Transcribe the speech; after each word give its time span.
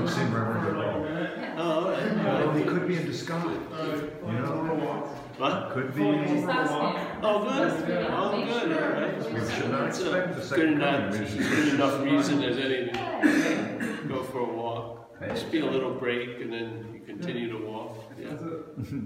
doesn't 0.00 0.24
seem 0.24 0.34
reverent 0.34 0.68
at 0.68 0.76
all. 0.76 1.06
Oh, 1.56 1.84
all 1.84 1.90
right. 1.90 2.46
Well, 2.46 2.54
he 2.54 2.64
could 2.64 2.88
be 2.88 2.96
in 2.96 3.06
disguise, 3.06 3.44
you 3.44 4.32
know? 4.32 5.06
What? 5.36 5.70
Could 5.70 5.94
be, 5.94 6.02
Just 6.02 6.34
we 6.34 6.42
ask 6.44 6.72
me. 6.72 7.02
Oh, 7.22 7.44
good. 7.44 8.06
Oh, 8.10 8.44
good. 8.44 8.72
All 8.72 8.90
right. 8.90 9.50
should 9.50 9.70
not 9.70 9.84
That's 9.84 10.00
expect 10.00 10.28
the 10.28 10.34
good 10.34 10.44
second 10.44 10.72
enough, 10.74 11.14
I 11.14 11.18
good 11.18 11.74
enough 11.74 12.02
reason 12.02 12.42
as 12.44 12.58
any 12.58 12.92
to 12.92 14.04
go 14.08 14.22
for 14.24 14.40
a 14.40 14.44
walk. 14.44 15.18
Just 15.28 15.50
be 15.50 15.60
a 15.60 15.66
little 15.66 15.94
break 15.94 16.40
and 16.40 16.52
then 16.52 16.90
you 16.94 17.00
continue 17.00 17.50
to 17.50 17.66
walk. 17.66 17.96
Yeah. 18.18 18.36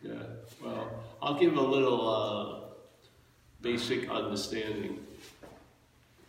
Yeah. 0.00 0.12
Well, 0.64 0.90
I'll 1.20 1.38
give 1.38 1.56
a 1.56 1.60
little 1.60 2.08
uh, 2.08 2.74
basic 3.60 4.08
understanding, 4.08 5.00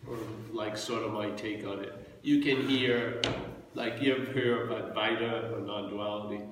or 0.08 0.16
like 0.52 0.76
sort 0.76 1.04
of 1.04 1.12
my 1.12 1.30
take 1.30 1.64
on 1.64 1.84
it. 1.84 1.94
You 2.22 2.42
can 2.42 2.68
hear, 2.68 3.22
like 3.74 4.02
you 4.02 4.14
ever 4.14 4.32
hear 4.32 4.62
of 4.62 4.70
Advaita 4.70 5.52
or 5.52 5.60
non-duality? 5.60 6.44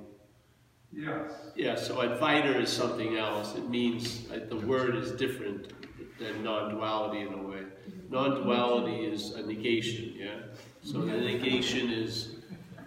Yes. 0.93 1.33
Yeah, 1.55 1.75
so 1.75 1.97
Advaita 1.97 2.61
is 2.61 2.71
something 2.71 3.17
else. 3.17 3.55
It 3.55 3.69
means, 3.69 4.27
uh, 4.33 4.41
the 4.49 4.57
word 4.57 4.97
is 4.97 5.13
different 5.13 5.73
than 6.19 6.43
non-duality 6.43 7.21
in 7.21 7.35
a 7.35 7.43
way. 7.43 7.63
Non-duality 8.11 9.05
is 9.05 9.33
a 9.33 9.43
negation, 9.43 10.15
yeah? 10.17 10.41
So 10.83 11.01
the 11.01 11.13
negation 11.13 11.91
is 11.91 12.37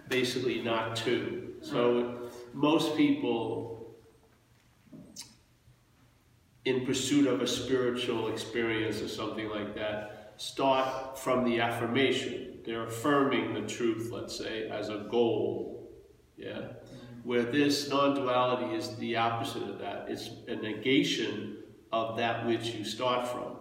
basically 0.08 0.60
not 0.60 0.96
two. 0.96 1.54
So 1.60 2.30
most 2.52 2.96
people 2.96 3.94
in 6.64 6.84
pursuit 6.86 7.26
of 7.26 7.40
a 7.40 7.46
spiritual 7.46 8.28
experience 8.28 9.00
or 9.00 9.08
something 9.08 9.48
like 9.48 9.74
that 9.74 10.34
start 10.36 11.18
from 11.18 11.44
the 11.44 11.60
affirmation. 11.60 12.51
They're 12.64 12.86
affirming 12.86 13.54
the 13.54 13.62
truth, 13.62 14.10
let's 14.12 14.36
say, 14.36 14.68
as 14.68 14.88
a 14.88 15.06
goal, 15.10 15.90
yeah? 16.36 16.68
where 17.24 17.42
this 17.42 17.88
non-duality 17.88 18.74
is 18.74 18.96
the 18.96 19.16
opposite 19.16 19.62
of 19.62 19.78
that. 19.78 20.06
It's 20.08 20.30
a 20.48 20.56
negation 20.56 21.58
of 21.92 22.16
that 22.16 22.46
which 22.46 22.74
you 22.74 22.84
start 22.84 23.28
from. 23.28 23.56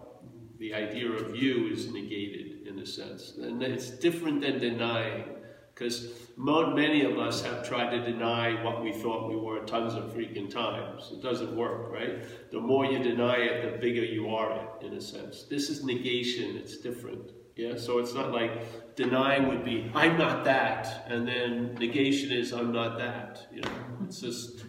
The 0.58 0.74
idea 0.74 1.12
of 1.12 1.36
you 1.36 1.68
is 1.68 1.92
negated 1.92 2.68
in 2.68 2.80
a 2.80 2.86
sense. 2.86 3.34
And 3.38 3.62
it's 3.62 3.90
different 3.90 4.42
than 4.42 4.60
denying, 4.60 5.26
because 5.74 6.12
many 6.38 7.04
of 7.04 7.18
us 7.18 7.44
have 7.44 7.68
tried 7.68 7.92
to 7.92 8.04
deny 8.04 8.64
what 8.64 8.84
we 8.84 8.94
thought 8.94 9.30
we 9.30 9.36
were 9.36 9.60
tons 9.66 9.94
of 9.94 10.14
freaking 10.14 10.50
times. 10.50 11.12
It 11.12 11.22
doesn't 11.22 11.56
work, 11.56 11.92
right? 11.92 12.24
The 12.52 12.60
more 12.60 12.86
you 12.86 13.00
deny 13.00 13.38
it, 13.38 13.72
the 13.72 13.78
bigger 13.78 14.06
you 14.06 14.30
are 14.30 14.52
it, 14.52 14.86
in 14.86 14.94
a 14.94 15.02
sense. 15.02 15.44
This 15.44 15.70
is 15.70 15.84
negation, 15.84 16.56
it's 16.58 16.78
different. 16.78 17.32
Yeah, 17.56 17.78
so 17.78 18.00
it's 18.00 18.14
not 18.14 18.32
like 18.32 18.96
denying 18.96 19.48
would 19.48 19.66
be, 19.66 19.92
I'm 19.94 20.18
not 20.18 20.46
that, 20.46 21.06
and 21.08 21.28
then 21.28 21.76
negation 21.76 22.32
is, 22.32 22.54
I'm 22.54 22.72
not 22.72 22.98
that. 22.98 23.48
You 23.54 23.62
know, 23.62 23.72
it's 24.06 24.22
just, 24.22 24.66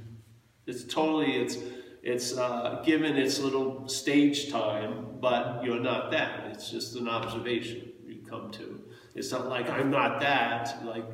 it's 0.67 0.85
totally, 0.85 1.37
it's, 1.37 1.57
it's 2.03 2.37
uh, 2.37 2.83
given 2.85 3.17
its 3.17 3.39
little 3.39 3.89
stage 3.89 4.51
time, 4.51 5.19
but 5.21 5.65
you're 5.65 5.81
not 5.81 6.11
that. 6.11 6.47
It's 6.51 6.71
just 6.71 6.97
an 6.97 7.09
observation 7.09 7.93
you 8.05 8.23
come 8.29 8.51
to. 8.53 8.81
It's 9.15 9.31
not 9.31 9.49
like, 9.49 9.71
I'm 9.71 9.91
not 9.91 10.21
that. 10.21 10.85
Like, 10.85 11.05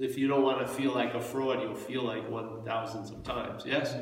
if 0.00 0.18
you 0.18 0.26
don't 0.26 0.42
want 0.42 0.66
to 0.66 0.66
feel 0.66 0.92
like 0.92 1.14
a 1.14 1.20
fraud, 1.20 1.62
you'll 1.62 1.74
feel 1.74 2.02
like 2.02 2.28
one 2.28 2.64
thousands 2.64 3.10
of 3.10 3.22
times. 3.22 3.62
Yes? 3.64 3.94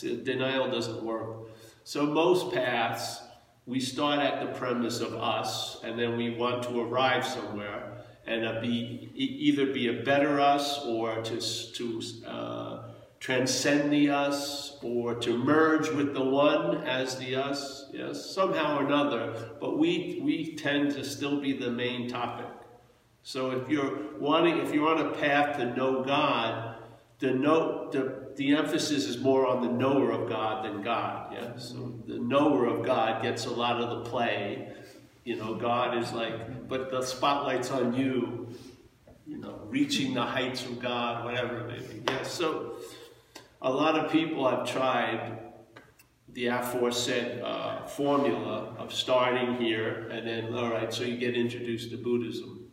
Denial 0.00 0.70
doesn't 0.70 1.02
work. 1.02 1.48
So 1.82 2.06
most 2.06 2.52
paths, 2.52 3.22
we 3.70 3.78
start 3.78 4.18
at 4.18 4.40
the 4.40 4.58
premise 4.58 5.00
of 5.00 5.14
us, 5.14 5.80
and 5.84 5.96
then 5.96 6.16
we 6.16 6.34
want 6.34 6.64
to 6.64 6.80
arrive 6.80 7.24
somewhere 7.24 8.04
and 8.26 8.44
uh, 8.44 8.60
be 8.60 9.10
either 9.14 9.66
be 9.66 9.86
a 9.88 10.02
better 10.02 10.40
us 10.40 10.84
or 10.84 11.22
to 11.22 11.40
to 11.40 12.02
uh, 12.26 12.82
transcend 13.20 13.92
the 13.92 14.10
us 14.10 14.76
or 14.82 15.14
to 15.14 15.38
merge 15.38 15.88
with 15.90 16.14
the 16.14 16.24
one 16.24 16.78
as 16.84 17.16
the 17.18 17.36
us. 17.36 17.86
Yes, 17.92 18.34
somehow 18.34 18.78
or 18.78 18.86
another. 18.86 19.50
But 19.60 19.78
we 19.78 20.20
we 20.20 20.56
tend 20.56 20.90
to 20.92 21.04
still 21.04 21.40
be 21.40 21.56
the 21.56 21.70
main 21.70 22.08
topic. 22.08 22.50
So 23.22 23.52
if 23.52 23.68
you're 23.68 24.18
wanting, 24.18 24.58
if 24.58 24.74
you're 24.74 24.88
on 24.88 25.06
a 25.06 25.10
path 25.12 25.58
to 25.58 25.76
know 25.76 26.02
God, 26.02 26.76
the 27.20 27.30
know 27.30 27.88
the 27.92 28.19
the 28.40 28.56
emphasis 28.56 29.04
is 29.04 29.18
more 29.18 29.46
on 29.46 29.60
the 29.60 29.70
knower 29.70 30.12
of 30.12 30.26
God 30.26 30.64
than 30.64 30.80
God. 30.80 31.34
Yeah. 31.34 31.58
So 31.58 31.92
the 32.06 32.18
knower 32.18 32.64
of 32.64 32.86
God 32.86 33.22
gets 33.22 33.44
a 33.44 33.50
lot 33.50 33.82
of 33.82 33.90
the 33.90 34.10
play. 34.10 34.72
You 35.24 35.36
know, 35.36 35.56
God 35.56 35.98
is 35.98 36.10
like, 36.14 36.66
but 36.66 36.90
the 36.90 37.02
spotlight's 37.02 37.70
on 37.70 37.92
you. 37.94 38.48
You 39.26 39.36
know, 39.36 39.60
reaching 39.66 40.14
the 40.14 40.22
heights 40.22 40.64
of 40.64 40.80
God, 40.80 41.26
whatever 41.26 41.58
it 41.58 41.66
may 41.66 41.86
be. 41.86 42.02
Yeah. 42.08 42.22
So 42.22 42.76
a 43.60 43.70
lot 43.70 43.98
of 43.98 44.10
people 44.10 44.48
have 44.48 44.66
tried 44.66 45.38
the 46.32 46.46
aforesaid 46.46 47.42
uh, 47.42 47.84
formula 47.84 48.74
of 48.78 48.94
starting 48.94 49.56
here 49.56 50.08
and 50.10 50.26
then, 50.26 50.54
all 50.54 50.70
right, 50.70 50.94
so 50.94 51.04
you 51.04 51.18
get 51.18 51.36
introduced 51.36 51.90
to 51.90 51.98
Buddhism. 51.98 52.72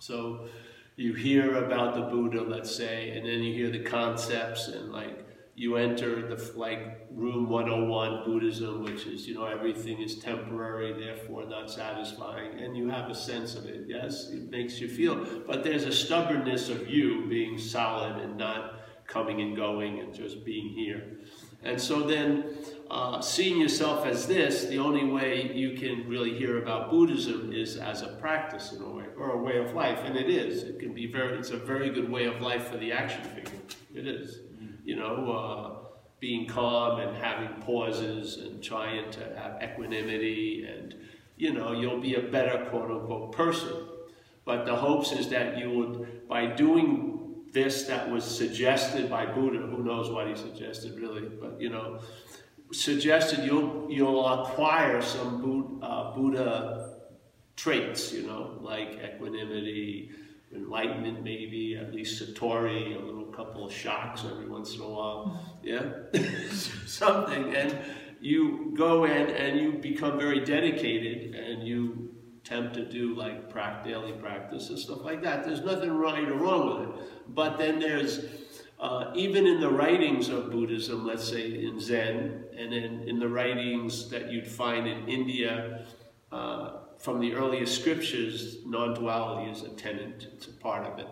So 0.00 0.48
you 0.96 1.12
hear 1.12 1.64
about 1.64 1.94
the 1.94 2.02
Buddha, 2.02 2.42
let's 2.42 2.74
say, 2.74 3.10
and 3.10 3.26
then 3.26 3.42
you 3.42 3.52
hear 3.52 3.70
the 3.70 3.84
concepts 3.84 4.68
and 4.68 4.90
like 4.90 5.26
you 5.54 5.76
enter 5.76 6.34
the 6.34 6.52
like 6.54 7.06
room 7.10 7.48
101 7.48 8.24
Buddhism, 8.24 8.82
which 8.82 9.06
is, 9.06 9.26
you 9.26 9.34
know, 9.34 9.44
everything 9.44 10.00
is 10.00 10.18
temporary, 10.18 10.92
therefore 10.92 11.46
not 11.46 11.70
satisfying, 11.70 12.60
and 12.60 12.76
you 12.76 12.88
have 12.90 13.10
a 13.10 13.14
sense 13.14 13.54
of 13.54 13.64
it, 13.66 13.84
yes? 13.86 14.28
It 14.30 14.50
makes 14.50 14.80
you 14.80 14.88
feel, 14.88 15.24
but 15.46 15.64
there's 15.64 15.84
a 15.84 15.92
stubbornness 15.92 16.68
of 16.68 16.88
you 16.88 17.26
being 17.26 17.58
solid 17.58 18.16
and 18.22 18.36
not 18.36 18.80
coming 19.06 19.40
and 19.40 19.56
going 19.56 20.00
and 20.00 20.12
just 20.12 20.44
being 20.44 20.68
here. 20.68 21.18
And 21.62 21.80
so 21.80 22.02
then, 22.02 22.44
uh, 22.90 23.20
seeing 23.20 23.60
yourself 23.60 24.06
as 24.06 24.26
this, 24.26 24.64
the 24.66 24.78
only 24.78 25.04
way 25.04 25.52
you 25.52 25.76
can 25.76 26.08
really 26.08 26.36
hear 26.36 26.62
about 26.62 26.90
Buddhism 26.90 27.52
is 27.52 27.76
as 27.76 28.02
a 28.02 28.08
practice 28.20 28.72
in 28.72 28.82
a 28.82 28.88
way, 28.88 29.04
or 29.16 29.30
a 29.32 29.38
way 29.38 29.58
of 29.58 29.74
life, 29.74 30.00
and 30.04 30.16
it 30.16 30.30
is. 30.30 30.62
It 30.62 30.78
can 30.78 30.94
be 30.94 31.06
very, 31.06 31.38
it's 31.38 31.50
a 31.50 31.56
very 31.56 31.90
good 31.90 32.10
way 32.10 32.26
of 32.26 32.40
life 32.40 32.68
for 32.68 32.76
the 32.76 32.92
action 32.92 33.22
figure. 33.22 33.60
It 33.94 34.06
is. 34.06 34.40
You 34.84 34.96
know, 34.96 35.32
uh, 35.32 35.86
being 36.20 36.46
calm 36.46 37.00
and 37.00 37.16
having 37.16 37.60
pauses 37.62 38.36
and 38.38 38.62
trying 38.62 39.10
to 39.10 39.20
have 39.36 39.62
equanimity 39.62 40.64
and, 40.64 40.94
you 41.36 41.52
know, 41.52 41.72
you'll 41.72 42.00
be 42.00 42.14
a 42.14 42.22
better 42.22 42.66
quote 42.70 42.90
unquote 42.90 43.32
person. 43.32 43.86
But 44.44 44.64
the 44.64 44.76
hopes 44.76 45.12
is 45.12 45.28
that 45.30 45.58
you 45.58 45.70
would, 45.70 46.28
by 46.28 46.46
doing 46.46 47.16
this 47.52 47.84
that 47.84 48.10
was 48.10 48.24
suggested 48.24 49.10
by 49.10 49.26
Buddha, 49.26 49.58
who 49.58 49.82
knows 49.82 50.10
what 50.10 50.28
he 50.28 50.36
suggested 50.36 50.98
really, 50.98 51.28
but 51.28 51.60
you 51.60 51.70
know, 51.70 52.00
suggested 52.72 53.44
you'll, 53.44 53.86
you'll 53.88 54.26
acquire 54.26 55.00
some 55.02 55.40
Buddha, 55.40 55.86
uh, 55.86 56.14
Buddha 56.14 56.98
traits, 57.56 58.12
you 58.12 58.26
know, 58.26 58.58
like 58.60 58.98
equanimity, 59.02 60.10
enlightenment 60.54 61.22
maybe, 61.22 61.76
at 61.76 61.94
least 61.94 62.22
Satori, 62.22 63.00
a 63.00 63.04
little 63.04 63.24
couple 63.26 63.66
of 63.66 63.72
shocks 63.72 64.24
every 64.30 64.48
once 64.48 64.74
in 64.74 64.80
a 64.80 64.88
while, 64.88 65.58
yeah, 65.62 65.82
something, 66.86 67.54
and 67.54 67.76
you 68.20 68.72
go 68.76 69.04
in 69.04 69.30
and 69.30 69.60
you 69.60 69.72
become 69.72 70.18
very 70.18 70.40
dedicated 70.40 71.34
and 71.34 71.66
you 71.66 72.10
attempt 72.46 72.74
to 72.74 72.84
do 72.84 73.14
like 73.14 73.52
daily 73.84 74.12
practice 74.12 74.68
and 74.70 74.78
stuff 74.78 75.02
like 75.02 75.22
that. 75.22 75.44
There's 75.44 75.62
nothing 75.62 75.90
right 75.90 76.28
or 76.28 76.34
wrong 76.34 76.80
with 76.80 76.88
it. 76.88 77.34
But 77.34 77.58
then 77.58 77.78
there's, 77.80 78.24
uh, 78.78 79.10
even 79.14 79.46
in 79.46 79.60
the 79.60 79.70
writings 79.70 80.28
of 80.28 80.50
Buddhism, 80.50 81.06
let's 81.06 81.26
say 81.28 81.64
in 81.64 81.80
Zen, 81.80 82.44
and 82.56 82.72
then 82.72 83.04
in 83.06 83.18
the 83.18 83.28
writings 83.28 84.10
that 84.10 84.30
you'd 84.30 84.46
find 84.46 84.86
in 84.86 85.08
India, 85.08 85.86
uh, 86.30 86.72
from 86.98 87.20
the 87.20 87.34
earliest 87.34 87.78
scriptures, 87.80 88.58
non-duality 88.66 89.50
is 89.50 89.62
a 89.62 89.68
tenet, 89.70 90.28
it's 90.34 90.46
a 90.46 90.52
part 90.52 90.86
of 90.86 90.98
it. 90.98 91.08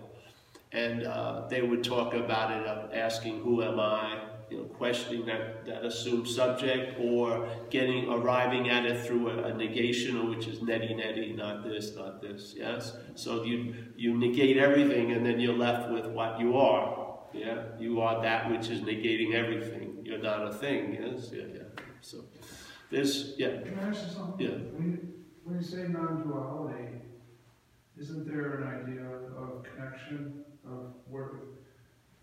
And 0.72 1.04
uh, 1.04 1.46
they 1.48 1.62
would 1.62 1.84
talk 1.84 2.14
about 2.14 2.50
it, 2.50 2.66
of 2.66 2.92
asking, 2.92 3.40
who 3.42 3.62
am 3.62 3.78
I? 3.78 4.24
You 4.50 4.58
know, 4.58 4.64
questioning 4.64 5.24
that, 5.26 5.64
that 5.64 5.84
assumed 5.84 6.28
subject 6.28 7.00
or 7.00 7.48
getting, 7.70 8.10
arriving 8.10 8.68
at 8.68 8.84
it 8.84 9.06
through 9.06 9.30
a, 9.30 9.44
a 9.44 9.54
negation, 9.54 10.28
which 10.28 10.46
is 10.46 10.58
neti 10.58 10.94
neti, 10.94 11.34
not 11.34 11.64
this, 11.64 11.96
not 11.96 12.20
this, 12.20 12.54
yes? 12.56 12.94
So 13.14 13.42
you, 13.42 13.74
you 13.96 14.16
negate 14.18 14.58
everything 14.58 15.12
and 15.12 15.24
then 15.24 15.40
you're 15.40 15.56
left 15.56 15.90
with 15.90 16.06
what 16.06 16.38
you 16.38 16.58
are, 16.58 17.03
yeah? 17.34 17.62
You 17.78 18.00
are 18.00 18.22
that 18.22 18.50
which 18.50 18.68
is 18.68 18.80
negating 18.80 19.34
everything. 19.34 19.98
You're 20.04 20.18
not 20.18 20.46
a 20.46 20.52
thing, 20.52 20.94
yes? 20.94 21.30
Yeah, 21.32 21.44
yeah. 21.52 21.62
So 22.00 22.24
there's, 22.90 23.34
yeah. 23.38 23.60
Can 23.62 23.78
I 23.78 23.88
ask 23.88 24.06
you 24.06 24.12
something? 24.12 24.46
Yeah. 24.46 24.56
When 24.72 24.90
you, 24.90 25.08
when 25.44 25.56
you 25.56 25.64
say 25.64 25.88
non-duality, 25.88 27.00
isn't 27.98 28.26
there 28.26 28.60
an 28.60 28.82
idea 28.82 29.06
of 29.36 29.64
connection 29.64 30.44
of 30.66 30.94
where 31.08 31.30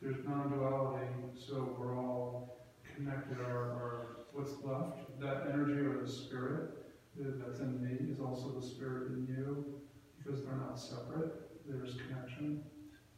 there's 0.02 0.26
non-duality, 0.28 1.06
so 1.36 1.76
we're 1.80 1.98
all 1.98 2.58
connected, 2.96 3.40
our, 3.40 3.72
our, 3.72 4.18
what's 4.34 4.54
left, 4.64 5.20
that 5.20 5.48
energy 5.54 5.80
or 5.80 6.02
the 6.02 6.12
spirit 6.12 6.72
that's 7.18 7.60
in 7.60 7.84
me 7.84 8.12
is 8.12 8.20
also 8.20 8.50
the 8.60 8.66
spirit 8.66 9.12
in 9.12 9.28
you, 9.28 9.66
because 10.18 10.44
they're 10.44 10.56
not 10.56 10.80
separate, 10.80 11.34
there's 11.68 11.96
connection. 12.08 12.64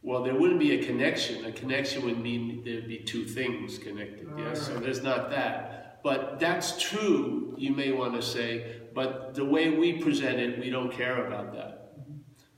Well, 0.04 0.22
there 0.22 0.34
wouldn't 0.34 0.60
be 0.60 0.78
a 0.78 0.84
connection. 0.84 1.46
A 1.46 1.52
connection 1.52 2.04
would 2.04 2.20
mean 2.20 2.62
there'd 2.62 2.86
be 2.86 2.98
two 2.98 3.24
things 3.24 3.78
connected. 3.78 4.28
Yes, 4.36 4.66
so 4.66 4.78
there's 4.78 5.02
not 5.02 5.30
that. 5.30 6.02
But 6.02 6.38
that's 6.38 6.78
true, 6.78 7.54
you 7.56 7.72
may 7.72 7.90
want 7.90 8.12
to 8.14 8.20
say, 8.20 8.82
but 8.94 9.34
the 9.34 9.46
way 9.46 9.70
we 9.70 9.94
present 9.94 10.38
it, 10.38 10.60
we 10.60 10.68
don't 10.68 10.92
care 10.92 11.26
about 11.26 11.54
that. 11.54 11.94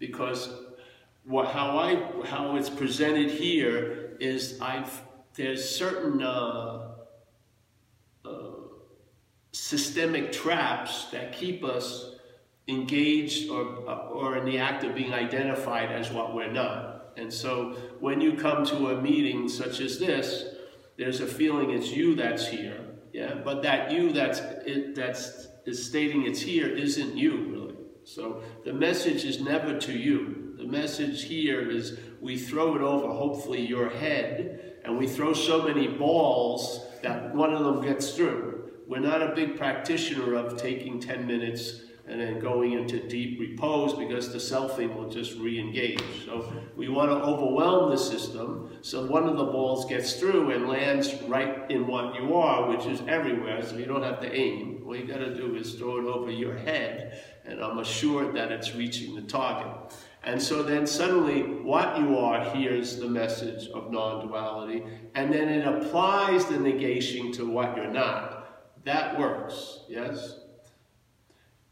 Because 0.01 0.51
what, 1.25 1.47
how 1.53 1.79
I 1.79 2.27
how 2.27 2.57
it's 2.57 2.69
presented 2.69 3.31
here 3.31 4.17
is 4.19 4.59
I've 4.61 5.03
there's 5.35 5.69
certain 5.69 6.23
uh, 6.23 6.89
uh, 8.25 8.29
systemic 9.53 10.33
traps 10.33 11.05
that 11.13 11.33
keep 11.33 11.63
us 11.63 12.17
engaged 12.67 13.51
or, 13.51 13.65
or 14.11 14.39
in 14.39 14.45
the 14.45 14.59
act 14.59 14.83
of 14.83 14.97
being 14.97 15.15
identified 15.15 15.93
as 15.93 16.11
what 16.11 16.35
we're 16.35 16.51
not. 16.51 16.86
And 17.17 17.33
so 17.33 17.77
when 18.01 18.21
you 18.21 18.35
come 18.35 18.65
to 18.67 18.91
a 18.91 19.01
meeting 19.01 19.49
such 19.49 19.81
as 19.81 19.99
this, 19.99 20.45
there's 20.97 21.21
a 21.21 21.27
feeling 21.27 21.71
it's 21.71 21.91
you 21.91 22.15
that's 22.15 22.49
here, 22.49 22.81
yeah. 23.13 23.35
But 23.35 23.63
that 23.63 23.91
you 23.91 24.13
that's 24.13 24.41
it, 24.67 24.95
that's 24.95 25.49
is 25.67 25.85
stating 25.85 26.25
it's 26.25 26.41
here 26.41 26.69
isn't 26.69 27.17
you 27.17 27.37
really. 27.49 27.75
So 28.05 28.43
the 28.65 28.73
message 28.73 29.25
is 29.25 29.41
never 29.41 29.79
to 29.79 29.93
you. 29.93 30.55
The 30.57 30.65
message 30.65 31.25
here 31.25 31.71
is 31.71 31.99
we 32.21 32.39
throw 32.39 32.77
it 32.77 32.81
over 32.81 33.09
hopefully 33.09 33.67
your 33.67 33.91
head, 33.91 34.77
and 34.85 34.97
we 34.97 35.07
throw 35.07 35.35
so 35.35 35.63
many 35.63 35.89
balls 35.89 36.81
that 37.03 37.35
one 37.35 37.53
of 37.53 37.65
them 37.65 37.83
gets 37.83 38.13
through. 38.13 38.71
We're 38.87 39.01
not 39.01 39.21
a 39.21 39.35
big 39.35 39.57
practitioner 39.57 40.35
of 40.35 40.57
taking 40.57 41.01
10 41.01 41.27
minutes 41.27 41.81
and 42.09 42.21
then 42.21 42.39
going 42.39 42.73
into 42.73 43.07
deep 43.09 43.41
repose 43.41 43.95
because 43.95 44.33
the 44.33 44.39
selfing 44.39 44.95
will 44.95 45.09
just 45.09 45.35
re-engage. 45.39 46.25
So 46.25 46.53
we 46.77 46.89
want 46.89 47.11
to 47.11 47.17
overwhelm 47.17 47.91
the 47.91 47.99
system 47.99 48.67
so 48.87 49.05
one 49.05 49.29
of 49.29 49.37
the 49.37 49.45
balls 49.45 49.85
gets 49.87 50.13
through 50.15 50.53
and 50.53 50.69
lands 50.69 51.13
right 51.23 51.69
in 51.71 51.89
what 51.89 52.15
you 52.15 52.37
are, 52.37 52.69
which 52.69 52.87
is 52.87 53.01
everywhere, 53.09 53.61
so 53.65 53.77
you 53.77 53.87
don't 53.87 54.05
have 54.05 54.21
to 54.21 54.33
aim. 54.33 54.85
All 54.87 54.95
you 54.95 55.09
got 55.09 55.19
to 55.19 55.35
do 55.35 55.57
is 55.57 55.75
throw 55.75 55.99
it 55.99 56.05
over 56.05 56.31
your 56.31 56.57
head, 56.57 57.21
and 57.45 57.61
I'm 57.61 57.79
assured 57.79 58.37
that 58.37 58.53
it's 58.53 58.77
reaching 58.77 59.17
the 59.17 59.23
target. 59.23 59.93
And 60.23 60.41
so 60.41 60.63
then 60.63 60.87
suddenly 60.87 61.43
what 61.43 61.99
you 61.99 62.17
are 62.17 62.45
hears 62.55 62.97
the 62.97 63.09
message 63.09 63.69
of 63.71 63.91
non-duality, 63.91 64.85
and 65.17 65.33
then 65.33 65.49
it 65.49 65.67
applies 65.67 66.45
the 66.47 66.59
negation 66.59 67.33
to 67.33 67.51
what 67.51 67.77
you're 67.77 67.91
not. 67.91 68.85
That 68.85 69.19
works, 69.19 69.81
yes? 69.89 70.39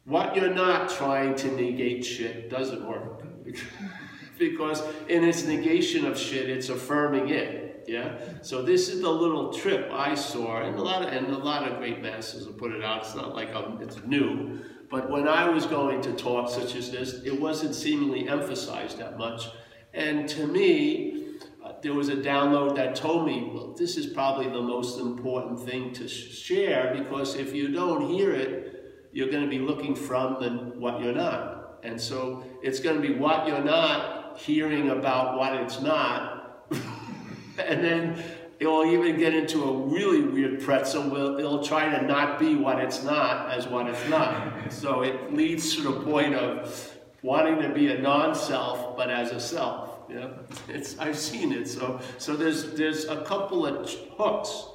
What 0.04 0.36
you're 0.36 0.52
not 0.52 0.90
trying 0.90 1.34
to 1.36 1.48
negate 1.48 2.04
shit 2.04 2.50
doesn't 2.50 2.86
work. 2.86 3.22
because 4.38 4.82
in 5.08 5.24
its 5.24 5.44
negation 5.44 6.04
of 6.04 6.18
shit, 6.18 6.50
it's 6.50 6.68
affirming 6.68 7.30
it. 7.30 7.84
Yeah? 7.86 8.18
So 8.42 8.62
this 8.62 8.88
is 8.88 9.00
the 9.00 9.10
little 9.10 9.52
trip 9.52 9.90
I 9.92 10.14
saw, 10.14 10.62
and 10.62 10.78
a 10.78 10.82
lot 10.82 11.02
of 11.02 11.12
and 11.12 11.26
a 11.28 11.38
lot 11.38 11.70
of 11.70 11.78
great 11.78 12.02
masters 12.02 12.46
have 12.46 12.56
put 12.56 12.72
it 12.72 12.82
out. 12.82 13.02
It's 13.02 13.14
not 13.14 13.34
like 13.34 13.54
I'm, 13.54 13.80
it's 13.80 14.02
new. 14.04 14.60
But 14.90 15.10
when 15.10 15.26
I 15.28 15.48
was 15.48 15.66
going 15.66 16.02
to 16.02 16.12
talks 16.12 16.54
such 16.54 16.74
as 16.74 16.90
this, 16.90 17.14
it 17.24 17.38
wasn't 17.38 17.74
seemingly 17.74 18.28
emphasized 18.28 18.98
that 18.98 19.18
much. 19.18 19.48
And 19.92 20.28
to 20.30 20.46
me, 20.46 21.36
uh, 21.64 21.72
there 21.82 21.94
was 21.94 22.08
a 22.08 22.16
download 22.16 22.76
that 22.76 22.94
told 22.94 23.26
me, 23.26 23.50
well, 23.52 23.72
this 23.72 23.96
is 23.96 24.06
probably 24.06 24.48
the 24.48 24.62
most 24.62 25.00
important 25.00 25.60
thing 25.60 25.92
to 25.94 26.08
sh- 26.08 26.36
share 26.36 26.94
because 26.96 27.36
if 27.36 27.54
you 27.54 27.68
don't 27.68 28.08
hear 28.08 28.32
it, 28.32 28.83
you're 29.14 29.30
going 29.30 29.44
to 29.44 29.48
be 29.48 29.60
looking 29.60 29.94
from 29.94 30.34
the, 30.40 30.50
what 30.78 31.00
you're 31.00 31.14
not. 31.14 31.78
And 31.84 31.98
so 31.98 32.44
it's 32.62 32.80
going 32.80 33.00
to 33.00 33.08
be 33.08 33.14
what 33.14 33.46
you're 33.46 33.64
not 33.64 34.38
hearing 34.38 34.90
about 34.90 35.38
what 35.38 35.54
it's 35.54 35.80
not. 35.80 36.66
and 37.58 37.82
then 37.82 38.22
it'll 38.58 38.84
even 38.84 39.16
get 39.16 39.32
into 39.32 39.62
a 39.62 39.86
really 39.86 40.22
weird 40.22 40.60
pretzel 40.60 41.04
where 41.04 41.38
it'll 41.38 41.62
try 41.62 41.88
to 41.88 42.04
not 42.04 42.40
be 42.40 42.56
what 42.56 42.80
it's 42.80 43.04
not 43.04 43.52
as 43.52 43.68
what 43.68 43.86
it's 43.86 44.08
not. 44.08 44.52
so 44.72 45.02
it 45.02 45.32
leads 45.32 45.76
to 45.76 45.82
the 45.82 45.92
point 46.00 46.34
of 46.34 46.92
wanting 47.22 47.62
to 47.62 47.68
be 47.68 47.92
a 47.92 47.98
non-self 47.98 48.96
but 48.96 49.10
as 49.10 49.30
a 49.30 49.38
self. 49.38 49.90
Yeah, 50.10 50.28
it's 50.68 50.98
I've 50.98 51.18
seen 51.18 51.52
it. 51.52 51.66
So 51.66 52.00
so 52.18 52.36
there's 52.36 52.72
there's 52.72 53.06
a 53.06 53.22
couple 53.24 53.64
of 53.64 53.90
hooks, 54.18 54.66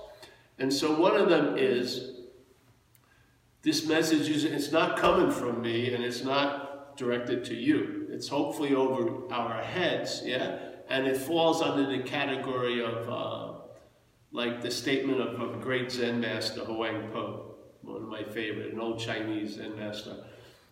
and 0.58 0.74
so 0.74 1.00
one 1.00 1.16
of 1.16 1.30
them 1.30 1.56
is 1.56 2.19
this 3.62 3.86
message 3.86 4.30
is 4.30 4.46
it's 4.46 4.72
not 4.72 4.98
coming 4.98 5.32
from 5.32 5.62
me 5.62 5.94
and 5.94 6.04
it's 6.04 6.24
not 6.24 6.98
directed 6.98 7.44
to 7.46 7.56
you. 7.56 8.08
It's 8.10 8.28
hopefully 8.28 8.74
over 8.74 9.32
our 9.32 9.62
heads, 9.62 10.22
yeah, 10.24 10.60
and 10.90 11.06
it 11.06 11.18
falls 11.18 11.62
under 11.62 11.90
the 11.90 12.04
category 12.04 12.84
of 12.84 13.10
uh, 13.10 13.60
like 14.32 14.62
the 14.62 14.72
statement 14.72 15.22
of, 15.22 15.40
of 15.42 15.62
great 15.62 15.92
Zen 15.92 16.20
master 16.20 16.62
Huang 16.66 17.10
Po, 17.12 17.56
one 17.82 18.04
of 18.04 18.10
my 18.10 18.24
favorite, 18.24 18.74
an 18.74 18.80
old 18.80 19.00
Chinese 19.00 19.56
Zen 19.56 19.78
master. 19.78 20.24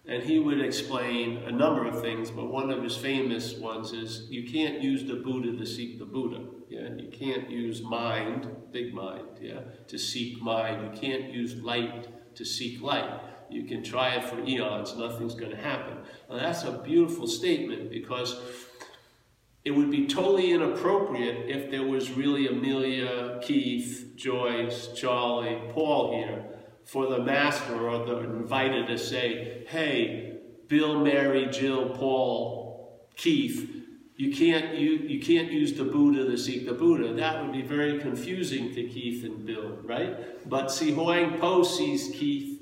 And 0.06 0.24
he 0.24 0.39
would 0.39 0.62
explain 0.62 1.38
a 1.44 1.51
number 1.51 1.86
of 1.86 2.01
things, 2.01 2.31
but 2.31 2.45
one 2.45 2.72
of 2.72 2.81
his 2.81 2.95
famous 2.95 3.56
ones 3.56 3.92
is 3.92 4.28
you 4.30 4.50
can't 4.50 4.81
use 4.81 5.04
the 5.04 5.16
Buddha 5.16 5.57
to 5.57 5.66
seek 5.66 6.00
the 6.00 6.06
Buddha. 6.06 6.45
Yeah, 6.69 6.94
you 6.95 7.10
can't 7.10 7.50
use 7.50 7.81
mind, 7.81 8.50
big 8.72 8.94
mind, 8.94 9.28
yeah, 9.42 9.60
to 9.88 9.98
seek 9.98 10.42
mind. 10.42 10.81
You 10.94 11.01
can't 11.01 11.34
use 11.34 11.56
light 11.62 12.07
to 12.38 12.45
seek 12.45 12.81
light. 12.81 13.10
You 13.50 13.63
can 13.63 13.84
try 13.84 14.16
it 14.16 14.24
for 14.25 14.39
eons, 14.44 14.95
nothing's 14.95 15.36
going 15.36 15.51
to 15.51 15.57
happen. 15.57 15.98
Now 16.30 16.38
that's 16.38 16.63
a 16.63 16.72
beautiful 16.72 17.28
statement 17.28 17.89
because 17.89 18.39
it 19.63 19.72
would 19.72 19.92
be 19.92 20.07
totally 20.07 20.51
inappropriate 20.51 21.50
if 21.50 21.69
there 21.69 21.84
was 21.84 22.12
really 22.12 22.48
Amelia, 22.48 23.39
Keith, 23.42 24.13
Joyce, 24.16 24.89
Charlie, 24.95 25.62
Paul 25.72 26.16
here 26.16 26.45
for 26.86 27.07
the 27.07 27.19
master 27.19 27.89
or 27.89 28.06
the 28.06 28.19
invited 28.19 28.88
to 28.88 28.98
say, 28.98 29.66
hey, 29.68 30.38
Bill, 30.68 31.00
Mary, 31.00 31.48
Jill, 31.48 31.89
Paul, 31.89 33.07
Keith, 33.18 33.69
you 34.17 34.35
can't, 34.35 34.73
you, 34.73 34.93
you 34.93 35.19
can't 35.19 35.51
use 35.51 35.73
the 35.73 35.83
Buddha 35.83 36.25
to 36.25 36.37
seek 36.37 36.65
the 36.65 36.73
Buddha. 36.73 37.13
That 37.13 37.43
would 37.43 37.53
be 37.53 37.61
very 37.61 37.99
confusing 37.99 38.73
to 38.73 38.83
Keith 38.87 39.23
and 39.23 39.45
Bill, 39.45 39.77
right? 39.83 40.49
But 40.49 40.71
see, 40.71 40.91
Huang 40.91 41.37
Po 41.39 41.61
sees 41.61 42.09
Keith, 42.09 42.59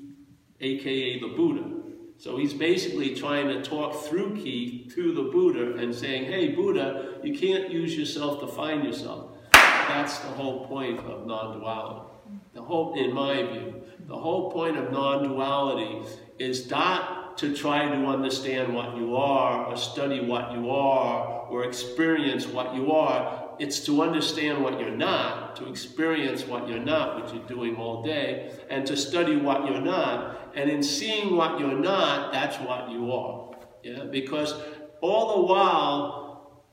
aka 0.60 1.18
the 1.18 1.28
Buddha. 1.28 1.76
So 2.18 2.36
he's 2.36 2.52
basically 2.52 3.14
trying 3.14 3.48
to 3.48 3.62
talk 3.62 4.04
through 4.04 4.36
Keith 4.36 4.94
to 4.94 5.14
the 5.14 5.24
Buddha 5.24 5.76
and 5.76 5.94
saying, 5.94 6.26
hey, 6.26 6.48
Buddha, 6.48 7.20
you 7.22 7.38
can't 7.38 7.70
use 7.70 7.96
yourself 7.96 8.40
to 8.40 8.46
find 8.46 8.84
yourself. 8.84 9.32
That's 9.52 10.18
the 10.18 10.28
whole 10.28 10.66
point 10.66 11.00
of 11.00 11.26
non-duality. 11.26 12.10
The 12.52 12.62
whole, 12.62 12.94
in 12.94 13.14
my 13.14 13.42
view, 13.42 13.82
the 14.06 14.16
whole 14.16 14.50
point 14.50 14.76
of 14.76 14.92
non-duality 14.92 16.06
is 16.38 16.68
not 16.70 17.15
to 17.38 17.54
try 17.54 17.86
to 17.86 18.06
understand 18.06 18.74
what 18.74 18.96
you 18.96 19.16
are 19.16 19.66
or 19.66 19.76
study 19.76 20.20
what 20.20 20.52
you 20.52 20.70
are 20.70 21.46
or 21.50 21.64
experience 21.64 22.46
what 22.46 22.74
you 22.74 22.92
are. 22.92 23.50
It's 23.58 23.80
to 23.86 24.02
understand 24.02 24.62
what 24.62 24.78
you're 24.80 24.96
not, 24.96 25.56
to 25.56 25.68
experience 25.68 26.46
what 26.46 26.68
you're 26.68 26.78
not, 26.78 27.22
which 27.22 27.32
you're 27.32 27.46
doing 27.46 27.76
all 27.76 28.02
day, 28.02 28.52
and 28.68 28.86
to 28.86 28.96
study 28.96 29.36
what 29.36 29.66
you're 29.66 29.80
not. 29.80 30.52
And 30.54 30.70
in 30.70 30.82
seeing 30.82 31.36
what 31.36 31.58
you're 31.58 31.78
not, 31.78 32.32
that's 32.32 32.56
what 32.58 32.90
you 32.90 33.12
are. 33.12 33.54
Yeah? 33.82 34.04
Because 34.04 34.54
all 35.00 35.36
the 35.36 35.46
while, 35.52 36.64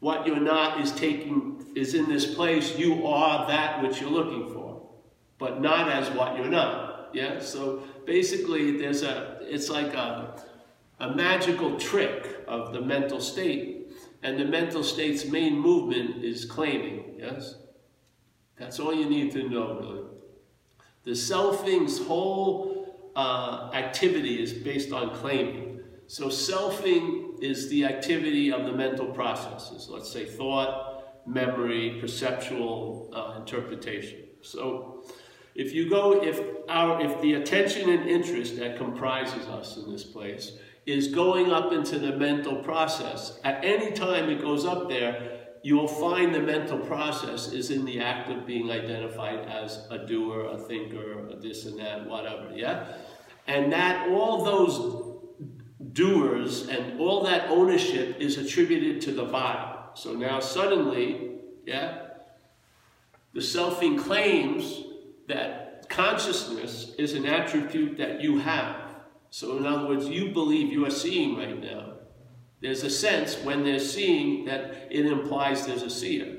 what 0.00 0.26
you're 0.26 0.40
not 0.40 0.80
is 0.80 0.92
taking 0.92 1.64
is 1.74 1.94
in 1.94 2.08
this 2.08 2.34
place, 2.34 2.76
you 2.76 3.06
are 3.06 3.46
that 3.48 3.82
which 3.82 4.00
you're 4.00 4.10
looking 4.10 4.52
for, 4.52 4.90
but 5.38 5.60
not 5.60 5.88
as 5.88 6.10
what 6.10 6.36
you're 6.36 6.48
not. 6.48 7.10
Yeah. 7.12 7.40
So 7.40 7.82
basically, 8.04 8.78
there's 8.78 9.02
a 9.02 9.31
it's 9.48 9.68
like 9.68 9.94
a 9.94 10.42
a 11.00 11.14
magical 11.14 11.78
trick 11.78 12.44
of 12.46 12.72
the 12.72 12.80
mental 12.80 13.20
state, 13.20 13.90
and 14.22 14.38
the 14.38 14.44
mental 14.44 14.84
state's 14.84 15.24
main 15.24 15.58
movement 15.58 16.24
is 16.24 16.44
claiming. 16.44 17.16
Yes. 17.18 17.56
That's 18.56 18.78
all 18.78 18.94
you 18.94 19.06
need 19.06 19.32
to 19.32 19.48
know, 19.48 19.80
really. 19.80 20.04
The 21.02 21.10
selfing's 21.10 21.98
whole 22.06 23.10
uh, 23.16 23.70
activity 23.74 24.40
is 24.40 24.52
based 24.52 24.92
on 24.92 25.12
claiming. 25.16 25.80
So 26.06 26.28
selfing 26.28 27.42
is 27.42 27.68
the 27.68 27.84
activity 27.84 28.52
of 28.52 28.64
the 28.64 28.72
mental 28.72 29.06
processes. 29.06 29.88
Let's 29.90 30.12
say 30.12 30.24
thought, 30.24 31.26
memory, 31.26 31.98
perceptual 32.00 33.10
uh, 33.12 33.40
interpretation. 33.40 34.20
So 34.42 35.02
if 35.54 35.72
you 35.72 35.88
go, 35.88 36.22
if 36.22 36.40
our, 36.68 37.00
if 37.00 37.20
the 37.20 37.34
attention 37.34 37.90
and 37.90 38.08
interest 38.08 38.56
that 38.58 38.78
comprises 38.78 39.46
us 39.46 39.76
in 39.76 39.90
this 39.90 40.04
place 40.04 40.52
is 40.86 41.08
going 41.08 41.52
up 41.52 41.72
into 41.72 41.98
the 41.98 42.16
mental 42.16 42.56
process, 42.56 43.38
at 43.44 43.64
any 43.64 43.92
time 43.92 44.30
it 44.30 44.40
goes 44.40 44.64
up 44.64 44.88
there, 44.88 45.40
you'll 45.62 45.86
find 45.86 46.34
the 46.34 46.40
mental 46.40 46.78
process 46.78 47.52
is 47.52 47.70
in 47.70 47.84
the 47.84 48.00
act 48.00 48.30
of 48.30 48.46
being 48.46 48.70
identified 48.70 49.40
as 49.48 49.86
a 49.90 49.98
doer, 50.06 50.46
a 50.46 50.58
thinker, 50.58 51.28
a 51.28 51.36
this 51.36 51.66
and 51.66 51.78
that, 51.78 52.04
whatever, 52.06 52.50
yeah? 52.54 52.94
And 53.46 53.72
that 53.72 54.08
all 54.08 54.44
those 54.44 55.12
doers 55.92 56.68
and 56.68 56.98
all 56.98 57.22
that 57.24 57.48
ownership 57.48 58.16
is 58.18 58.38
attributed 58.38 59.00
to 59.02 59.12
the 59.12 59.24
body. 59.24 59.78
So 59.94 60.14
now 60.14 60.40
suddenly, 60.40 61.32
yeah, 61.64 62.06
the 63.34 63.40
selfing 63.40 63.98
claims 63.98 64.84
that 65.32 65.88
consciousness 65.88 66.94
is 66.98 67.14
an 67.14 67.26
attribute 67.26 67.98
that 67.98 68.20
you 68.20 68.38
have. 68.38 68.76
So 69.30 69.56
in 69.56 69.66
other 69.66 69.88
words, 69.88 70.08
you 70.08 70.30
believe 70.30 70.72
you 70.72 70.86
are 70.86 70.90
seeing 70.90 71.36
right 71.36 71.60
now. 71.60 71.94
There's 72.60 72.84
a 72.84 72.90
sense 72.90 73.36
when 73.38 73.64
they're 73.64 73.80
seeing 73.80 74.44
that 74.44 74.88
it 74.90 75.06
implies 75.06 75.66
there's 75.66 75.82
a 75.82 75.90
seer. 75.90 76.38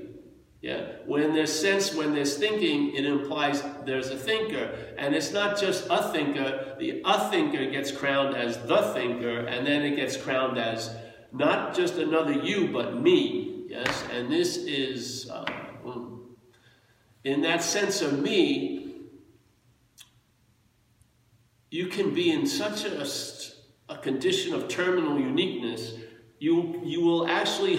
Yeah? 0.61 0.85
When 1.05 1.33
there's 1.33 1.51
sense, 1.51 1.93
when 1.93 2.15
there's 2.15 2.37
thinking, 2.37 2.95
it 2.95 3.05
implies 3.05 3.61
there's 3.85 4.09
a 4.09 4.17
thinker. 4.17 4.73
And 4.97 5.13
it's 5.13 5.33
not 5.33 5.59
just 5.59 5.87
a 5.89 6.11
thinker. 6.13 6.75
The 6.79 7.01
a 7.03 7.29
thinker 7.29 7.69
gets 7.69 7.91
crowned 7.91 8.37
as 8.37 8.57
the 8.65 8.93
thinker, 8.93 9.39
and 9.39 9.67
then 9.67 9.81
it 9.81 9.97
gets 9.97 10.15
crowned 10.15 10.57
as 10.57 10.95
not 11.33 11.75
just 11.75 11.95
another 11.95 12.31
you, 12.31 12.69
but 12.69 13.01
me. 13.01 13.65
Yes? 13.67 14.05
And 14.13 14.31
this 14.31 14.55
is, 14.55 15.29
uh, 15.29 15.45
in 17.25 17.41
that 17.41 17.61
sense 17.61 18.01
of 18.01 18.19
me, 18.19 18.82
you 21.73 21.87
can 21.87 22.13
be 22.13 22.31
in 22.31 22.45
such 22.45 22.85
a, 22.85 23.05
a 23.89 23.97
condition 23.97 24.53
of 24.53 24.67
terminal 24.67 25.19
uniqueness 25.19 25.93
you, 26.43 26.81
you 26.83 26.99
will 26.99 27.25
actually 27.29 27.77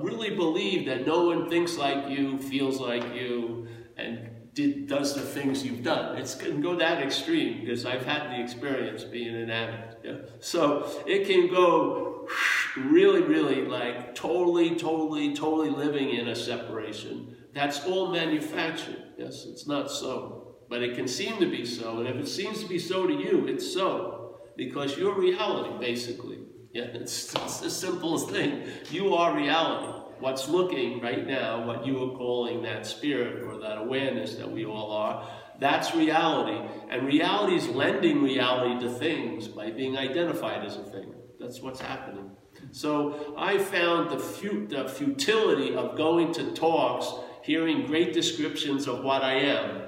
really 0.00 0.30
believe 0.30 0.86
that 0.86 1.06
no 1.06 1.26
one 1.26 1.50
thinks 1.50 1.76
like 1.76 2.08
you, 2.08 2.38
feels 2.38 2.80
like 2.80 3.14
you, 3.14 3.68
and 3.98 4.30
did, 4.54 4.86
does 4.86 5.14
the 5.14 5.20
things 5.20 5.62
you've 5.66 5.82
done. 5.82 6.16
It 6.16 6.34
can 6.40 6.62
go 6.62 6.76
that 6.76 7.02
extreme 7.02 7.60
because 7.60 7.84
I've 7.84 8.06
had 8.06 8.30
the 8.30 8.40
experience 8.42 9.04
being 9.04 9.36
an 9.36 9.50
addict. 9.50 10.02
Yeah? 10.02 10.14
So 10.40 10.90
it 11.06 11.26
can 11.26 11.48
go 11.48 12.26
really, 12.74 13.20
really 13.20 13.66
like 13.66 14.14
totally, 14.14 14.70
totally, 14.76 15.34
totally 15.34 15.68
living 15.68 16.08
in 16.08 16.28
a 16.28 16.34
separation. 16.34 17.36
That's 17.52 17.84
all 17.84 18.12
manufactured. 18.12 19.12
Yes, 19.18 19.44
it's 19.44 19.66
not 19.66 19.90
so. 19.90 20.45
But 20.68 20.82
it 20.82 20.96
can 20.96 21.06
seem 21.06 21.38
to 21.38 21.46
be 21.46 21.64
so. 21.64 21.98
And 21.98 22.08
if 22.08 22.16
it 22.16 22.28
seems 22.28 22.62
to 22.62 22.68
be 22.68 22.78
so 22.78 23.06
to 23.06 23.12
you, 23.12 23.46
it's 23.46 23.72
so. 23.72 24.40
Because 24.56 24.96
you're 24.96 25.18
reality, 25.18 25.78
basically, 25.78 26.38
yeah, 26.72 26.84
it's, 26.84 27.34
it's 27.34 27.60
the 27.60 27.70
simplest 27.70 28.30
thing. 28.30 28.64
You 28.90 29.14
are 29.14 29.36
reality. 29.36 29.92
What's 30.18 30.48
looking 30.48 31.00
right 31.00 31.26
now, 31.26 31.66
what 31.66 31.86
you 31.86 32.02
are 32.02 32.16
calling 32.16 32.62
that 32.62 32.86
spirit 32.86 33.42
or 33.42 33.58
that 33.60 33.78
awareness 33.78 34.36
that 34.36 34.50
we 34.50 34.64
all 34.64 34.90
are, 34.92 35.28
that's 35.60 35.94
reality. 35.94 36.58
And 36.90 37.06
reality 37.06 37.56
is 37.56 37.68
lending 37.68 38.22
reality 38.22 38.80
to 38.86 38.90
things 38.92 39.48
by 39.48 39.70
being 39.70 39.96
identified 39.96 40.64
as 40.64 40.76
a 40.76 40.84
thing. 40.84 41.14
That's 41.38 41.60
what's 41.60 41.80
happening. 41.80 42.30
So 42.72 43.34
I 43.36 43.58
found 43.58 44.10
the, 44.10 44.18
fut 44.18 44.70
the 44.70 44.88
futility 44.88 45.74
of 45.74 45.96
going 45.96 46.32
to 46.34 46.52
talks, 46.52 47.12
hearing 47.42 47.86
great 47.86 48.12
descriptions 48.12 48.88
of 48.88 49.04
what 49.04 49.22
I 49.22 49.34
am, 49.34 49.82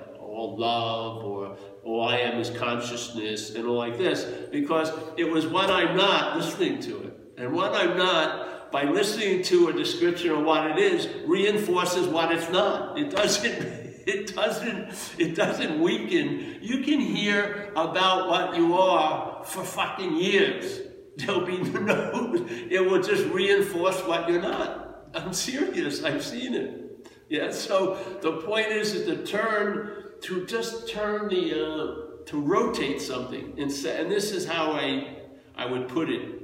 love, 0.46 1.24
or 1.24 1.56
all 1.84 2.08
I 2.08 2.18
am 2.18 2.38
is 2.40 2.50
consciousness 2.50 3.54
and 3.54 3.66
all 3.66 3.76
like 3.76 3.98
this, 3.98 4.24
because 4.50 4.92
it 5.16 5.24
was 5.24 5.46
what 5.46 5.70
I'm 5.70 5.96
not 5.96 6.36
listening 6.36 6.80
to 6.80 7.02
it. 7.02 7.14
And 7.38 7.52
what 7.52 7.74
I'm 7.74 7.96
not, 7.96 8.70
by 8.72 8.84
listening 8.84 9.42
to 9.44 9.68
a 9.68 9.72
description 9.72 10.30
of 10.30 10.44
what 10.44 10.70
it 10.70 10.78
is, 10.78 11.08
reinforces 11.26 12.06
what 12.06 12.32
it's 12.32 12.50
not. 12.50 12.98
It 12.98 13.10
doesn't 13.10 13.78
it 14.08 14.34
doesn't 14.34 14.88
it 15.18 15.34
doesn't 15.36 15.80
weaken. 15.80 16.58
You 16.60 16.82
can 16.82 17.00
hear 17.00 17.72
about 17.76 18.28
what 18.28 18.56
you 18.56 18.76
are 18.76 19.44
for 19.44 19.62
fucking 19.62 20.16
years. 20.16 20.80
There'll 21.16 21.44
be 21.44 21.58
no 21.62 22.46
it 22.48 22.80
will 22.80 23.02
just 23.02 23.26
reinforce 23.26 24.00
what 24.06 24.28
you're 24.28 24.42
not. 24.42 25.10
I'm 25.14 25.32
serious, 25.32 26.04
I've 26.04 26.24
seen 26.24 26.54
it. 26.54 27.08
Yeah, 27.28 27.50
so 27.50 27.98
the 28.22 28.32
point 28.38 28.68
is, 28.68 28.94
is 28.94 29.06
to 29.06 29.24
turn 29.26 30.07
to 30.22 30.46
just 30.46 30.88
turn 30.88 31.28
the, 31.28 31.52
uh, 31.52 32.24
to 32.26 32.40
rotate 32.40 33.00
something. 33.00 33.54
And, 33.58 33.70
and 33.70 34.10
this 34.10 34.32
is 34.32 34.46
how 34.46 34.72
I, 34.72 35.16
I 35.56 35.66
would 35.66 35.88
put 35.88 36.10
it. 36.10 36.42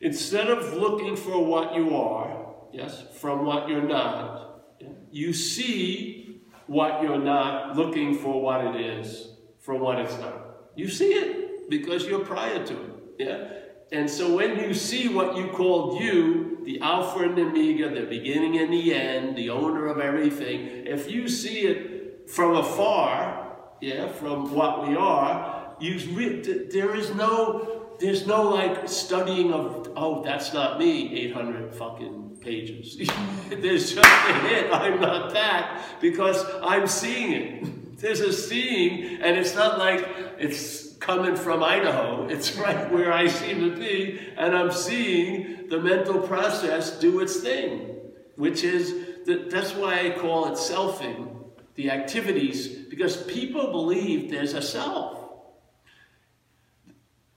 Instead 0.00 0.48
of 0.48 0.74
looking 0.74 1.16
for 1.16 1.44
what 1.44 1.74
you 1.74 1.96
are, 1.96 2.54
yes, 2.72 3.02
from 3.14 3.44
what 3.44 3.68
you're 3.68 3.82
not, 3.82 4.62
you 5.10 5.32
see 5.32 6.42
what 6.66 7.02
you're 7.02 7.18
not 7.18 7.76
looking 7.76 8.14
for 8.14 8.40
what 8.40 8.64
it 8.64 8.80
is 8.80 9.32
from 9.58 9.80
what 9.80 9.98
it's 9.98 10.16
not. 10.18 10.70
You 10.76 10.88
see 10.88 11.12
it 11.12 11.68
because 11.68 12.06
you're 12.06 12.24
prior 12.24 12.64
to 12.64 12.74
it. 12.74 12.90
Yeah? 13.18 13.48
And 13.90 14.08
so 14.08 14.36
when 14.36 14.58
you 14.60 14.74
see 14.74 15.08
what 15.08 15.36
you 15.36 15.48
called 15.48 16.00
you, 16.00 16.58
the 16.64 16.80
Alpha 16.80 17.20
and 17.20 17.36
the 17.36 17.42
Omega, 17.42 17.88
the 17.88 18.06
beginning 18.06 18.58
and 18.58 18.72
the 18.72 18.94
end, 18.94 19.36
the 19.36 19.50
owner 19.50 19.86
of 19.86 19.98
everything, 19.98 20.86
if 20.86 21.10
you 21.10 21.26
see 21.26 21.60
it 21.60 21.97
from 22.28 22.56
afar, 22.56 23.56
yeah, 23.80 24.08
from 24.08 24.52
what 24.54 24.86
we 24.86 24.94
are, 24.94 25.74
you 25.80 25.98
there 26.70 26.94
is 26.94 27.14
no, 27.14 27.94
there's 27.98 28.26
no 28.26 28.42
like 28.50 28.88
studying 28.88 29.52
of, 29.52 29.92
oh, 29.96 30.22
that's 30.22 30.52
not 30.52 30.78
me, 30.78 31.14
800 31.30 31.74
fucking 31.74 32.38
pages. 32.40 32.96
there's 33.48 33.94
just 33.94 34.06
a 34.06 34.32
hit, 34.48 34.72
I'm 34.72 35.00
not 35.00 35.32
that, 35.32 35.84
because 36.00 36.44
I'm 36.62 36.86
seeing 36.86 37.32
it. 37.32 37.98
There's 37.98 38.20
a 38.20 38.32
seeing, 38.32 39.20
and 39.22 39.36
it's 39.36 39.56
not 39.56 39.76
like 39.76 40.06
it's 40.38 40.94
coming 40.98 41.34
from 41.34 41.64
Idaho. 41.64 42.28
It's 42.30 42.56
right 42.56 42.92
where 42.92 43.12
I 43.12 43.26
seem 43.26 43.58
to 43.68 43.76
be, 43.76 44.20
and 44.36 44.56
I'm 44.56 44.70
seeing 44.70 45.66
the 45.68 45.80
mental 45.80 46.20
process 46.20 46.96
do 47.00 47.18
its 47.18 47.40
thing, 47.40 47.96
which 48.36 48.62
is, 48.62 48.94
that, 49.26 49.50
that's 49.50 49.74
why 49.74 50.06
I 50.06 50.10
call 50.10 50.46
it 50.46 50.56
selfing 50.56 51.37
the 51.78 51.92
activities, 51.92 52.66
because 52.90 53.22
people 53.22 53.70
believe 53.70 54.32
there's 54.32 54.54
a 54.54 54.60
self. 54.60 55.30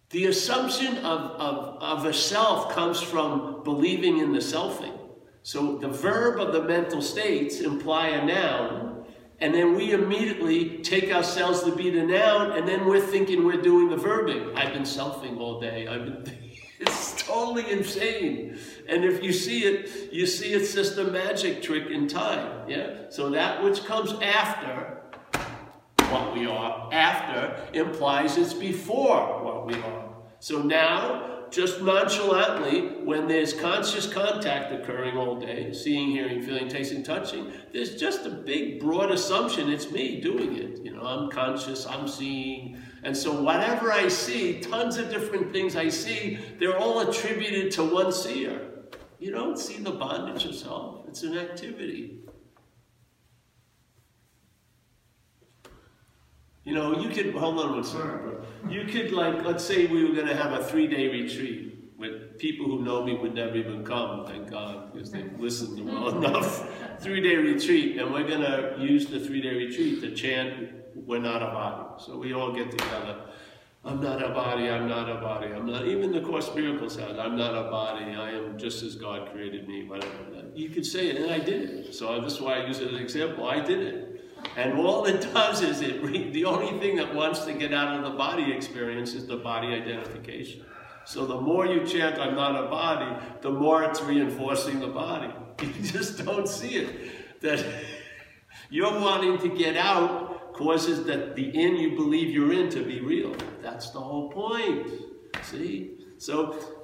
The 0.09 0.25
assumption 0.25 0.97
of, 0.97 1.39
of, 1.39 1.77
of 1.79 2.05
a 2.05 2.13
self 2.13 2.73
comes 2.73 2.99
from 2.99 3.63
believing 3.63 4.17
in 4.17 4.33
the 4.33 4.39
selfing. 4.39 4.97
So 5.43 5.77
the 5.77 5.89
verb 5.89 6.39
of 6.39 6.53
the 6.53 6.63
mental 6.63 7.03
states 7.03 7.59
imply 7.59 8.07
a 8.07 8.25
noun, 8.25 9.05
and 9.39 9.53
then 9.53 9.75
we 9.75 9.91
immediately 9.91 10.79
take 10.79 11.13
ourselves 11.13 11.61
to 11.61 11.75
be 11.75 11.91
the 11.91 12.01
noun, 12.01 12.53
and 12.53 12.67
then 12.67 12.87
we're 12.87 12.99
thinking 12.99 13.45
we're 13.45 13.61
doing 13.61 13.89
the 13.89 13.95
verbing. 13.95 14.57
I've 14.57 14.73
been 14.73 14.81
selfing 14.81 15.39
all 15.39 15.61
day. 15.61 15.85
I've 15.85 16.05
been 16.05 16.23
It's 16.81 17.21
totally 17.21 17.71
insane. 17.71 18.57
And 18.89 19.05
if 19.05 19.23
you 19.23 19.31
see 19.31 19.63
it, 19.63 20.11
you 20.11 20.25
see 20.25 20.53
it's 20.53 20.73
just 20.73 20.97
a 20.97 21.03
magic 21.05 21.61
trick 21.61 21.89
in 21.89 22.07
time. 22.07 22.69
Yeah? 22.69 23.09
So 23.09 23.29
that 23.29 23.63
which 23.63 23.85
comes 23.85 24.13
after 24.21 24.97
what 26.09 26.33
we 26.33 26.45
are, 26.45 26.89
after, 26.91 27.63
implies 27.73 28.37
it's 28.37 28.53
before 28.53 29.43
what 29.43 29.65
we 29.65 29.75
are. 29.75 30.09
So 30.39 30.61
now, 30.61 31.45
just 31.51 31.81
nonchalantly, 31.81 33.03
when 33.03 33.27
there's 33.27 33.53
conscious 33.53 34.11
contact 34.11 34.73
occurring 34.73 35.17
all 35.17 35.39
day, 35.39 35.71
seeing, 35.73 36.09
hearing, 36.09 36.41
feeling, 36.41 36.67
tasting, 36.67 37.03
touching, 37.03 37.51
there's 37.71 37.95
just 37.97 38.25
a 38.25 38.29
big, 38.29 38.79
broad 38.79 39.11
assumption 39.11 39.69
it's 39.69 39.91
me 39.91 40.19
doing 40.19 40.55
it. 40.55 40.79
You 40.83 40.93
know, 40.93 41.01
I'm 41.01 41.29
conscious, 41.29 41.85
I'm 41.85 42.07
seeing, 42.07 42.77
and 43.03 43.15
so 43.17 43.41
whatever 43.41 43.91
I 43.91 44.07
see, 44.07 44.59
tons 44.59 44.97
of 44.97 45.09
different 45.09 45.51
things 45.51 45.75
I 45.75 45.89
see, 45.89 46.37
they're 46.59 46.77
all 46.77 46.99
attributed 46.99 47.71
to 47.73 47.83
one 47.83 48.11
seer. 48.11 48.69
You 49.17 49.31
don't 49.31 49.57
see 49.57 49.77
the 49.77 49.91
bondage 49.91 50.45
yourself. 50.45 51.05
It's 51.07 51.23
an 51.23 51.37
activity. 51.37 52.19
You 56.63 56.75
know, 56.75 56.99
you 56.99 57.09
could, 57.09 57.33
hold 57.33 57.57
on 57.59 57.71
one 57.71 57.83
second, 57.83 58.45
You 58.69 58.85
could, 58.85 59.11
like, 59.11 59.43
let's 59.43 59.63
say 59.63 59.87
we 59.87 60.03
were 60.07 60.13
going 60.13 60.27
to 60.27 60.35
have 60.35 60.53
a 60.53 60.63
three-day 60.63 61.07
retreat 61.07 61.91
with 61.97 62.37
people 62.37 62.67
who 62.67 62.83
know 62.83 63.03
me 63.03 63.15
would 63.15 63.33
never 63.33 63.55
even 63.55 63.83
come, 63.83 64.25
thank 64.27 64.49
God, 64.49 64.93
because 64.93 65.11
they've 65.11 65.39
listened 65.39 65.83
well 65.85 66.09
enough. 66.17 66.67
Three-day 66.99 67.35
retreat, 67.35 67.97
and 67.97 68.13
we're 68.13 68.27
going 68.27 68.41
to 68.41 68.75
use 68.79 69.07
the 69.07 69.19
three-day 69.19 69.55
retreat 69.55 70.01
to 70.01 70.15
chant 70.15 70.80
we're 71.05 71.19
not 71.19 71.41
a 71.41 71.47
body. 71.47 72.03
So 72.03 72.17
we 72.17 72.33
all 72.33 72.51
get 72.51 72.71
together. 72.71 73.17
I'm 73.83 73.99
not 73.99 74.23
a 74.23 74.29
body, 74.29 74.69
I'm 74.69 74.87
not 74.87 75.09
a 75.09 75.15
body, 75.15 75.47
I'm 75.47 75.65
not, 75.65 75.87
even 75.87 76.11
the 76.11 76.21
Course 76.21 76.53
Miracles 76.53 76.95
had, 76.95 77.17
I'm 77.17 77.35
not 77.35 77.55
a 77.55 77.67
body, 77.71 78.13
I 78.13 78.29
am 78.29 78.55
just 78.55 78.83
as 78.83 78.93
God 78.93 79.31
created 79.31 79.67
me, 79.67 79.85
whatever. 79.85 80.13
You 80.53 80.69
could 80.69 80.85
say 80.85 81.09
it, 81.09 81.15
and 81.15 81.31
I 81.31 81.39
did 81.39 81.67
it. 81.67 81.95
So 81.95 82.19
this 82.21 82.33
is 82.33 82.41
why 82.41 82.59
I 82.59 82.67
use 82.67 82.79
it 82.79 82.89
as 82.89 82.93
an 82.93 82.99
example. 82.99 83.47
I 83.47 83.59
did 83.59 83.79
it. 83.79 84.11
And 84.55 84.77
all 84.77 85.05
it 85.05 85.21
does 85.33 85.61
is 85.61 85.81
it, 85.81 86.03
the 86.33 86.45
only 86.45 86.79
thing 86.79 86.95
that 86.97 87.15
wants 87.15 87.45
to 87.45 87.53
get 87.53 87.73
out 87.73 87.97
of 87.97 88.03
the 88.03 88.17
body 88.17 88.51
experience 88.51 89.13
is 89.13 89.25
the 89.25 89.37
body 89.37 89.69
identification. 89.69 90.63
So 91.05 91.25
the 91.25 91.39
more 91.39 91.65
you 91.65 91.85
chant, 91.85 92.19
I'm 92.19 92.35
not 92.35 92.63
a 92.63 92.67
body, 92.67 93.19
the 93.41 93.49
more 93.49 93.83
it's 93.83 94.01
reinforcing 94.01 94.79
the 94.79 94.87
body. 94.87 95.33
You 95.61 95.83
just 95.83 96.23
don't 96.25 96.47
see 96.47 96.75
it. 96.75 97.41
That 97.41 97.63
you're 98.69 98.99
wanting 98.99 99.37
to 99.39 99.49
get 99.55 99.77
out 99.77 100.30
causes 100.61 101.03
that 101.05 101.35
the 101.35 101.45
in 101.63 101.75
you 101.77 101.95
believe 101.95 102.29
you're 102.29 102.53
in 102.53 102.69
to 102.69 102.83
be 102.83 102.99
real. 102.99 103.35
That's 103.61 103.89
the 103.89 103.99
whole 103.99 104.29
point. 104.29 104.87
See? 105.43 105.97
So 106.17 106.35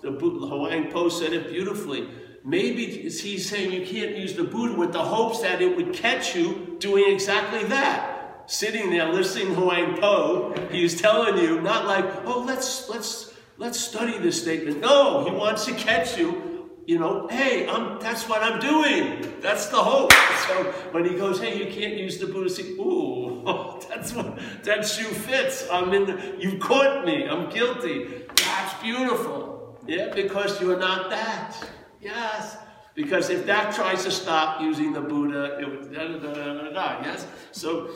the 0.02 0.12
Huang 0.12 0.92
Po 0.92 1.10
said 1.10 1.34
it 1.34 1.50
beautifully. 1.50 2.10
maybe 2.48 2.86
he's 2.86 3.50
saying 3.50 3.72
you 3.74 3.86
can't 3.86 4.16
use 4.18 4.34
the 4.34 4.44
Buddha 4.44 4.74
with 4.76 4.94
the 4.94 5.04
hopes 5.04 5.42
that 5.42 5.62
it 5.62 5.76
would 5.76 5.94
catch 5.94 6.36
you 6.36 6.78
doing 6.80 7.14
exactly 7.14 7.66
that. 7.66 8.50
Sitting 8.50 8.90
there 8.90 9.12
listening 9.12 9.54
to 9.54 9.56
Huang 9.56 9.98
Po, 9.98 10.56
he's 10.72 11.00
telling 11.00 11.38
you, 11.38 11.62
not 11.62 11.86
like, 11.86 12.06
oh, 12.26 12.40
let's 12.48 12.88
let's 12.90 13.34
let's 13.58 13.78
study 13.78 14.18
this 14.18 14.42
statement. 14.42 14.80
No, 14.80 15.26
he 15.26 15.32
wants 15.32 15.66
to 15.66 15.74
catch 15.74 16.18
you 16.18 16.57
you 16.88 16.98
know, 16.98 17.28
hey, 17.28 17.68
I'm, 17.68 18.00
that's 18.00 18.30
what 18.30 18.42
I'm 18.42 18.62
doing. 18.62 19.34
That's 19.42 19.66
the 19.66 19.76
hope. 19.76 20.14
So 20.48 20.72
when 20.92 21.04
he 21.04 21.16
goes, 21.16 21.38
hey, 21.38 21.58
you 21.58 21.70
can't 21.70 21.98
use 21.98 22.18
the 22.18 22.28
Buddha, 22.28 22.50
say, 22.50 22.64
ooh, 22.64 23.44
that's 23.90 24.14
what, 24.14 24.40
that 24.64 24.88
shoe 24.88 25.04
fits. 25.04 25.68
I'm 25.70 25.94
in, 25.94 26.06
the, 26.06 26.36
you 26.40 26.58
caught 26.58 27.06
me. 27.06 27.28
I'm 27.28 27.50
guilty. 27.50 28.24
That's 28.38 28.82
beautiful. 28.82 29.78
Yeah, 29.86 30.14
because 30.16 30.62
you're 30.62 30.80
not 30.80 31.10
that. 31.10 31.58
Yes. 32.00 32.58
Because 32.96 33.30
if 33.30 33.46
that 33.48 33.76
tries 33.76 34.06
to 34.06 34.12
stop 34.12 34.62
using 34.62 34.94
the 34.94 35.02
Buddha, 35.02 35.60
it 35.60 35.70
would 35.70 35.94
da 35.94 36.08
da 36.08 36.18
da 36.20 36.34
da 36.34 36.54
da, 36.54 36.70
da 36.70 37.02
yes? 37.04 37.28
So 37.52 37.90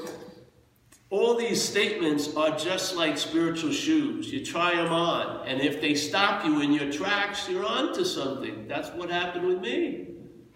all 1.12 1.36
these 1.36 1.62
statements 1.62 2.34
are 2.38 2.58
just 2.58 2.96
like 2.96 3.18
spiritual 3.18 3.74
shoes. 3.74 4.32
You 4.32 4.46
try 4.46 4.76
them 4.76 4.94
on, 4.94 5.46
and 5.46 5.60
if 5.60 5.82
they 5.82 5.94
stop 5.94 6.46
you 6.46 6.62
in 6.62 6.72
your 6.72 6.90
tracks, 6.90 7.50
you're 7.50 7.66
on 7.66 7.94
to 7.96 8.06
something. 8.06 8.66
That's 8.70 8.90
what 8.92 9.12
happened 9.12 9.46
with 9.46 9.60
me. 9.60 10.08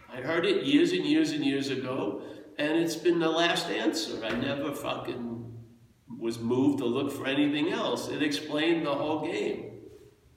I 0.09 0.21
heard 0.21 0.45
it 0.45 0.63
years 0.63 0.93
and 0.93 1.05
years 1.05 1.31
and 1.31 1.43
years 1.43 1.69
ago, 1.69 2.21
and 2.57 2.77
it's 2.77 2.95
been 2.95 3.19
the 3.19 3.29
last 3.29 3.69
answer. 3.69 4.23
I 4.23 4.29
never 4.29 4.71
fucking 4.71 5.33
was 6.17 6.39
moved 6.39 6.77
to 6.79 6.85
look 6.85 7.11
for 7.11 7.27
anything 7.27 7.73
else. 7.73 8.07
It 8.07 8.23
explained 8.23 8.85
the 8.85 8.93
whole 8.93 9.25
game. 9.25 9.73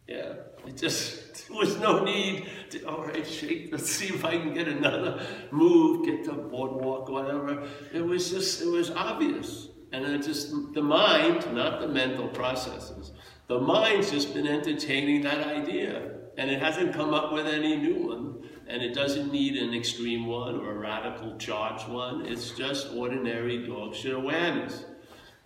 Yeah, 0.09 0.35
it 0.67 0.77
just, 0.77 1.49
there 1.49 1.57
was 1.57 1.79
no 1.79 2.03
need 2.03 2.49
to, 2.71 2.85
all 2.89 3.05
right, 3.07 3.25
shake, 3.25 3.69
let's 3.71 3.89
see 3.89 4.13
if 4.13 4.25
I 4.25 4.33
can 4.33 4.53
get 4.53 4.67
another 4.67 5.25
move, 5.53 6.05
get 6.05 6.25
the 6.25 6.33
boardwalk, 6.33 7.09
whatever. 7.09 7.69
It 7.95 8.05
was 8.05 8.31
just, 8.31 8.63
it 8.63 8.69
was 8.69 8.91
obvious. 8.91 9.68
And 9.93 10.05
it's 10.05 10.27
just 10.27 10.75
the 10.75 10.83
mind, 10.83 11.53
not 11.55 11.81
the 11.81 11.89
mental 11.89 12.29
processes. 12.29 13.13
The 13.47 13.59
mind's 13.59 14.11
just 14.11 14.35
been 14.35 14.47
entertaining 14.47 15.23
that 15.23 15.47
idea. 15.47 16.13
And 16.37 16.51
it 16.51 16.61
hasn't 16.61 16.95
come 16.95 17.15
up 17.15 17.33
with 17.33 17.47
any 17.47 17.77
new 17.77 18.07
one. 18.07 18.49
And 18.67 18.83
it 18.83 18.95
doesn't 18.95 19.33
need 19.33 19.57
an 19.57 19.75
extreme 19.75 20.27
one 20.27 20.61
or 20.61 20.73
a 20.73 20.79
radical 20.79 21.39
charged 21.39 21.89
one. 21.89 22.27
It's 22.27 22.51
just 22.51 22.93
ordinary 22.95 23.67
dog 23.67 23.95
shit 23.95 24.15
awareness. 24.15 24.85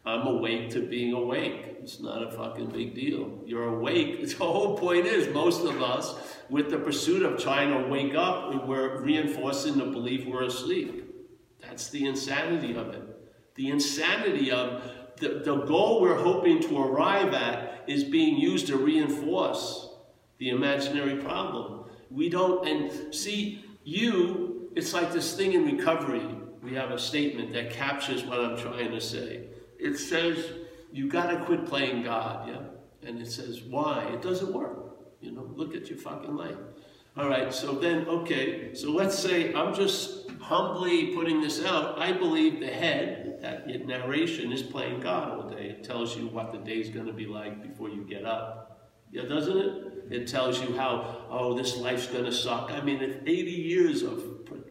I'm 0.05 0.27
awake 0.27 0.71
to 0.71 0.81
being 0.81 1.13
awake. 1.13 1.77
It's 1.81 2.01
not 2.01 2.27
a 2.27 2.33
fucking 2.33 2.71
big 2.71 2.95
deal. 2.95 3.39
You're 3.47 3.77
awake. 3.77 4.29
The 4.37 4.45
whole 4.45 4.77
point 4.77 5.07
is, 5.07 5.33
most 5.33 5.65
of 5.65 5.81
us, 5.81 6.15
with 6.51 6.71
the 6.71 6.79
pursuit 6.79 7.23
of 7.23 7.41
trying 7.41 7.71
to 7.71 7.89
wake 7.89 8.17
up, 8.17 8.67
we're 8.67 9.01
reinforcing 9.01 9.79
the 9.79 9.85
belief 9.85 10.27
we're 10.27 10.43
asleep. 10.43 11.09
That's 11.61 11.91
the 11.91 12.07
insanity 12.07 12.75
of 12.75 12.89
it. 12.89 13.12
The 13.55 13.71
insanity 13.71 14.51
of 14.51 14.83
the, 15.17 15.43
the 15.45 15.57
goal 15.57 16.01
we're 16.01 16.21
hoping 16.21 16.61
to 16.63 16.83
arrive 16.83 17.35
at 17.35 17.85
is 17.87 18.05
being 18.05 18.39
used 18.39 18.67
to 18.69 18.77
reinforce 18.77 19.89
the 20.39 20.51
imaginary 20.51 21.17
problem. 21.23 21.85
We 22.11 22.29
don't, 22.29 22.67
and 22.67 23.15
see, 23.15 23.65
you, 23.85 24.71
it's 24.75 24.93
like 24.93 25.13
this 25.13 25.37
thing 25.37 25.53
in 25.53 25.65
recovery. 25.65 26.27
We 26.63 26.75
have 26.75 26.91
a 26.91 26.99
statement 26.99 27.53
that 27.53 27.71
captures 27.71 28.25
what 28.25 28.41
I'm 28.41 28.57
trying 28.57 28.91
to 28.91 29.01
say. 29.01 29.47
It 29.79 29.99
says, 29.99 30.53
you 30.93 31.09
gotta 31.09 31.45
quit 31.45 31.67
playing 31.67 32.03
God, 32.05 32.49
yeah? 32.49 32.61
And 33.07 33.21
it 33.21 33.31
says, 33.31 33.63
why? 33.63 34.05
It 34.13 34.23
doesn't 34.23 34.53
work. 34.53 34.97
You 35.21 35.33
know, 35.33 35.51
look 35.55 35.75
at 35.75 35.89
your 35.89 35.99
fucking 35.99 36.35
life. 36.35 36.57
All 37.17 37.29
right, 37.29 37.53
so 37.53 37.73
then, 37.73 38.07
okay, 38.09 38.75
so 38.75 38.91
let's 38.91 39.19
say 39.19 39.53
I'm 39.55 39.75
just 39.75 40.31
humbly 40.41 41.15
putting 41.15 41.41
this 41.41 41.65
out. 41.65 41.99
I 41.99 42.13
believe 42.13 42.61
the 42.61 42.67
head, 42.67 43.22
that 43.43 43.67
narration 43.87 44.53
is 44.53 44.63
playing 44.63 45.01
God 45.01 45.31
all 45.31 45.51
day. 45.51 45.67
It 45.71 45.83
tells 45.83 46.17
you 46.17 46.29
what 46.29 46.53
the 46.53 46.59
day's 46.59 46.89
going 46.91 47.07
to 47.07 47.13
be 47.13 47.27
like 47.27 47.61
before 47.61 47.89
you 47.89 48.05
get 48.05 48.25
up. 48.25 48.89
Yeah, 49.11 49.25
doesn't 49.25 49.59
it? 49.59 49.93
It 50.11 50.29
tells 50.29 50.61
you 50.61 50.77
how, 50.77 51.27
oh, 51.29 51.53
this 51.55 51.77
life's 51.77 52.07
going 52.07 52.25
to 52.25 52.33
suck. 52.33 52.71
I 52.71 52.81
mean, 52.81 53.03
if 53.03 53.17
80 53.27 53.33
years 53.51 54.03
of, 54.03 54.23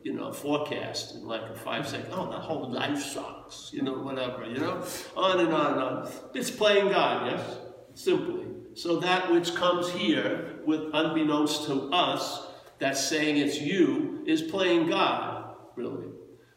you 0.04 0.14
know, 0.14 0.32
forecast 0.32 1.16
in 1.16 1.28
like 1.28 1.42
a 1.42 1.54
five 1.54 1.88
second, 1.88 2.14
oh, 2.14 2.32
the 2.32 2.40
whole 2.40 2.72
life 2.72 3.04
sucks, 3.04 3.72
you 3.74 3.82
know, 3.82 4.00
whatever, 4.00 4.46
you 4.46 4.58
know, 4.58 4.86
on 5.18 5.42
and 5.42 5.54
on 5.54 5.74
and 5.74 5.82
on. 5.82 6.12
It's 6.34 6.50
playing 6.50 6.90
God, 6.90 7.30
yes? 7.30 7.58
Simply. 7.94 8.46
So 8.74 9.02
that 9.02 9.30
which 9.30 9.54
comes 9.54 9.90
here, 9.90 10.60
with 10.66 10.92
unbeknownst 10.94 11.66
to 11.66 11.90
us, 11.92 12.48
that's 12.80 13.06
saying 13.06 13.36
it's 13.36 13.60
you, 13.60 14.24
is 14.26 14.42
playing 14.42 14.90
God, 14.90 15.56
really. 15.76 16.08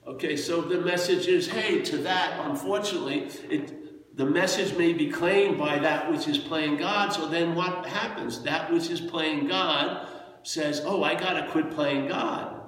Okay, 0.07 0.37
so 0.37 0.61
the 0.61 0.81
message 0.83 1.29
is, 1.29 1.49
hey, 1.49 1.81
to 1.81 1.97
that, 1.99 2.39
unfortunately, 2.47 3.31
it, 3.49 4.17
the 4.17 4.27
message 4.27 4.77
may 4.77 4.93
be 4.93 5.11
claimed 5.11 5.57
by 5.57 5.79
that 5.79 6.11
which 6.11 6.29
is 6.29 6.37
playing 6.37 6.77
God, 6.77 7.09
so 7.11 7.27
then 7.27 7.55
what 7.55 7.87
happens? 7.87 8.43
That 8.43 8.71
which 8.71 8.91
is 8.91 9.01
playing 9.01 9.49
God 9.49 10.07
says, 10.43 10.83
oh, 10.85 11.03
I 11.03 11.15
got 11.15 11.41
to 11.41 11.51
quit 11.51 11.71
playing 11.71 12.09
God. 12.09 12.61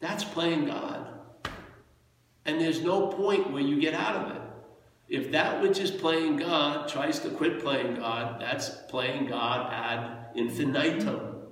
That's 0.00 0.24
playing 0.24 0.64
God. 0.64 1.06
And 2.46 2.58
there's 2.58 2.82
no 2.82 3.08
point 3.08 3.52
where 3.52 3.62
you 3.62 3.78
get 3.78 3.92
out 3.92 4.16
of 4.16 4.36
it. 4.36 4.42
If 5.06 5.32
that 5.32 5.60
which 5.60 5.78
is 5.78 5.90
playing 5.90 6.36
God 6.36 6.88
tries 6.88 7.18
to 7.20 7.28
quit 7.28 7.60
playing 7.60 7.96
God, 7.96 8.40
that's 8.40 8.70
playing 8.88 9.26
God 9.26 9.70
ad 9.70 10.34
infinitum. 10.34 11.42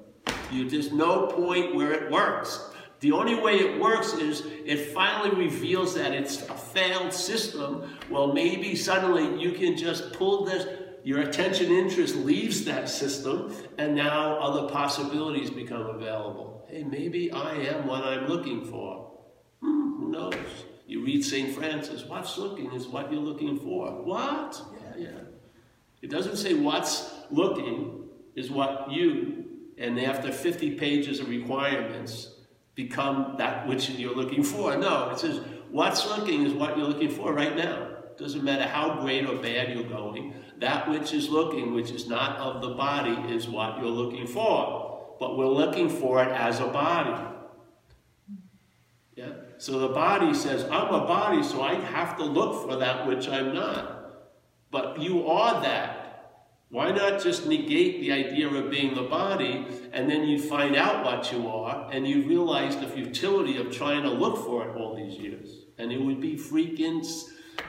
You, 0.50 0.68
there's 0.70 0.90
no 0.90 1.26
point 1.26 1.74
where 1.74 1.92
it 1.92 2.10
works. 2.10 2.71
The 3.02 3.10
only 3.10 3.34
way 3.34 3.56
it 3.56 3.80
works 3.80 4.12
is 4.12 4.46
it 4.64 4.94
finally 4.94 5.34
reveals 5.34 5.96
that 5.96 6.12
it's 6.12 6.48
a 6.48 6.54
failed 6.54 7.12
system. 7.12 7.90
Well, 8.08 8.32
maybe 8.32 8.76
suddenly 8.76 9.42
you 9.42 9.50
can 9.50 9.76
just 9.76 10.12
pull 10.12 10.44
this, 10.44 10.68
your 11.02 11.22
attention 11.22 11.72
interest 11.72 12.14
leaves 12.14 12.64
that 12.64 12.88
system, 12.88 13.52
and 13.76 13.96
now 13.96 14.38
other 14.38 14.68
possibilities 14.68 15.50
become 15.50 15.84
available. 15.84 16.64
Hey, 16.68 16.84
maybe 16.84 17.32
I 17.32 17.54
am 17.54 17.88
what 17.88 18.04
I'm 18.04 18.28
looking 18.28 18.64
for. 18.66 19.10
Hmm, 19.60 19.96
who 19.96 20.08
knows? 20.12 20.34
You 20.86 21.04
read 21.04 21.24
St. 21.24 21.56
Francis, 21.56 22.04
what's 22.04 22.38
looking 22.38 22.70
is 22.72 22.86
what 22.86 23.12
you're 23.12 23.20
looking 23.20 23.58
for. 23.58 23.90
What? 24.04 24.62
Yeah, 24.80 25.08
yeah. 25.08 25.20
It 26.02 26.10
doesn't 26.10 26.36
say 26.36 26.54
what's 26.54 27.12
looking 27.32 28.04
is 28.36 28.48
what 28.48 28.92
you, 28.92 29.44
and 29.76 29.98
after 29.98 30.30
50 30.30 30.76
pages 30.76 31.18
of 31.18 31.28
requirements, 31.28 32.31
become 32.74 33.34
that 33.38 33.66
which 33.66 33.90
you're 33.90 34.14
looking 34.14 34.42
for. 34.42 34.76
No, 34.76 35.10
it 35.10 35.18
says 35.18 35.40
what's 35.70 36.06
looking 36.06 36.44
is 36.46 36.52
what 36.52 36.76
you're 36.76 36.86
looking 36.86 37.10
for 37.10 37.32
right 37.32 37.56
now. 37.56 37.88
Doesn't 38.16 38.44
matter 38.44 38.64
how 38.64 39.00
great 39.00 39.26
or 39.26 39.36
bad 39.36 39.74
you're 39.74 39.88
going. 39.88 40.34
That 40.58 40.88
which 40.88 41.12
is 41.12 41.28
looking, 41.28 41.74
which 41.74 41.90
is 41.90 42.06
not 42.06 42.36
of 42.36 42.62
the 42.62 42.74
body, 42.74 43.32
is 43.32 43.48
what 43.48 43.78
you're 43.78 43.86
looking 43.86 44.26
for. 44.26 45.16
But 45.18 45.36
we're 45.36 45.46
looking 45.46 45.88
for 45.88 46.22
it 46.22 46.28
as 46.28 46.60
a 46.60 46.66
body. 46.66 47.32
Yeah? 49.16 49.32
So 49.58 49.78
the 49.78 49.88
body 49.88 50.34
says, 50.34 50.64
I'm 50.64 50.94
a 50.94 51.06
body, 51.06 51.42
so 51.42 51.62
I 51.62 51.74
have 51.74 52.16
to 52.18 52.24
look 52.24 52.68
for 52.68 52.76
that 52.76 53.06
which 53.06 53.28
I'm 53.28 53.54
not. 53.54 54.02
But 54.70 55.00
you 55.00 55.28
are 55.28 55.60
that. 55.62 56.01
Why 56.72 56.90
not 56.90 57.22
just 57.22 57.46
negate 57.46 58.00
the 58.00 58.12
idea 58.12 58.48
of 58.48 58.70
being 58.70 58.94
the 58.94 59.02
body 59.02 59.66
and 59.92 60.10
then 60.10 60.26
you 60.26 60.40
find 60.40 60.74
out 60.74 61.04
what 61.04 61.30
you 61.30 61.46
are 61.46 61.86
and 61.92 62.08
you 62.08 62.22
realize 62.22 62.78
the 62.78 62.86
futility 62.86 63.58
of 63.58 63.70
trying 63.70 64.04
to 64.04 64.08
look 64.10 64.38
for 64.42 64.66
it 64.66 64.74
all 64.74 64.96
these 64.96 65.18
years? 65.18 65.66
And 65.76 65.92
it 65.92 66.00
would 66.00 66.18
be 66.18 66.32
freaking, 66.32 67.06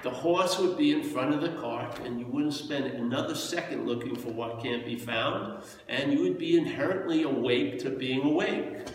the 0.04 0.10
horse 0.10 0.58
would 0.58 0.78
be 0.78 0.94
in 0.94 1.04
front 1.04 1.36
of 1.36 1.42
the 1.42 1.50
cart 1.50 2.00
and 2.00 2.18
you 2.18 2.28
wouldn't 2.28 2.54
spend 2.54 2.86
another 2.86 3.36
second 3.36 3.86
looking 3.86 4.16
for 4.16 4.30
what 4.30 4.64
can't 4.64 4.86
be 4.86 4.96
found 4.96 5.66
and 5.90 6.14
you 6.14 6.22
would 6.22 6.38
be 6.38 6.58
inherently 6.58 7.24
awake 7.24 7.80
to 7.80 7.90
being 7.90 8.22
awake. 8.22 8.88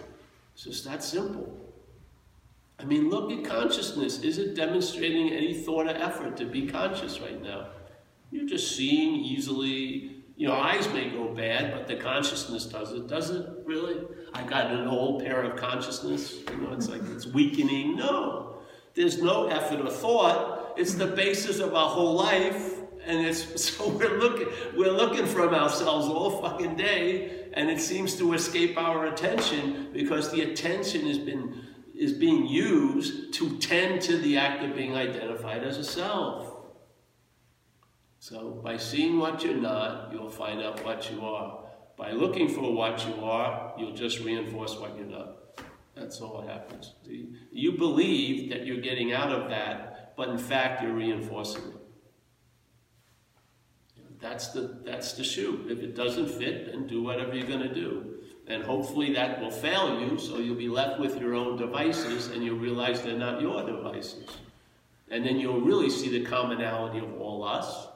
It's 0.54 0.64
just 0.64 0.86
that 0.86 1.04
simple. 1.04 1.54
I 2.78 2.84
mean, 2.86 3.10
look 3.10 3.30
at 3.30 3.44
consciousness. 3.44 4.22
Is 4.22 4.38
it 4.38 4.54
demonstrating 4.54 5.34
any 5.34 5.52
thought 5.52 5.86
or 5.86 5.90
effort 5.90 6.38
to 6.38 6.46
be 6.46 6.66
conscious 6.66 7.20
right 7.20 7.42
now? 7.42 7.66
You're 8.30 8.46
just 8.46 8.76
seeing 8.76 9.16
easily. 9.16 10.14
You 10.36 10.46
know, 10.48 10.54
eyes 10.54 10.86
may 10.92 11.10
go 11.10 11.34
bad, 11.34 11.72
but 11.72 11.88
the 11.88 11.96
consciousness 11.96 12.66
does 12.66 12.92
it. 12.92 13.08
Does 13.08 13.30
it 13.30 13.46
really? 13.64 14.06
I 14.34 14.44
got 14.44 14.70
an 14.70 14.86
old 14.86 15.24
pair 15.24 15.42
of 15.42 15.56
consciousness. 15.56 16.38
You 16.50 16.56
know, 16.58 16.72
it's 16.72 16.88
like 16.88 17.02
it's 17.06 17.26
weakening. 17.26 17.96
No, 17.96 18.60
there's 18.94 19.20
no 19.20 19.46
effort 19.46 19.80
or 19.80 19.90
thought. 19.90 20.74
It's 20.76 20.94
the 20.94 21.06
basis 21.06 21.58
of 21.58 21.74
our 21.74 21.88
whole 21.88 22.14
life, 22.14 22.78
and 23.04 23.26
it's 23.26 23.64
so 23.74 23.88
we're 23.88 24.18
looking 24.18 24.48
we're 24.76 24.92
looking 24.92 25.26
from 25.26 25.54
ourselves 25.54 26.06
all 26.06 26.42
fucking 26.42 26.76
day, 26.76 27.48
and 27.54 27.70
it 27.70 27.80
seems 27.80 28.16
to 28.16 28.34
escape 28.34 28.78
our 28.78 29.06
attention 29.06 29.88
because 29.92 30.30
the 30.30 30.42
attention 30.42 31.06
has 31.06 31.18
been 31.18 31.64
is 31.96 32.12
being 32.12 32.46
used 32.46 33.34
to 33.34 33.58
tend 33.58 34.00
to 34.02 34.18
the 34.18 34.36
act 34.36 34.62
of 34.62 34.76
being 34.76 34.94
identified 34.94 35.64
as 35.64 35.78
a 35.78 35.84
self. 35.84 36.47
So 38.28 38.60
by 38.62 38.76
seeing 38.76 39.18
what 39.18 39.42
you're 39.42 39.54
not, 39.54 40.12
you'll 40.12 40.28
find 40.28 40.60
out 40.60 40.84
what 40.84 41.10
you 41.10 41.24
are. 41.24 41.64
By 41.96 42.12
looking 42.12 42.46
for 42.46 42.74
what 42.74 43.08
you 43.08 43.24
are, 43.24 43.72
you'll 43.78 43.94
just 43.94 44.20
reinforce 44.20 44.76
what 44.76 44.98
you're 44.98 45.06
not. 45.06 45.62
That's 45.96 46.20
all 46.20 46.42
that 46.42 46.50
happens. 46.50 46.92
You 47.50 47.72
believe 47.72 48.50
that 48.50 48.66
you're 48.66 48.82
getting 48.82 49.14
out 49.14 49.32
of 49.32 49.48
that, 49.48 50.14
but 50.14 50.28
in 50.28 50.36
fact, 50.36 50.82
you're 50.82 50.92
reinforcing 50.92 51.62
it. 51.62 51.74
That's 54.20 54.48
the, 54.48 54.78
that's 54.84 55.14
the 55.14 55.24
shoe. 55.24 55.64
If 55.70 55.78
it 55.78 55.96
doesn't 55.96 56.28
fit, 56.28 56.66
then 56.66 56.86
do 56.86 57.02
whatever 57.02 57.34
you're 57.34 57.48
going 57.48 57.66
to 57.66 57.74
do. 57.74 58.18
And 58.46 58.62
hopefully 58.62 59.14
that 59.14 59.40
will 59.40 59.50
fail 59.50 60.02
you, 60.02 60.18
so 60.18 60.36
you'll 60.36 60.54
be 60.54 60.68
left 60.68 61.00
with 61.00 61.18
your 61.18 61.34
own 61.34 61.56
devices 61.56 62.26
and 62.26 62.44
you'll 62.44 62.58
realize 62.58 63.00
they're 63.00 63.16
not 63.16 63.40
your 63.40 63.64
devices. 63.64 64.28
And 65.10 65.24
then 65.24 65.38
you'll 65.38 65.62
really 65.62 65.88
see 65.88 66.10
the 66.10 66.26
commonality 66.26 66.98
of 66.98 67.18
all 67.18 67.42
us. 67.42 67.88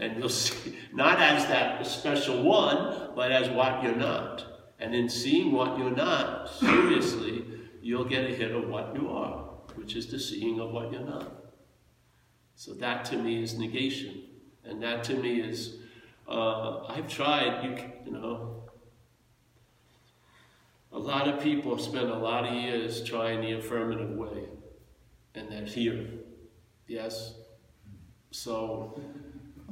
And 0.00 0.18
you'll 0.18 0.30
see, 0.30 0.78
not 0.92 1.20
as 1.20 1.46
that 1.46 1.86
special 1.86 2.42
one, 2.42 3.10
but 3.14 3.30
as 3.30 3.50
what 3.50 3.82
you're 3.82 3.94
not. 3.94 4.46
And 4.78 4.94
in 4.94 5.10
seeing 5.10 5.52
what 5.52 5.78
you're 5.78 5.94
not, 5.94 6.48
seriously, 6.54 7.44
you'll 7.82 8.06
get 8.06 8.24
a 8.24 8.34
hit 8.34 8.52
of 8.52 8.66
what 8.66 8.94
you 8.94 9.10
are, 9.10 9.44
which 9.74 9.94
is 9.94 10.10
the 10.10 10.18
seeing 10.18 10.58
of 10.58 10.70
what 10.70 10.90
you're 10.90 11.04
not. 11.04 11.30
So 12.54 12.72
that 12.74 13.04
to 13.06 13.16
me 13.16 13.42
is 13.42 13.58
negation. 13.58 14.22
And 14.64 14.82
that 14.82 15.04
to 15.04 15.14
me 15.14 15.40
is, 15.40 15.76
uh, 16.26 16.84
I've 16.86 17.08
tried, 17.08 17.64
you, 17.64 17.76
you 18.06 18.12
know, 18.12 18.62
a 20.92 20.98
lot 20.98 21.28
of 21.28 21.42
people 21.42 21.78
spend 21.78 22.08
a 22.08 22.16
lot 22.18 22.46
of 22.46 22.54
years 22.54 23.02
trying 23.04 23.42
the 23.42 23.52
affirmative 23.52 24.10
way, 24.10 24.48
and 25.34 25.50
they're 25.52 25.64
here. 25.64 26.06
Yes? 26.86 27.34
So, 28.30 29.00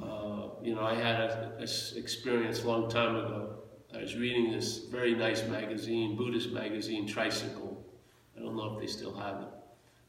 uh, 0.03 0.49
you 0.63 0.75
know, 0.75 0.83
I 0.83 0.95
had 0.95 1.21
an 1.21 1.53
experience 1.61 2.63
a 2.63 2.69
long 2.69 2.91
time 2.91 3.17
ago. 3.17 3.59
I 3.95 3.99
was 3.99 4.17
reading 4.17 4.53
this 4.53 4.85
very 4.91 5.15
nice 5.15 5.47
magazine, 5.47 6.17
Buddhist 6.17 6.51
magazine, 6.51 7.07
Tricycle. 7.07 7.85
I 8.37 8.41
don't 8.41 8.57
know 8.57 8.75
if 8.75 8.81
they 8.81 8.87
still 8.87 9.17
have 9.17 9.41
it. 9.43 9.49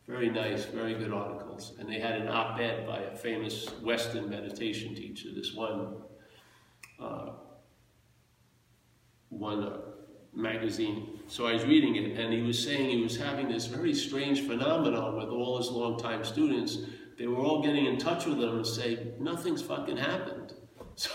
Very 0.08 0.30
nice, 0.30 0.66
very 0.66 0.96
good 0.96 1.14
articles. 1.14 1.74
And 1.80 1.88
they 1.88 2.00
had 2.00 2.16
an 2.16 2.28
op-ed 2.28 2.88
by 2.88 3.00
a 3.00 3.16
famous 3.16 3.68
Western 3.82 4.30
meditation 4.30 4.96
teacher, 4.96 5.30
this 5.34 5.54
one, 5.54 5.98
uh, 7.00 7.34
one 9.30 9.64
uh, 9.64 9.78
magazine. 10.34 11.20
So 11.28 11.46
I 11.46 11.54
was 11.54 11.64
reading 11.64 11.96
it, 11.96 12.20
and 12.20 12.34
he 12.34 12.42
was 12.42 12.62
saying 12.62 12.90
he 12.90 13.04
was 13.04 13.18
having 13.18 13.50
this 13.50 13.68
very 13.68 13.94
strange 13.94 14.42
phenomenon 14.42 15.16
with 15.16 15.30
all 15.30 15.58
his 15.58 15.70
longtime 15.70 16.24
students. 16.24 16.80
They 17.20 17.28
were 17.28 17.38
all 17.38 17.62
getting 17.62 17.86
in 17.86 18.00
touch 18.00 18.26
with 18.26 18.40
them 18.40 18.56
and 18.56 18.66
say, 18.66 19.12
nothing's 19.20 19.62
fucking 19.62 19.98
happened. 19.98 20.54
So 20.96 21.12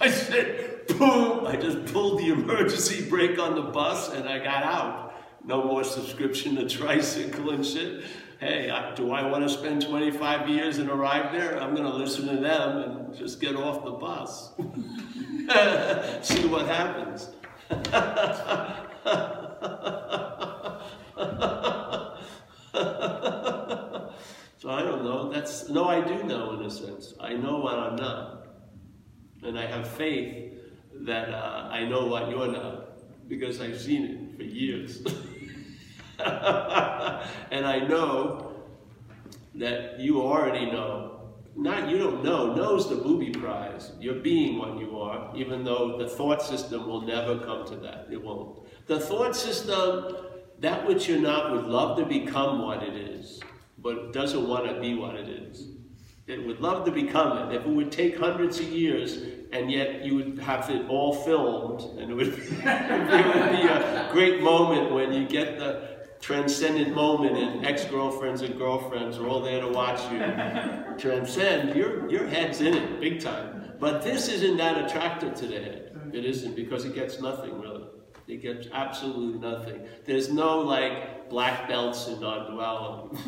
I 0.00 0.10
said, 0.10 0.86
boom, 0.88 1.46
I 1.46 1.56
just 1.56 1.92
pulled 1.92 2.18
the 2.18 2.28
emergency 2.28 3.08
brake 3.08 3.38
on 3.38 3.54
the 3.54 3.62
bus 3.62 4.12
and 4.12 4.28
I 4.28 4.38
got 4.38 4.62
out. 4.62 5.14
No 5.44 5.64
more 5.64 5.84
subscription 5.84 6.56
to 6.56 6.68
tricycle 6.68 7.50
and 7.50 7.64
shit 7.64 8.04
hey, 8.40 8.70
I, 8.70 8.94
do 8.94 9.12
I 9.12 9.28
want 9.28 9.44
to 9.44 9.48
spend 9.48 9.82
25 9.82 10.48
years 10.48 10.78
and 10.78 10.90
arrive 10.90 11.32
there? 11.32 11.60
I'm 11.60 11.74
going 11.74 11.90
to 11.90 11.96
listen 11.96 12.26
to 12.28 12.36
them 12.36 12.78
and 12.78 13.16
just 13.16 13.40
get 13.40 13.56
off 13.56 13.84
the 13.84 13.92
bus. 13.92 14.52
See 16.28 16.46
what 16.46 16.66
happens. 16.66 17.30
so 24.58 24.70
I 24.70 24.82
don't 24.82 25.04
know. 25.04 25.30
That's 25.32 25.68
no, 25.68 25.85
I 25.96 26.00
do 26.06 26.24
know 26.24 26.52
in 26.52 26.66
a 26.66 26.70
sense. 26.70 27.14
I 27.18 27.32
know 27.32 27.58
what 27.58 27.78
I'm 27.78 27.96
not, 27.96 28.48
and 29.42 29.58
I 29.58 29.64
have 29.64 29.88
faith 29.88 30.52
that 30.92 31.30
uh, 31.30 31.68
I 31.70 31.86
know 31.86 32.04
what 32.06 32.28
you're 32.28 32.52
not 32.52 33.28
because 33.28 33.62
I've 33.62 33.80
seen 33.80 34.04
it 34.04 34.36
for 34.36 34.42
years. 34.42 35.00
and 36.18 37.66
I 37.66 37.86
know 37.88 38.52
that 39.54 39.98
you 39.98 40.20
already 40.20 40.66
know. 40.66 41.12
Not 41.58 41.88
you 41.88 41.96
don't 41.96 42.22
know, 42.22 42.54
knows 42.54 42.90
the 42.90 42.96
booby 42.96 43.30
prize. 43.30 43.92
You're 43.98 44.20
being 44.20 44.58
what 44.58 44.78
you 44.78 44.98
are, 45.00 45.34
even 45.34 45.64
though 45.64 45.96
the 45.96 46.06
thought 46.06 46.42
system 46.42 46.86
will 46.86 47.00
never 47.00 47.38
come 47.38 47.66
to 47.68 47.76
that. 47.76 48.08
It 48.10 48.22
won't. 48.22 48.66
The 48.86 49.00
thought 49.00 49.34
system, 49.34 50.14
that 50.58 50.86
which 50.86 51.08
you're 51.08 51.22
not, 51.22 51.52
would 51.52 51.64
love 51.64 51.96
to 51.96 52.04
become 52.04 52.60
what 52.60 52.82
it 52.82 52.94
is, 52.94 53.40
but 53.78 54.12
doesn't 54.12 54.46
want 54.46 54.66
to 54.66 54.78
be 54.78 54.94
what 54.94 55.14
it 55.14 55.30
is. 55.30 55.75
It 56.26 56.44
would 56.44 56.60
love 56.60 56.84
to 56.86 56.90
become 56.90 57.38
it. 57.38 57.54
If 57.54 57.66
it 57.66 57.68
would 57.68 57.92
take 57.92 58.18
hundreds 58.18 58.58
of 58.58 58.68
years, 58.68 59.22
and 59.52 59.70
yet 59.70 60.04
you 60.04 60.16
would 60.16 60.38
have 60.40 60.68
it 60.70 60.88
all 60.88 61.14
filmed, 61.14 61.82
and 62.00 62.10
it 62.10 62.14
would, 62.14 62.28
it 62.38 62.38
would 62.38 63.50
be 63.52 63.68
a 63.68 64.08
great 64.10 64.42
moment 64.42 64.92
when 64.92 65.12
you 65.12 65.28
get 65.28 65.58
the 65.58 65.96
transcendent 66.20 66.94
moment 66.94 67.36
and 67.36 67.64
ex-girlfriends 67.64 68.42
and 68.42 68.58
girlfriends 68.58 69.18
are 69.18 69.28
all 69.28 69.40
there 69.40 69.60
to 69.60 69.68
watch 69.68 70.00
you 70.10 70.18
transcend, 70.98 71.76
your, 71.76 72.10
your 72.10 72.26
head's 72.26 72.60
in 72.60 72.74
it 72.74 73.00
big 73.00 73.20
time. 73.20 73.74
But 73.78 74.02
this 74.02 74.28
isn't 74.28 74.56
that 74.56 74.84
attractive 74.84 75.34
to 75.36 75.46
the 75.46 75.60
head. 75.60 75.96
It 76.12 76.24
isn't 76.24 76.56
because 76.56 76.84
it 76.84 76.94
gets 76.94 77.20
nothing 77.20 77.60
really. 77.60 77.84
It 78.26 78.42
gets 78.42 78.66
absolutely 78.72 79.38
nothing. 79.38 79.86
There's 80.04 80.32
no 80.32 80.58
like 80.58 81.30
black 81.30 81.68
belts 81.68 82.08
in 82.08 82.18
non-duality. 82.18 83.18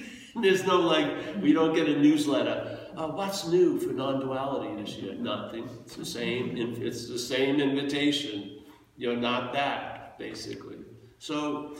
There's 0.42 0.64
no 0.64 0.80
like, 0.80 1.36
we 1.40 1.52
don't 1.52 1.74
get 1.74 1.88
a 1.88 1.98
newsletter. 1.98 2.78
Uh, 2.96 3.08
what's 3.08 3.46
new 3.46 3.78
for 3.78 3.92
non-duality 3.92 4.82
this 4.82 4.96
year? 4.96 5.14
Nothing. 5.14 5.68
It's 5.84 5.96
the 5.96 6.04
same. 6.04 6.56
It's 6.56 7.08
the 7.08 7.18
same 7.18 7.60
invitation. 7.60 8.58
You're 8.96 9.16
not 9.16 9.52
that, 9.52 10.18
basically. 10.18 10.78
So 11.18 11.76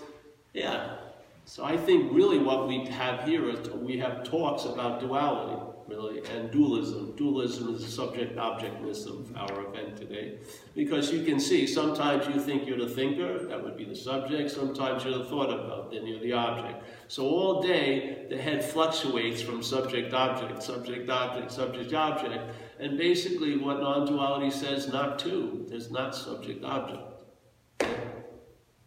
yeah. 0.54 0.96
So 1.44 1.64
I 1.64 1.76
think 1.76 2.12
really 2.12 2.38
what 2.38 2.68
we 2.68 2.86
have 2.86 3.24
here 3.24 3.48
is 3.48 3.68
we 3.70 3.98
have 3.98 4.22
talks 4.22 4.64
about 4.64 5.00
duality, 5.00 5.60
really, 5.88 6.20
and 6.30 6.50
dualism. 6.50 7.16
Dualism 7.16 7.74
is 7.74 7.84
the 7.84 7.90
subject-objectness 7.90 9.06
of 9.06 9.36
our 9.36 9.66
event 9.66 9.96
today. 9.96 10.38
Because 10.76 11.12
you 11.12 11.24
can 11.24 11.40
see, 11.40 11.66
sometimes 11.66 12.28
you 12.28 12.40
think 12.40 12.68
you're 12.68 12.78
the 12.78 12.88
thinker, 12.88 13.46
that 13.46 13.62
would 13.62 13.76
be 13.76 13.84
the 13.84 13.96
subject, 13.96 14.50
sometimes 14.50 15.04
you're 15.04 15.18
the 15.18 15.24
thought 15.24 15.50
about, 15.50 15.90
then 15.90 16.06
you're 16.06 16.20
the 16.20 16.32
object. 16.32 16.84
So 17.10 17.26
all 17.26 17.60
day, 17.60 18.26
the 18.30 18.36
head 18.36 18.64
fluctuates 18.64 19.42
from 19.42 19.64
subject-object, 19.64 20.62
subject-object, 20.62 21.50
subject-object, 21.50 22.54
and 22.78 22.96
basically 22.96 23.56
what 23.56 23.80
non-duality 23.80 24.52
says, 24.52 24.86
not 24.86 25.18
two, 25.18 25.66
is 25.72 25.90
not 25.90 26.14
subject-object. 26.14 27.02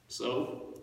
So 0.08 0.80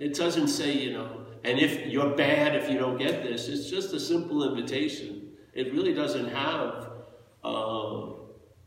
it 0.00 0.14
doesn't 0.14 0.48
say, 0.48 0.72
you 0.72 0.94
know, 0.94 1.20
and 1.44 1.60
if 1.60 1.86
you're 1.86 2.16
bad 2.16 2.56
if 2.56 2.68
you 2.68 2.76
don't 2.76 2.98
get 2.98 3.22
this, 3.22 3.46
it's 3.46 3.70
just 3.70 3.94
a 3.94 4.00
simple 4.00 4.42
invitation. 4.42 5.28
It 5.52 5.72
really 5.72 5.94
doesn't 5.94 6.28
have, 6.30 6.90
uh, 7.44 8.06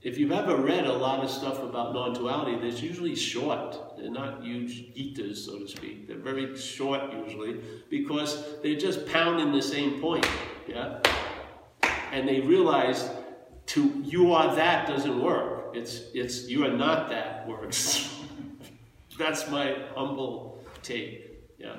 if 0.02 0.18
you've 0.18 0.32
ever 0.32 0.58
read 0.58 0.86
a 0.86 0.94
lot 0.94 1.24
of 1.24 1.30
stuff 1.30 1.64
about 1.64 1.94
non-duality, 1.94 2.58
they're 2.58 2.80
usually 2.80 3.16
short. 3.16 3.98
They're 3.98 4.12
not 4.12 4.44
huge 4.44 4.92
eaters, 4.94 5.44
so 5.44 5.60
to 5.60 5.68
speak. 5.68 6.08
They're 6.08 6.18
very 6.18 6.56
short 6.56 7.12
usually 7.12 7.62
because 7.90 8.62
they're 8.62 8.76
just 8.76 9.08
pounding 9.08 9.52
the 9.52 9.62
same 9.62 10.00
point, 10.00 10.28
yeah? 10.68 11.00
And 12.12 12.28
they 12.28 12.42
realize 12.42 13.10
to 13.68 14.02
you 14.06 14.34
are 14.34 14.56
that 14.56 14.88
doesn't 14.88 15.22
work. 15.22 15.72
It's, 15.74 16.04
it's 16.14 16.48
you 16.48 16.64
are 16.66 16.72
not 16.72 17.10
that 17.10 17.48
works. 17.48 18.16
That's 19.18 19.50
my 19.50 19.76
humble 19.96 20.64
take. 20.84 21.44
Yeah. 21.58 21.76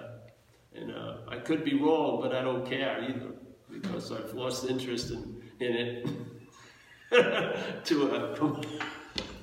And 0.75 0.93
uh, 0.93 1.19
I 1.29 1.39
could 1.39 1.65
be 1.65 1.75
wrong, 1.75 2.21
but 2.21 2.35
I 2.35 2.43
don't 2.43 2.67
care 2.67 3.03
either 3.03 3.31
because 3.71 4.11
I've 4.11 4.35
lost 4.35 4.69
interest 4.69 5.13
in, 5.13 5.41
in 5.61 5.73
it 5.73 6.09
to 7.85 8.15
a. 8.15 8.37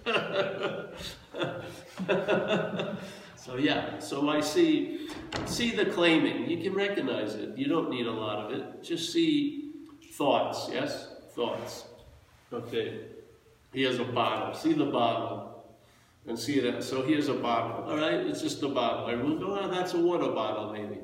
so 3.35 3.57
yeah, 3.57 3.99
so 3.99 4.29
I 4.29 4.41
see 4.41 5.09
see 5.45 5.75
the 5.75 5.85
claiming. 5.85 6.49
You 6.49 6.61
can 6.61 6.73
recognize 6.73 7.35
it. 7.35 7.57
You 7.57 7.67
don't 7.67 7.89
need 7.89 8.05
a 8.05 8.11
lot 8.11 8.45
of 8.45 8.51
it. 8.51 8.83
Just 8.83 9.11
see 9.11 9.71
thoughts. 10.13 10.69
Yes, 10.71 11.07
thoughts. 11.35 11.85
Okay. 12.53 12.99
Here's 13.73 13.99
a 13.99 14.05
bottle. 14.05 14.53
See 14.53 14.73
the 14.73 14.85
bottle 14.85 15.55
and 16.27 16.37
see 16.37 16.59
that. 16.59 16.83
So 16.83 17.03
here's 17.03 17.27
a 17.27 17.33
bottle. 17.33 17.89
All 17.89 17.97
right, 17.97 18.13
it's 18.13 18.41
just 18.41 18.63
a 18.63 18.69
bottle. 18.69 19.09
Everyone 19.09 19.39
go, 19.39 19.59
oh, 19.59 19.67
that's 19.67 19.93
a 19.93 19.99
water 19.99 20.31
bottle, 20.31 20.71
maybe. 20.71 20.99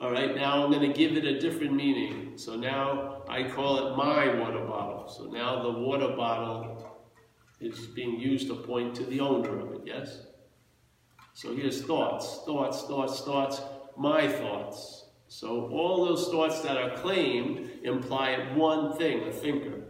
All 0.00 0.10
right, 0.10 0.34
now 0.34 0.64
I'm 0.64 0.70
going 0.70 0.90
to 0.90 0.96
give 0.96 1.16
it 1.16 1.24
a 1.24 1.40
different 1.40 1.74
meaning. 1.74 2.32
So 2.36 2.56
now 2.56 3.15
I 3.28 3.44
call 3.44 3.78
it 3.78 3.96
my 3.96 4.38
water 4.38 4.64
bottle. 4.64 5.08
So 5.08 5.24
now 5.24 5.62
the 5.62 5.78
water 5.78 6.14
bottle 6.16 7.00
is 7.60 7.86
being 7.88 8.20
used 8.20 8.48
to 8.48 8.54
point 8.54 8.94
to 8.96 9.04
the 9.04 9.20
owner 9.20 9.58
of 9.58 9.72
it, 9.72 9.80
yes? 9.84 10.26
So 11.34 11.54
here's 11.54 11.82
thoughts, 11.82 12.40
thoughts, 12.46 12.82
thoughts, 12.82 13.20
thoughts, 13.20 13.60
my 13.96 14.28
thoughts. 14.28 15.06
So 15.28 15.68
all 15.70 16.04
those 16.04 16.28
thoughts 16.28 16.60
that 16.62 16.76
are 16.76 16.96
claimed 16.96 17.70
imply 17.82 18.36
one 18.54 18.96
thing, 18.96 19.28
a 19.28 19.32
thinker. 19.32 19.82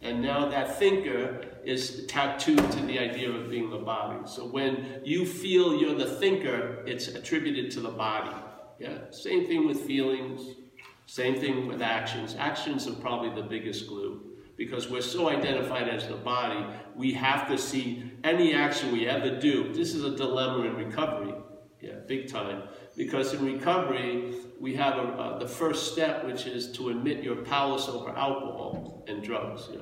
And 0.00 0.20
now 0.20 0.48
that 0.50 0.78
thinker 0.78 1.60
is 1.64 2.04
tattooed 2.06 2.70
to 2.72 2.80
the 2.82 2.98
idea 2.98 3.30
of 3.30 3.48
being 3.48 3.70
the 3.70 3.78
body. 3.78 4.18
So 4.26 4.46
when 4.46 5.00
you 5.02 5.24
feel 5.24 5.80
you're 5.80 5.94
the 5.94 6.16
thinker, 6.16 6.84
it's 6.86 7.08
attributed 7.08 7.70
to 7.72 7.80
the 7.80 7.90
body. 7.90 8.36
Yeah, 8.78 9.10
same 9.10 9.46
thing 9.46 9.66
with 9.66 9.80
feelings, 9.80 10.56
same 11.06 11.38
thing 11.40 11.66
with 11.66 11.82
actions. 11.82 12.36
Actions 12.38 12.86
are 12.86 12.94
probably 12.94 13.30
the 13.34 13.46
biggest 13.46 13.86
glue 13.86 14.34
because 14.56 14.88
we're 14.88 15.02
so 15.02 15.28
identified 15.28 15.88
as 15.88 16.06
the 16.06 16.14
body, 16.14 16.64
we 16.94 17.12
have 17.12 17.48
to 17.48 17.58
see 17.58 18.12
any 18.22 18.54
action 18.54 18.92
we 18.92 19.06
ever 19.06 19.38
do. 19.38 19.72
This 19.72 19.94
is 19.94 20.04
a 20.04 20.14
dilemma 20.16 20.64
in 20.64 20.76
recovery, 20.76 21.34
yeah, 21.80 21.94
big 22.06 22.28
time. 22.28 22.62
Because 22.96 23.32
in 23.34 23.44
recovery, 23.44 24.34
we 24.60 24.74
have 24.76 24.96
a, 24.96 25.02
uh, 25.02 25.38
the 25.38 25.48
first 25.48 25.92
step, 25.92 26.24
which 26.24 26.46
is 26.46 26.70
to 26.72 26.90
admit 26.90 27.24
you're 27.24 27.36
powerless 27.36 27.88
over 27.88 28.10
alcohol 28.10 29.04
and 29.08 29.22
drugs. 29.22 29.68
Yeah. 29.72 29.80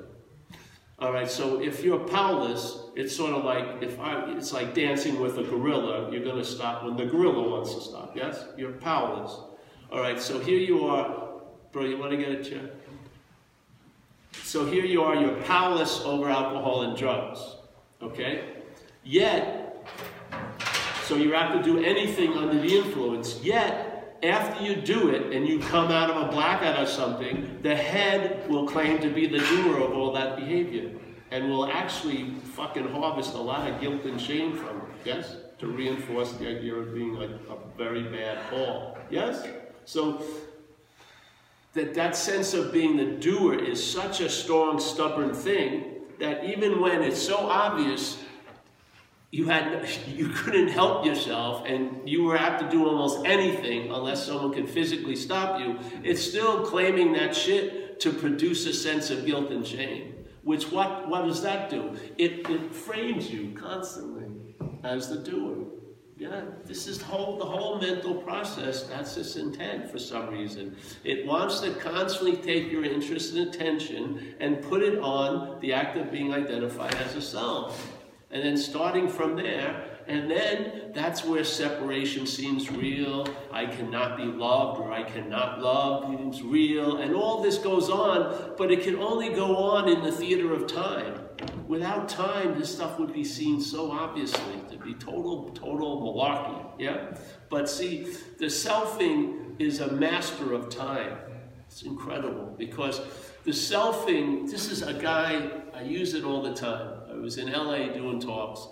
All 0.99 1.13
right, 1.13 1.31
so 1.31 1.61
if 1.61 1.83
you're 1.83 1.99
powerless, 1.99 2.79
it's 2.95 3.15
sort 3.15 3.33
of 3.33 3.45
like 3.45 3.83
if 3.83 3.99
I, 3.99 4.33
it's 4.33 4.53
like 4.53 4.73
dancing 4.73 5.21
with 5.21 5.37
a 5.37 5.43
gorilla. 5.43 6.11
You're 6.11 6.25
going 6.25 6.37
to 6.37 6.45
stop 6.45 6.85
when 6.85 6.97
the 6.97 7.07
gorilla 7.07 7.51
wants 7.51 7.75
to 7.75 7.81
stop. 7.81 8.17
Yes, 8.17 8.45
you're 8.57 8.73
powerless. 8.73 9.37
All 9.93 10.01
right, 10.01 10.19
so 10.19 10.39
here 10.39 10.57
you 10.57 10.87
are, 10.87 11.15
bro. 11.71 11.85
You 11.85 11.99
want 11.99 12.13
to 12.13 12.17
get 12.17 12.31
a 12.31 12.43
chair? 12.43 12.71
So 14.43 14.65
here 14.65 14.87
you 14.87 15.03
are. 15.03 15.15
You're 15.15 15.37
powerless 15.43 16.01
over 16.01 16.31
alcohol 16.31 16.85
and 16.85 16.97
drugs. 16.97 17.57
Okay, 18.01 18.55
yet, 19.05 19.87
so 21.05 21.15
you 21.15 21.35
have 21.35 21.53
to 21.53 21.63
do 21.63 21.85
anything 21.85 22.33
under 22.33 22.59
the 22.59 22.75
influence. 22.75 23.39
Yet, 23.43 24.19
after 24.23 24.65
you 24.65 24.77
do 24.77 25.11
it 25.11 25.31
and 25.37 25.47
you 25.47 25.59
come 25.59 25.91
out 25.91 26.09
of 26.09 26.27
a 26.27 26.33
blackout 26.33 26.81
or 26.81 26.87
something, 26.87 27.59
the 27.61 27.77
head 27.77 28.49
will 28.49 28.67
claim 28.67 28.99
to 29.01 29.11
be 29.11 29.27
the 29.27 29.41
doer 29.41 29.79
of 29.79 29.93
all 29.93 30.11
that 30.15 30.37
behavior 30.37 30.91
and 31.31 31.51
will 31.51 31.67
actually 31.67 32.31
fucking 32.57 32.89
harvest 32.89 33.35
a 33.35 33.39
lot 33.39 33.71
of 33.71 33.79
guilt 33.79 34.05
and 34.05 34.19
shame 34.19 34.57
from 34.57 34.79
it. 34.79 34.85
Yes? 35.05 35.37
To 35.59 35.67
reinforce 35.67 36.33
the 36.33 36.49
idea 36.49 36.75
of 36.75 36.95
being 36.95 37.17
a, 37.17 37.27
a 37.53 37.59
very 37.77 38.05
bad 38.05 38.39
Paul. 38.49 38.97
Yes? 39.11 39.47
So 39.85 40.23
that 41.75 41.95
that 41.95 42.17
sense 42.17 42.55
of 42.55 42.73
being 42.73 42.97
the 42.97 43.17
doer 43.19 43.55
is 43.55 43.85
such 43.85 44.21
a 44.21 44.29
strong, 44.29 44.79
stubborn 44.79 45.35
thing 45.35 46.03
that 46.19 46.45
even 46.45 46.81
when 46.81 47.03
it's 47.03 47.21
so 47.21 47.37
obvious 47.37 48.19
you 49.31 49.47
had 49.47 49.89
you 50.07 50.29
couldn't 50.29 50.69
help 50.69 51.07
yourself 51.07 51.65
and 51.67 52.09
you 52.09 52.25
were 52.25 52.37
apt 52.37 52.61
to 52.63 52.69
do 52.69 52.87
almost 52.87 53.25
anything 53.25 53.91
unless 53.91 54.27
someone 54.27 54.53
could 54.53 54.69
physically 54.69 55.17
stop 55.17 55.59
you 55.59 55.79
it's 56.05 56.23
still 56.23 56.65
claiming 56.67 57.13
that 57.15 57.35
shit 57.35 57.99
to 57.99 58.13
produce 58.13 58.67
a 58.67 58.75
sense 58.75 59.11
of 59.11 59.25
guilt 59.25 59.51
and 59.51 59.67
shame 59.67 60.13
which 60.43 60.71
what 60.73 61.09
what 61.09 61.25
does 61.25 61.43
that 61.43 61.71
do? 61.71 61.97
It, 62.19 62.49
it 62.49 62.75
frames 62.75 63.31
you 63.31 63.53
constantly 63.55 64.57
as 64.83 65.09
the 65.09 65.19
doer 65.19 65.67
yeah 66.23 66.43
this 66.65 66.87
is 66.87 67.01
whole 67.03 67.37
the 67.37 67.45
whole 67.45 67.81
mental 67.81 68.15
process 68.15 68.85
that's 68.85 69.17
its 69.17 69.37
intent 69.37 69.91
for 69.91 69.99
some 69.99 70.29
reason 70.29 70.77
it 71.05 71.27
wants 71.27 71.61
to 71.61 71.71
constantly 71.75 72.37
take 72.37 72.71
your 72.71 72.85
interest 72.85 73.35
and 73.35 73.49
attention 73.49 74.35
and 74.41 74.63
put 74.63 74.83
it 74.83 74.99
on 75.01 75.59
the 75.61 75.73
act 75.73 75.97
of 75.97 76.13
being 76.13 76.33
identified 76.33 76.95
as 76.97 77.17
a 77.17 77.23
self 77.23 77.93
and 78.33 78.43
then 78.43 78.57
starting 78.57 79.09
from 79.09 79.37
there, 79.37 79.85
and 80.09 80.31
then 80.31 80.91
that's 80.95 81.23
where 81.23 81.45
separation 81.45 82.27
seems 82.27 82.71
real. 82.71 83.29
I 83.53 83.67
cannot 83.67 84.17
be 84.17 84.25
loved 84.25 84.81
or 84.81 84.91
I 84.91 85.03
cannot 85.03 85.61
love 85.61 86.09
seems 86.19 86.43
real. 86.43 86.97
And 86.97 87.15
all 87.15 87.43
this 87.43 87.59
goes 87.59 87.91
on, 87.91 88.55
but 88.57 88.73
it 88.73 88.83
can 88.83 88.97
only 88.97 89.29
go 89.29 89.55
on 89.55 89.87
in 89.87 90.03
the 90.03 90.11
theater 90.11 90.55
of 90.55 90.67
time. 90.67 91.22
Without 91.73 92.07
time, 92.07 92.61
this 92.61 92.75
stuff 92.75 92.99
would 92.99 93.15
be 93.15 93.25
seen 93.25 93.59
so 93.59 93.91
obviously 93.91 94.61
to 94.71 94.77
be 94.77 94.93
total, 94.93 95.49
total 95.55 96.03
malarkey. 96.03 96.71
Yeah? 96.79 97.17
But 97.49 97.67
see, 97.67 98.15
the 98.39 98.45
selfing 98.45 99.59
is 99.59 99.81
a 99.81 99.91
master 99.91 100.53
of 100.53 100.69
time. 100.69 101.17
It's 101.67 101.81
incredible 101.81 102.55
because 102.59 103.01
the 103.45 103.53
selfing, 103.53 104.51
this 104.51 104.71
is 104.71 104.83
a 104.83 104.93
guy, 104.93 105.51
I 105.75 105.81
use 105.81 106.13
it 106.13 106.25
all 106.25 106.43
the 106.43 106.53
time. 106.53 106.93
I 107.11 107.15
was 107.15 107.39
in 107.39 107.51
LA 107.51 107.91
doing 107.95 108.21
talks, 108.21 108.69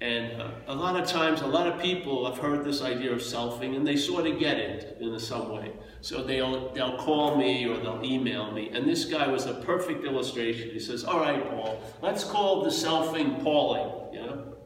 and 0.00 0.42
a 0.66 0.74
lot 0.74 0.98
of 0.98 1.06
times, 1.06 1.42
a 1.42 1.46
lot 1.46 1.66
of 1.66 1.78
people 1.80 2.24
have 2.24 2.38
heard 2.38 2.64
this 2.64 2.80
idea 2.80 3.12
of 3.12 3.18
selfing, 3.18 3.76
and 3.76 3.86
they 3.86 3.96
sort 3.96 4.26
of 4.26 4.38
get 4.38 4.56
it 4.56 4.96
in 4.98 5.18
some 5.18 5.52
way. 5.52 5.72
So 6.00 6.24
they'll 6.24 6.72
they'll 6.72 6.96
call 6.96 7.36
me 7.36 7.66
or 7.66 7.76
they'll 7.76 8.00
email 8.02 8.50
me, 8.50 8.70
and 8.70 8.88
this 8.88 9.04
guy 9.04 9.28
was 9.28 9.44
a 9.44 9.54
perfect 9.54 10.04
illustration. 10.04 10.70
He 10.70 10.80
says, 10.80 11.04
"All 11.04 11.20
right, 11.20 11.46
Paul, 11.50 11.82
let's 12.00 12.24
call 12.24 12.62
the 12.62 12.70
selfing 12.70 13.42
Pauling." 13.42 14.14
You 14.14 14.20
know. 14.26 14.56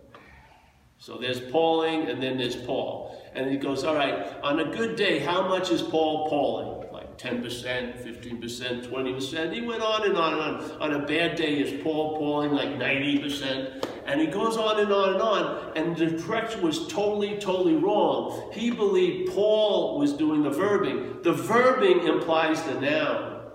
So 0.99 1.19
there's 1.19 1.41
Pauling, 1.41 2.09
and 2.09 2.23
then 2.23 2.39
there's 2.39 2.57
Paul, 2.57 3.21
and 3.35 3.51
he 3.51 3.57
goes, 3.57 3.83
"All 3.83 3.97
right, 3.97 4.33
on 4.45 4.61
a 4.61 4.65
good 4.77 4.95
day, 4.95 5.19
how 5.19 5.49
much 5.49 5.73
is 5.73 5.83
Paul 5.83 6.29
Pauling?" 6.29 6.93
Like 6.93 7.19
10%, 7.19 7.99
15%, 7.99 8.85
20%. 8.89 9.53
He 9.53 9.61
went 9.63 9.83
on 9.83 10.05
and 10.05 10.17
on 10.17 10.33
and 10.33 10.43
on. 10.43 10.81
On 10.81 11.03
a 11.03 11.05
bad 11.05 11.35
day, 11.35 11.59
is 11.59 11.83
Paul 11.83 12.17
Pauling 12.17 12.53
like 12.53 12.79
90%? 12.79 13.85
And 14.07 14.21
he 14.21 14.27
goes 14.27 14.57
on 14.57 14.81
and 14.81 14.93
on 14.93 15.15
and 15.15 15.23
on. 15.23 15.73
And 15.77 15.97
the 15.97 16.07
direction 16.07 16.63
was 16.63 16.87
totally, 16.89 17.39
totally 17.39 17.77
wrong. 17.77 18.51
He 18.53 18.71
believed 18.71 19.33
Paul 19.33 19.99
was 19.99 20.13
doing 20.13 20.43
the 20.43 20.51
verbing. 20.51 21.23
The 21.23 21.33
verbing 21.33 22.07
implies 22.07 22.63
the 22.63 22.81
noun. 22.81 23.51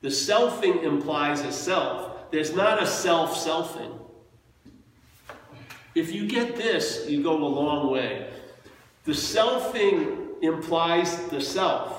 The 0.00 0.08
selfing 0.08 0.82
implies 0.82 1.42
a 1.42 1.52
self. 1.52 2.30
There's 2.30 2.54
not 2.54 2.82
a 2.82 2.86
self-selfing. 2.86 3.98
If 5.94 6.12
you 6.12 6.26
get 6.26 6.56
this, 6.56 7.06
you 7.08 7.22
go 7.22 7.32
a 7.32 7.44
long 7.44 7.90
way. 7.90 8.30
The 9.04 9.12
selfing 9.12 10.42
implies 10.42 11.28
the 11.28 11.40
self. 11.40 11.96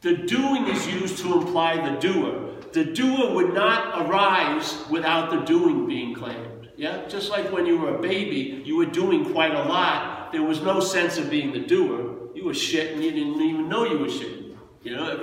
The 0.00 0.16
doing 0.16 0.66
is 0.66 0.86
used 0.86 1.18
to 1.18 1.40
imply 1.40 1.76
the 1.76 1.98
doer. 1.98 2.52
The 2.74 2.84
doer 2.84 3.32
would 3.32 3.54
not 3.54 4.02
arise 4.02 4.84
without 4.90 5.30
the 5.30 5.42
doing 5.42 5.86
being 5.86 6.12
claimed. 6.12 6.70
Yeah? 6.76 7.06
Just 7.06 7.30
like 7.30 7.52
when 7.52 7.66
you 7.66 7.78
were 7.78 7.94
a 7.94 7.98
baby, 8.00 8.62
you 8.64 8.76
were 8.76 8.86
doing 8.86 9.32
quite 9.32 9.54
a 9.54 9.62
lot. 9.62 10.32
There 10.32 10.42
was 10.42 10.60
no 10.60 10.80
sense 10.80 11.16
of 11.16 11.30
being 11.30 11.52
the 11.52 11.60
doer. 11.60 12.30
You 12.34 12.44
were 12.44 12.54
shit 12.54 12.92
and 12.92 13.04
you 13.04 13.12
didn't 13.12 13.40
even 13.40 13.68
know 13.68 13.84
you 13.84 13.98
were 13.98 14.10
shit. 14.10 14.56
You 14.82 14.96
know, 14.96 15.22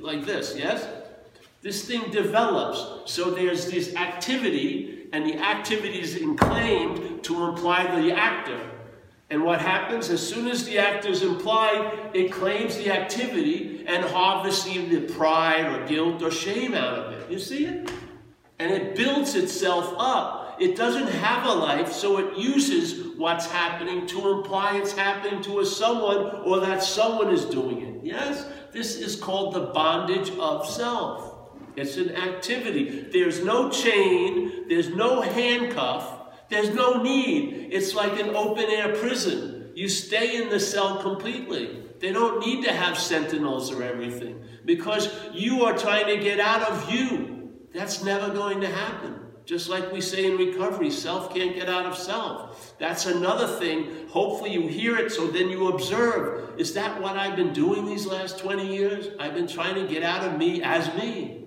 like 0.00 0.24
this, 0.26 0.56
yes? 0.56 0.88
This 1.62 1.86
thing 1.86 2.10
develops. 2.10 3.12
So 3.12 3.30
there's 3.30 3.70
this 3.70 3.94
activity, 3.94 5.08
and 5.12 5.24
the 5.24 5.38
activity 5.38 6.00
is 6.00 6.18
claimed 6.36 7.22
to 7.24 7.44
imply 7.44 8.00
the 8.00 8.12
actor. 8.12 8.60
And 9.30 9.44
what 9.44 9.60
happens? 9.60 10.08
As 10.08 10.26
soon 10.26 10.48
as 10.48 10.64
the 10.64 10.78
act 10.78 11.04
is 11.04 11.22
implied, 11.22 12.10
it 12.14 12.32
claims 12.32 12.76
the 12.76 12.90
activity 12.90 13.84
and 13.86 14.04
harvests 14.04 14.64
the 14.64 15.00
pride 15.14 15.66
or 15.66 15.86
guilt 15.86 16.22
or 16.22 16.30
shame 16.30 16.74
out 16.74 16.98
of 16.98 17.12
it. 17.12 17.30
You 17.30 17.38
see 17.38 17.66
it? 17.66 17.90
And 18.58 18.72
it 18.72 18.96
builds 18.96 19.34
itself 19.34 19.94
up. 19.98 20.56
It 20.60 20.76
doesn't 20.76 21.08
have 21.08 21.46
a 21.46 21.52
life, 21.52 21.92
so 21.92 22.18
it 22.18 22.36
uses 22.36 23.16
what's 23.16 23.46
happening 23.46 24.06
to 24.08 24.30
imply 24.30 24.76
it's 24.76 24.92
happening 24.92 25.40
to 25.42 25.60
a 25.60 25.66
someone 25.66 26.42
or 26.44 26.60
that 26.60 26.82
someone 26.82 27.32
is 27.32 27.44
doing 27.44 27.82
it. 27.82 28.04
Yes? 28.04 28.46
This 28.72 28.96
is 28.96 29.14
called 29.14 29.54
the 29.54 29.66
bondage 29.66 30.30
of 30.38 30.66
self. 30.66 31.34
It's 31.76 31.96
an 31.96 32.16
activity. 32.16 33.06
There's 33.12 33.44
no 33.44 33.70
chain, 33.70 34.68
there's 34.68 34.88
no 34.88 35.20
handcuff, 35.20 36.17
there's 36.48 36.74
no 36.74 37.02
need. 37.02 37.68
It's 37.72 37.94
like 37.94 38.18
an 38.18 38.34
open 38.34 38.64
air 38.68 38.96
prison. 38.96 39.70
You 39.74 39.88
stay 39.88 40.42
in 40.42 40.48
the 40.48 40.60
cell 40.60 41.00
completely. 41.02 41.82
They 42.00 42.12
don't 42.12 42.44
need 42.44 42.64
to 42.64 42.72
have 42.72 42.98
sentinels 42.98 43.72
or 43.72 43.82
everything 43.82 44.42
because 44.64 45.08
you 45.32 45.64
are 45.64 45.76
trying 45.76 46.06
to 46.06 46.22
get 46.22 46.40
out 46.40 46.62
of 46.62 46.90
you. 46.90 47.50
That's 47.74 48.02
never 48.02 48.32
going 48.32 48.60
to 48.60 48.68
happen. 48.68 49.18
Just 49.44 49.70
like 49.70 49.90
we 49.92 50.02
say 50.02 50.26
in 50.26 50.36
recovery, 50.36 50.90
self 50.90 51.34
can't 51.34 51.54
get 51.54 51.68
out 51.68 51.86
of 51.86 51.96
self. 51.96 52.76
That's 52.78 53.06
another 53.06 53.46
thing. 53.58 54.06
Hopefully 54.08 54.52
you 54.52 54.68
hear 54.68 54.98
it 54.98 55.10
so 55.10 55.26
then 55.26 55.48
you 55.48 55.68
observe. 55.68 56.60
Is 56.60 56.74
that 56.74 57.00
what 57.00 57.16
I've 57.16 57.34
been 57.34 57.54
doing 57.54 57.86
these 57.86 58.04
last 58.04 58.38
20 58.38 58.66
years? 58.66 59.08
I've 59.18 59.34
been 59.34 59.48
trying 59.48 59.74
to 59.76 59.90
get 59.90 60.02
out 60.02 60.22
of 60.22 60.36
me 60.36 60.62
as 60.62 60.92
me. 60.94 61.37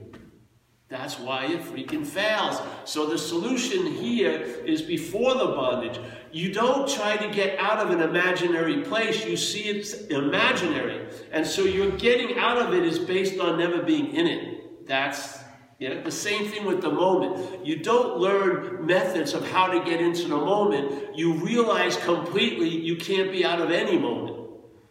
That's 0.91 1.17
why 1.17 1.45
it 1.45 1.61
freaking 1.61 2.05
fails. 2.05 2.61
So 2.83 3.05
the 3.05 3.17
solution 3.17 3.85
here 3.85 4.41
is 4.41 4.81
before 4.81 5.35
the 5.35 5.45
bondage. 5.45 5.97
You 6.33 6.53
don't 6.53 6.87
try 6.87 7.15
to 7.15 7.33
get 7.33 7.57
out 7.59 7.77
of 7.77 7.91
an 7.91 8.01
imaginary 8.01 8.81
place. 8.81 9.25
You 9.25 9.37
see 9.37 9.69
it's 9.69 9.93
imaginary. 10.07 11.07
And 11.31 11.47
so 11.47 11.63
you're 11.63 11.91
getting 11.91 12.37
out 12.37 12.57
of 12.57 12.73
it 12.73 12.83
is 12.83 12.99
based 12.99 13.39
on 13.39 13.57
never 13.57 13.81
being 13.81 14.13
in 14.13 14.27
it. 14.27 14.85
That's 14.85 15.39
yeah, 15.79 16.01
the 16.01 16.11
same 16.11 16.49
thing 16.49 16.65
with 16.65 16.81
the 16.81 16.91
moment. 16.91 17.65
You 17.65 17.77
don't 17.77 18.17
learn 18.17 18.85
methods 18.85 19.33
of 19.33 19.49
how 19.49 19.67
to 19.67 19.89
get 19.89 20.01
into 20.01 20.23
the 20.23 20.35
moment. 20.35 21.17
You 21.17 21.35
realize 21.35 21.95
completely 21.95 22.67
you 22.67 22.97
can't 22.97 23.31
be 23.31 23.45
out 23.45 23.61
of 23.61 23.71
any 23.71 23.97
moment. 23.97 24.45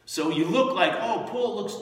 So 0.06 0.30
you 0.30 0.46
look 0.46 0.74
like, 0.74 0.94
oh, 0.94 1.26
Paul 1.28 1.56
looks, 1.56 1.74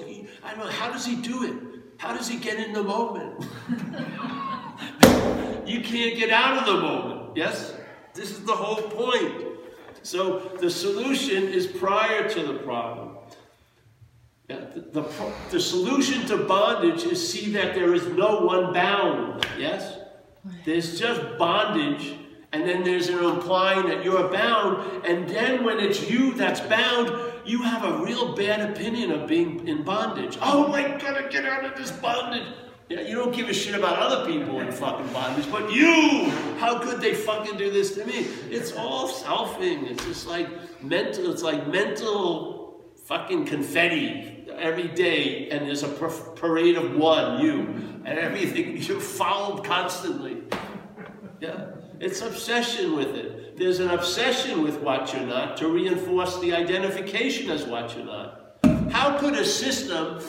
I 0.42 0.50
don't 0.50 0.58
know, 0.58 0.70
how 0.70 0.90
does 0.90 1.06
he 1.06 1.14
do 1.14 1.44
it? 1.44 1.67
How 1.98 2.16
does 2.16 2.28
he 2.28 2.38
get 2.38 2.58
in 2.58 2.72
the 2.72 2.82
moment? 2.82 3.44
you 5.66 5.80
can't 5.80 6.16
get 6.16 6.30
out 6.30 6.58
of 6.58 6.66
the 6.66 6.80
moment. 6.80 7.36
Yes? 7.36 7.74
This 8.14 8.30
is 8.30 8.44
the 8.44 8.54
whole 8.54 8.88
point. 8.88 9.44
So 10.02 10.38
the 10.60 10.70
solution 10.70 11.42
is 11.48 11.66
prior 11.66 12.28
to 12.28 12.42
the 12.44 12.54
problem. 12.60 13.16
Yeah, 14.48 14.60
the, 14.74 15.02
the, 15.02 15.32
the 15.50 15.60
solution 15.60 16.24
to 16.28 16.38
bondage 16.44 17.02
is 17.04 17.28
see 17.30 17.52
that 17.52 17.74
there 17.74 17.92
is 17.92 18.06
no 18.06 18.40
one 18.46 18.72
bound. 18.72 19.44
Yes? 19.58 19.98
There's 20.64 20.98
just 20.98 21.20
bondage, 21.36 22.14
and 22.52 22.66
then 22.66 22.82
there's 22.82 23.08
an 23.08 23.22
implying 23.22 23.86
that 23.88 24.04
you're 24.04 24.28
bound, 24.28 25.04
and 25.04 25.28
then 25.28 25.64
when 25.64 25.78
it's 25.78 26.08
you 26.08 26.32
that's 26.34 26.60
bound, 26.60 27.12
you 27.44 27.62
have 27.62 27.84
a 27.84 28.02
real 28.04 28.34
bad 28.34 28.70
opinion 28.70 29.10
of 29.10 29.28
being 29.28 29.66
in 29.68 29.82
bondage. 29.82 30.38
Oh, 30.40 30.68
my 30.68 30.82
God, 30.82 31.16
I 31.16 31.28
get 31.28 31.44
out 31.44 31.64
of 31.64 31.76
this 31.76 31.90
bondage. 31.90 32.46
Yeah, 32.88 33.02
you 33.02 33.16
don't 33.16 33.34
give 33.34 33.50
a 33.50 33.52
shit 33.52 33.74
about 33.74 33.98
other 33.98 34.26
people 34.26 34.60
in 34.60 34.72
fucking 34.72 35.12
bondage, 35.12 35.50
but 35.52 35.70
you! 35.70 36.30
How 36.58 36.78
could 36.78 37.02
they 37.02 37.12
fucking 37.14 37.58
do 37.58 37.70
this 37.70 37.94
to 37.96 38.04
me? 38.06 38.26
It's 38.50 38.72
all 38.72 39.08
selfing. 39.08 39.90
It's 39.90 40.02
just 40.06 40.26
like 40.26 40.48
mental, 40.82 41.30
it's 41.30 41.42
like 41.42 41.68
mental 41.68 42.82
fucking 43.04 43.44
confetti 43.44 44.46
every 44.56 44.88
day, 44.88 45.50
and 45.50 45.66
there's 45.66 45.82
a 45.82 45.88
parade 45.88 46.76
of 46.76 46.96
one, 46.96 47.42
you, 47.42 47.60
and 48.06 48.18
everything, 48.18 48.76
you're 48.82 49.00
followed 49.00 49.64
constantly. 49.64 50.42
Yeah, 51.40 51.66
it's 52.00 52.20
obsession 52.22 52.96
with 52.96 53.14
it. 53.14 53.56
There's 53.56 53.80
an 53.80 53.90
obsession 53.90 54.62
with 54.62 54.80
what 54.80 55.12
you're 55.12 55.26
not 55.26 55.56
to 55.58 55.68
reinforce 55.68 56.38
the 56.40 56.54
identification 56.54 57.50
as 57.50 57.64
what 57.64 57.96
you're 57.96 58.06
not. 58.06 58.58
How 58.90 59.18
could 59.18 59.34
a 59.34 59.44
system 59.44 60.20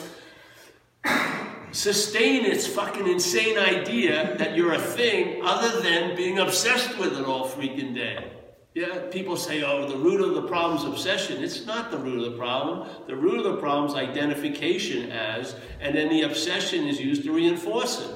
sustain 1.72 2.44
its 2.44 2.66
fucking 2.66 3.06
insane 3.06 3.58
idea 3.58 4.36
that 4.38 4.56
you're 4.56 4.74
a 4.74 4.80
thing 4.80 5.40
other 5.44 5.80
than 5.80 6.16
being 6.16 6.38
obsessed 6.38 6.98
with 6.98 7.18
it 7.18 7.24
all 7.24 7.48
freaking 7.48 7.94
day. 7.94 8.32
Yeah, 8.74 9.00
people 9.10 9.36
say, 9.36 9.64
oh, 9.64 9.88
the 9.88 9.96
root 9.96 10.20
of 10.20 10.34
the 10.34 10.48
problem 10.48 10.78
is 10.78 10.84
obsession. 10.84 11.42
It's 11.42 11.66
not 11.66 11.90
the 11.90 11.98
root 11.98 12.24
of 12.24 12.32
the 12.32 12.38
problem. 12.38 12.88
The 13.08 13.16
root 13.16 13.38
of 13.38 13.44
the 13.44 13.56
problem 13.60 13.90
is 13.90 13.96
identification 13.96 15.10
as, 15.10 15.56
and 15.80 15.94
then 15.94 16.08
the 16.08 16.22
obsession 16.22 16.86
is 16.86 17.00
used 17.00 17.24
to 17.24 17.32
reinforce 17.32 18.00
it. 18.00 18.14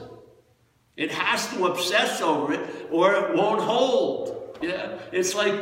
It 0.97 1.11
has 1.11 1.49
to 1.49 1.67
obsess 1.67 2.21
over 2.21 2.55
it 2.55 2.89
or 2.91 3.15
it 3.15 3.35
won't 3.35 3.61
hold. 3.61 4.59
Yeah, 4.63 4.99
it's 5.13 5.35
like 5.35 5.55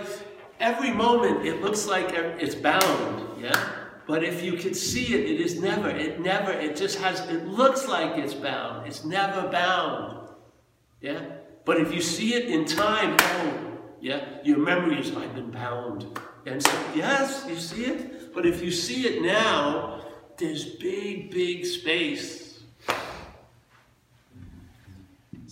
every 0.61 0.93
moment 0.93 1.47
it 1.47 1.63
looks 1.63 1.87
like 1.87 2.13
it's 2.13 2.55
bound. 2.55 3.41
Yeah, 3.41 3.83
but 4.07 4.25
if 4.25 4.43
you 4.43 4.55
could 4.55 4.77
see 4.77 5.15
it, 5.15 5.31
it 5.31 5.41
is 5.41 5.61
never, 5.61 5.89
it 5.89 6.21
never, 6.21 6.53
it 6.53 6.77
just 6.77 6.99
has, 6.99 7.21
it 7.29 7.47
looks 7.47 7.87
like 7.87 8.19
it's 8.19 8.35
bound. 8.35 8.87
It's 8.87 9.05
never 9.05 9.49
bound. 9.49 10.29
Yeah? 11.01 11.21
But 11.65 11.81
if 11.81 11.95
you 11.95 12.03
see 12.03 12.35
it 12.35 12.51
in 12.51 12.65
time, 12.65 13.17
oh, 13.19 13.79
yeah, 14.01 14.25
your 14.43 14.59
memory 14.59 15.01
is, 15.01 15.15
I've 15.17 15.35
been 15.35 15.51
bound. 15.51 16.19
And 16.47 16.61
so, 16.61 16.85
yes, 16.95 17.47
you 17.49 17.57
see 17.57 17.85
it. 17.85 18.35
But 18.35 18.45
if 18.47 18.63
you 18.63 18.73
see 18.73 19.07
it 19.07 19.23
now, 19.23 20.05
there's 20.37 20.65
big, 20.65 21.31
big 21.31 21.65
space. 21.65 22.52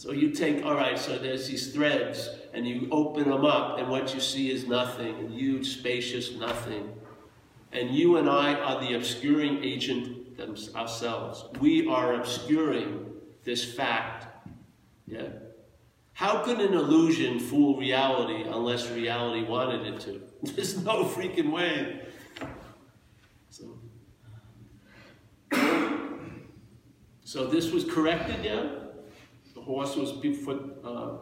So 0.01 0.13
you 0.13 0.31
take, 0.31 0.65
all 0.65 0.75
right, 0.75 0.99
so 0.99 1.19
there's 1.19 1.47
these 1.47 1.75
threads, 1.75 2.31
and 2.55 2.67
you 2.67 2.89
open 2.91 3.29
them 3.29 3.45
up, 3.45 3.79
and 3.79 3.91
what 3.91 4.15
you 4.15 4.21
see 4.21 4.51
is 4.51 4.67
nothing, 4.67 5.27
a 5.27 5.29
huge, 5.29 5.77
spacious 5.77 6.33
nothing. 6.37 6.95
And 7.73 7.91
you 7.91 8.17
and 8.17 8.27
I 8.27 8.55
are 8.55 8.81
the 8.81 8.95
obscuring 8.95 9.63
agent 9.63 10.41
ourselves. 10.75 11.45
We 11.61 11.87
are 11.87 12.15
obscuring 12.15 13.11
this 13.45 13.75
fact. 13.75 14.49
Yeah? 15.07 15.29
How 16.15 16.45
could 16.45 16.61
an 16.61 16.73
illusion 16.73 17.39
fool 17.39 17.77
reality 17.77 18.49
unless 18.49 18.91
reality 18.91 19.47
wanted 19.47 19.87
it 19.87 20.01
to? 20.01 20.23
There's 20.55 20.83
no 20.83 21.05
freaking 21.05 21.53
way. 21.53 22.07
So, 23.51 23.79
so 27.23 27.47
this 27.49 27.71
was 27.71 27.85
corrected, 27.85 28.43
yeah? 28.43 28.80
The 29.61 29.67
horse 29.67 29.95
was 29.95 30.13
before, 30.13 30.59
uh, 30.83 31.17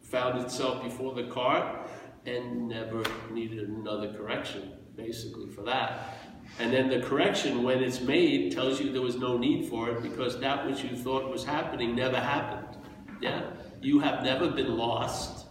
found 0.00 0.40
itself 0.40 0.82
before 0.82 1.14
the 1.14 1.24
cart 1.24 1.90
and 2.24 2.68
never 2.68 3.02
needed 3.30 3.68
another 3.68 4.14
correction 4.14 4.72
basically, 4.96 5.50
for 5.50 5.62
that. 5.62 6.16
And 6.58 6.72
then 6.72 6.88
the 6.88 7.00
correction, 7.00 7.62
when 7.62 7.82
it's 7.82 8.00
made, 8.00 8.52
tells 8.52 8.80
you 8.80 8.92
there 8.92 9.02
was 9.02 9.16
no 9.16 9.36
need 9.36 9.68
for 9.68 9.90
it 9.90 10.02
because 10.02 10.38
that 10.40 10.66
which 10.66 10.82
you 10.82 10.96
thought 10.96 11.30
was 11.30 11.44
happening 11.44 11.94
never 11.94 12.18
happened. 12.18 12.78
Yeah? 13.20 13.50
You 13.82 14.00
have 14.00 14.22
never 14.22 14.50
been 14.50 14.76
lost. 14.76 15.46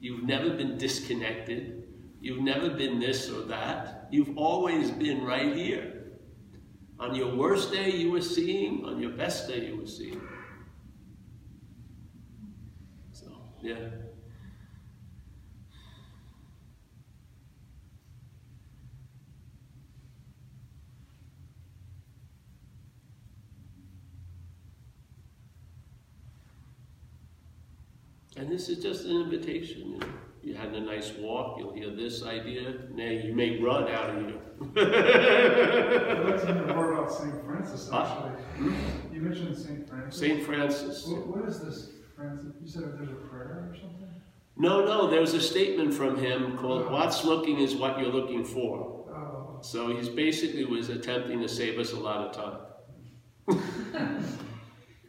You've 0.00 0.24
never 0.24 0.50
been 0.50 0.76
disconnected. 0.76 1.84
You've 2.20 2.42
never 2.42 2.68
been 2.70 2.98
this 2.98 3.30
or 3.30 3.42
that. 3.42 4.08
You've 4.10 4.36
always 4.36 4.90
been 4.90 5.24
right 5.24 5.56
here. 5.56 5.92
On 6.98 7.14
your 7.14 7.34
worst 7.34 7.72
day, 7.72 7.90
you 7.90 8.10
were 8.10 8.20
seeing. 8.20 8.84
On 8.84 9.00
your 9.00 9.12
best 9.12 9.48
day, 9.48 9.66
you 9.66 9.78
were 9.78 9.86
seeing. 9.86 10.20
So, 13.12 13.26
yeah. 13.66 13.74
And 28.36 28.50
this 28.50 28.68
is 28.68 28.82
just 28.82 29.06
an 29.06 29.22
invitation. 29.22 29.92
You, 29.92 29.98
know. 29.98 30.06
you 30.42 30.54
had 30.54 30.74
a 30.74 30.80
nice 30.80 31.12
walk, 31.18 31.58
you'll 31.58 31.72
hear 31.72 31.90
this 31.90 32.22
idea, 32.22 32.74
now 32.92 33.10
you 33.10 33.34
may 33.34 33.58
run 33.60 33.88
out 33.88 34.10
of 34.10 34.26
here. 34.26 34.38
Like 34.60 36.40
to 36.42 36.46
hear 36.46 36.66
more 36.66 36.92
about 36.92 37.12
St. 37.12 37.44
Francis, 37.44 37.90
actually. 37.92 38.30
Hmm? 38.58 39.14
You 39.14 39.22
mentioned 39.22 39.56
St. 39.56 39.88
Francis. 39.88 40.20
St. 40.20 40.44
Francis. 40.44 41.06
What, 41.06 41.26
what 41.26 41.48
is 41.48 41.60
this, 41.60 41.90
Francis? 42.16 42.54
You 42.62 42.68
said 42.68 42.98
there's 42.98 43.10
a 43.10 43.14
prayer 43.28 43.70
or 43.70 43.76
something? 43.78 44.06
No, 44.56 44.84
no, 44.84 45.10
there's 45.10 45.34
a 45.34 45.40
statement 45.40 45.92
from 45.92 46.16
him 46.16 46.56
called. 46.56 46.90
What's 46.90 47.24
looking 47.24 47.58
is 47.58 47.76
what 47.76 47.98
you're 47.98 48.12
looking 48.12 48.42
for. 48.42 49.04
Oh. 49.14 49.58
So 49.60 49.94
he's 49.94 50.08
basically 50.08 50.64
was 50.64 50.88
attempting 50.88 51.42
to 51.42 51.48
save 51.48 51.78
us 51.78 51.92
a 51.92 52.00
lot 52.00 52.26
of 52.26 52.32
time. 53.46 53.64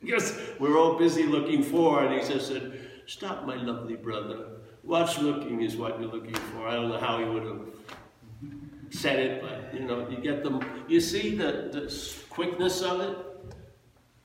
because 0.01 0.37
we're 0.59 0.77
all 0.77 0.97
busy 0.97 1.23
looking 1.23 1.63
for, 1.63 2.03
and 2.03 2.13
he 2.13 2.27
just 2.27 2.49
said, 2.49 2.89
Stop, 3.05 3.45
my 3.45 3.55
lovely 3.55 3.95
brother. 3.95 4.47
What's 4.81 5.17
looking 5.19 5.61
is 5.61 5.77
what 5.77 5.99
you're 5.99 6.11
looking 6.11 6.35
for. 6.35 6.67
I 6.67 6.75
don't 6.75 6.89
know 6.89 6.99
how 6.99 7.19
he 7.19 7.25
would 7.25 7.43
have 7.43 7.61
said 8.89 9.19
it, 9.19 9.41
but 9.41 9.73
you 9.73 9.85
know, 9.87 10.09
you 10.09 10.17
get 10.17 10.43
them. 10.43 10.61
You 10.89 10.99
see 10.99 11.35
the, 11.35 11.69
the 11.71 12.13
quickness 12.29 12.81
of 12.81 12.99
it? 12.99 13.17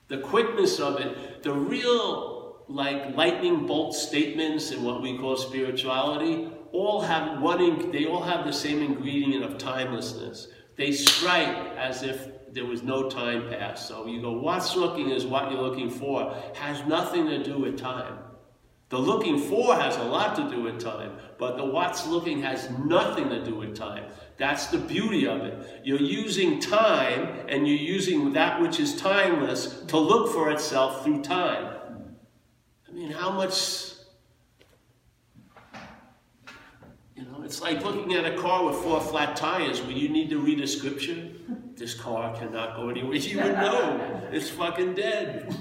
The 0.09 0.19
quickness 0.19 0.81
of 0.81 1.01
it, 1.01 1.43
the 1.45 1.55
real 1.55 2.32
like 2.73 3.15
lightning 3.17 3.67
bolt 3.67 3.95
statements 3.95 4.71
in 4.71 4.83
what 4.83 5.03
we 5.03 5.19
call 5.19 5.37
spirituality, 5.37 6.49
all 6.73 7.03
have 7.03 7.41
one, 7.41 7.91
they 7.91 8.07
all 8.07 8.23
have 8.23 8.47
the 8.47 8.53
same 8.53 8.83
ingredient 8.83 9.45
of 9.45 9.59
timelessness. 9.59 10.49
They 10.77 10.93
strike 10.93 11.77
as 11.77 12.03
if 12.03 12.29
there 12.53 12.65
was 12.65 12.83
no 12.83 13.11
time 13.11 13.49
past. 13.51 13.89
So 13.89 14.07
you 14.07 14.23
go, 14.23 14.33
what's 14.33 14.75
looking 14.75 15.11
is 15.11 15.27
what 15.27 15.51
you're 15.51 15.61
looking 15.61 15.91
for, 15.91 16.35
has 16.55 16.85
nothing 16.87 17.27
to 17.27 17.43
do 17.43 17.59
with 17.59 17.79
time. 17.79 18.19
The 18.89 18.99
looking 18.99 19.39
for 19.39 19.75
has 19.75 19.97
a 19.97 20.05
lot 20.05 20.37
to 20.37 20.51
do 20.51 20.63
with 20.63 20.79
time, 20.79 21.13
but 21.39 21.57
the 21.57 21.65
what's 21.65 22.07
looking 22.07 22.43
has 22.43 22.69
nothing 22.85 23.31
to 23.31 23.43
do 23.43 23.55
with 23.55 23.75
time. 23.75 24.05
That's 24.37 24.67
the 24.67 24.77
beauty 24.77 25.27
of 25.27 25.41
it. 25.43 25.81
You're 25.83 25.99
using 25.99 26.61
time 26.61 27.47
and 27.49 27.67
you're 27.67 27.77
using 27.77 28.35
that 28.35 28.61
which 28.61 28.79
is 28.79 28.95
timeless 28.97 29.83
to 29.87 29.99
look 29.99 30.31
for 30.33 30.51
itself 30.51 31.05
through 31.05 31.23
time. 31.23 31.72
How 33.13 33.31
much. 33.31 33.93
You 37.15 37.25
know, 37.25 37.43
it's 37.45 37.61
like 37.61 37.85
looking 37.85 38.15
at 38.15 38.25
a 38.25 38.37
car 38.37 38.65
with 38.65 38.77
four 38.77 39.01
flat 39.01 39.37
tires 39.37 39.81
where 39.83 39.93
you 39.93 40.09
need 40.09 40.31
to 40.31 40.39
read 40.39 40.61
a 40.61 40.67
scripture. 40.67 41.29
This 41.77 41.95
car 41.95 42.35
cannot 42.35 42.77
go 42.77 42.89
anywhere. 42.89 43.17
You 43.17 43.39
would 43.39 43.55
know. 43.55 44.29
It's 44.33 44.51
fucking 44.51 44.95
dead. 44.95 45.55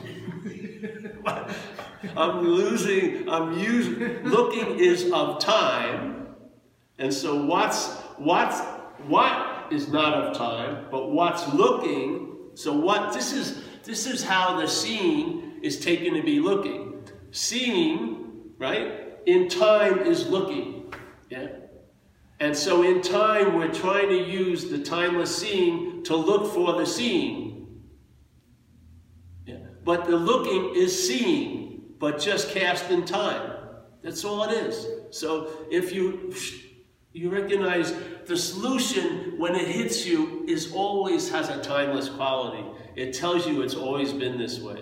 I'm 2.16 2.42
losing, 2.42 3.30
I'm 3.30 3.58
using, 3.58 4.24
looking 4.24 4.80
is 4.80 5.12
of 5.12 5.40
time. 5.40 6.36
And 6.98 7.14
so 7.14 7.46
what's, 7.46 7.94
what's, 8.18 8.60
what 9.08 9.72
is 9.72 9.88
not 9.88 10.14
of 10.14 10.38
time, 10.38 10.86
but 10.92 11.12
what's 11.12 11.52
looking, 11.54 12.36
so 12.54 12.74
what, 12.74 13.14
this 13.14 13.34
is, 13.34 13.64
this 13.84 14.06
is 14.06 14.24
how 14.24 14.60
the 14.60 14.68
seeing 14.68 15.60
is 15.62 15.80
taken 15.80 16.14
to 16.16 16.24
be 16.24 16.40
looking. 16.40 16.81
Seeing, 17.32 18.52
right, 18.58 19.18
in 19.26 19.50
time 19.50 20.00
is 20.00 20.28
looking, 20.28 20.94
yeah? 21.30 21.48
And 22.40 22.58
so 22.58 22.84
in 22.84 23.02
time, 23.02 23.56
we're 23.56 23.72
trying 23.72 24.10
to 24.10 24.18
use 24.18 24.70
the 24.70 24.80
timeless 24.80 25.36
seeing 25.36 26.04
to 26.06 26.16
look 26.16 26.52
for 26.54 26.74
the 26.80 26.86
seeing. 26.86 27.84
Yeah. 29.46 29.58
But 29.84 30.06
the 30.06 30.18
looking 30.18 30.74
is 30.76 31.08
seeing. 31.08 31.62
but 32.02 32.20
just 32.20 32.50
cast 32.50 32.90
in 32.90 33.06
time. 33.06 33.52
That's 34.02 34.26
all 34.26 34.50
it 34.50 34.54
is. 34.58 34.88
So 35.12 35.52
if 35.70 35.94
you 35.94 36.34
you 37.14 37.30
recognize 37.30 37.94
the 38.26 38.36
solution 38.36 39.36
when 39.38 39.54
it 39.54 39.68
hits 39.68 40.06
you 40.06 40.44
is 40.48 40.74
always 40.74 41.30
has 41.30 41.50
a 41.50 41.62
timeless 41.62 42.10
quality. 42.10 42.66
It 42.96 43.14
tells 43.14 43.46
you 43.46 43.62
it's 43.62 43.76
always 43.76 44.14
been 44.14 44.38
this 44.40 44.60
way. 44.60 44.82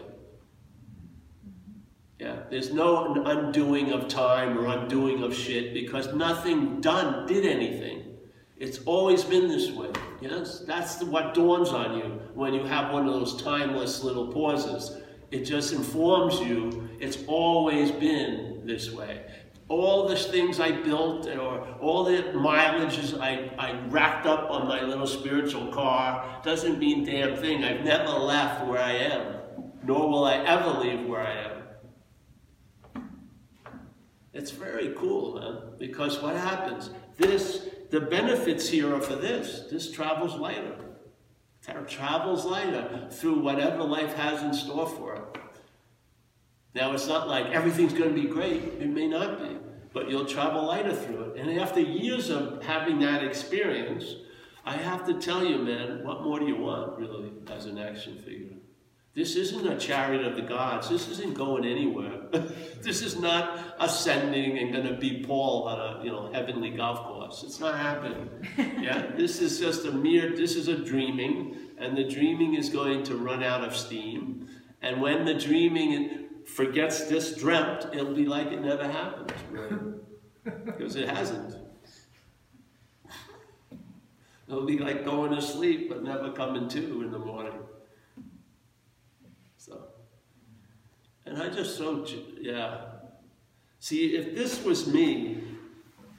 Yeah, 2.19 2.35
there's 2.49 2.73
no 2.73 3.13
undoing 3.25 3.93
of 3.93 4.09
time 4.09 4.57
or 4.57 4.67
undoing 4.67 5.23
of 5.23 5.33
shit 5.33 5.73
because 5.73 6.13
nothing 6.13 6.81
done 6.81 7.25
did 7.25 7.45
anything. 7.45 8.17
It's 8.57 8.79
always 8.79 9.23
been 9.23 9.47
this 9.47 9.71
way. 9.71 9.89
Yes, 10.19 10.59
that's 10.59 11.01
what 11.01 11.33
dawns 11.33 11.69
on 11.69 11.97
you 11.97 12.03
when 12.33 12.53
you 12.53 12.65
have 12.65 12.91
one 12.91 13.07
of 13.07 13.13
those 13.13 13.41
timeless 13.41 14.03
little 14.03 14.27
pauses. 14.27 15.01
It 15.31 15.45
just 15.45 15.71
informs 15.71 16.41
you 16.41 16.89
it's 16.99 17.19
always 17.25 17.89
been 17.89 18.63
this 18.65 18.91
way. 18.91 19.25
All 19.69 20.09
the 20.09 20.17
things 20.17 20.59
I 20.59 20.71
built 20.71 21.25
or 21.27 21.65
all 21.79 22.03
the 22.03 22.21
mileages 22.33 23.17
I, 23.17 23.49
I 23.57 23.79
racked 23.87 24.25
up 24.25 24.51
on 24.51 24.67
my 24.67 24.81
little 24.81 25.07
spiritual 25.07 25.71
car 25.71 26.41
doesn't 26.43 26.79
mean 26.79 27.05
damn 27.05 27.37
thing. 27.37 27.63
I've 27.63 27.85
never 27.85 28.09
left 28.09 28.67
where 28.67 28.81
I 28.81 28.91
am, 28.91 29.35
nor 29.83 30.09
will 30.09 30.25
I 30.25 30.35
ever 30.43 30.71
leave 30.81 31.07
where 31.07 31.21
I 31.21 31.31
am. 31.31 31.58
It's 34.33 34.51
very 34.51 34.93
cool, 34.95 35.35
man, 35.35 35.73
because 35.79 36.21
what 36.21 36.35
happens? 36.35 36.91
This, 37.17 37.69
the 37.89 38.01
benefits 38.01 38.69
here 38.69 38.93
are 38.95 39.01
for 39.01 39.15
this. 39.15 39.67
This 39.71 39.91
travels 39.91 40.35
lighter. 40.35 40.75
It 41.67 41.87
travels 41.87 42.45
lighter 42.45 43.07
through 43.11 43.39
whatever 43.39 43.83
life 43.83 44.13
has 44.13 44.41
in 44.43 44.53
store 44.53 44.87
for 44.87 45.15
it. 45.15 45.41
Now, 46.75 46.93
it's 46.93 47.07
not 47.07 47.27
like 47.27 47.47
everything's 47.47 47.93
going 47.93 48.13
to 48.15 48.21
be 48.21 48.27
great. 48.27 48.63
It 48.79 48.89
may 48.89 49.07
not 49.07 49.39
be. 49.39 49.57
But 49.91 50.09
you'll 50.09 50.25
travel 50.25 50.65
lighter 50.65 50.93
through 50.93 51.31
it. 51.31 51.39
And 51.39 51.59
after 51.59 51.79
years 51.79 52.29
of 52.29 52.63
having 52.63 52.99
that 52.99 53.23
experience, 53.23 54.05
I 54.63 54.73
have 54.73 55.05
to 55.07 55.15
tell 55.15 55.43
you, 55.43 55.57
man, 55.57 56.03
what 56.03 56.21
more 56.21 56.39
do 56.39 56.45
you 56.45 56.57
want, 56.57 56.99
really, 56.99 57.31
as 57.47 57.65
an 57.65 57.79
action 57.79 58.17
figure? 58.19 58.58
This 59.19 59.35
isn't 59.35 59.67
a 59.67 59.77
chariot 59.77 60.25
of 60.25 60.37
the 60.37 60.41
gods. 60.41 60.87
This 60.87 61.09
isn't 61.09 61.33
going 61.33 61.65
anywhere. 61.65 62.21
this 62.81 63.01
is 63.01 63.19
not 63.19 63.75
ascending 63.77 64.57
and 64.57 64.71
going 64.71 64.87
to 64.87 64.93
be 64.93 65.25
Paul 65.25 65.67
on 65.67 65.77
a 65.77 66.05
you 66.05 66.09
know 66.09 66.31
heavenly 66.31 66.69
golf 66.69 66.99
course. 66.99 67.43
It's 67.43 67.59
not 67.59 67.77
happening. 67.77 68.29
Yeah, 68.81 69.11
this 69.17 69.41
is 69.41 69.59
just 69.59 69.83
a 69.83 69.91
mere. 69.91 70.33
This 70.33 70.55
is 70.55 70.69
a 70.69 70.77
dreaming, 70.77 71.57
and 71.77 71.97
the 71.97 72.05
dreaming 72.05 72.53
is 72.53 72.69
going 72.69 73.03
to 73.03 73.17
run 73.17 73.43
out 73.43 73.61
of 73.61 73.75
steam. 73.75 74.47
And 74.81 75.01
when 75.01 75.25
the 75.25 75.33
dreaming 75.33 76.29
forgets 76.45 77.03
this 77.09 77.35
dreamt, 77.35 77.87
it'll 77.93 78.15
be 78.15 78.25
like 78.25 78.47
it 78.53 78.61
never 78.61 78.87
happened, 78.87 79.33
right? 79.51 80.65
because 80.65 80.95
it 80.95 81.09
hasn't. 81.09 81.57
It'll 84.47 84.65
be 84.65 84.77
like 84.77 85.03
going 85.03 85.35
to 85.35 85.41
sleep 85.41 85.89
but 85.89 86.03
never 86.03 86.31
coming 86.31 86.69
to 86.69 87.01
in 87.01 87.11
the 87.11 87.19
morning. 87.19 87.59
And 91.29 91.39
I 91.39 91.47
just 91.47 91.77
so, 91.77 92.03
yeah. 92.41 92.85
See, 93.77 94.15
if 94.15 94.35
this 94.35 94.63
was 94.63 94.87
me, 94.87 95.43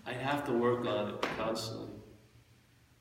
I'd 0.06 0.18
have 0.18 0.44
to 0.46 0.52
work 0.52 0.86
on 0.86 1.08
it 1.08 1.22
constantly. 1.36 1.88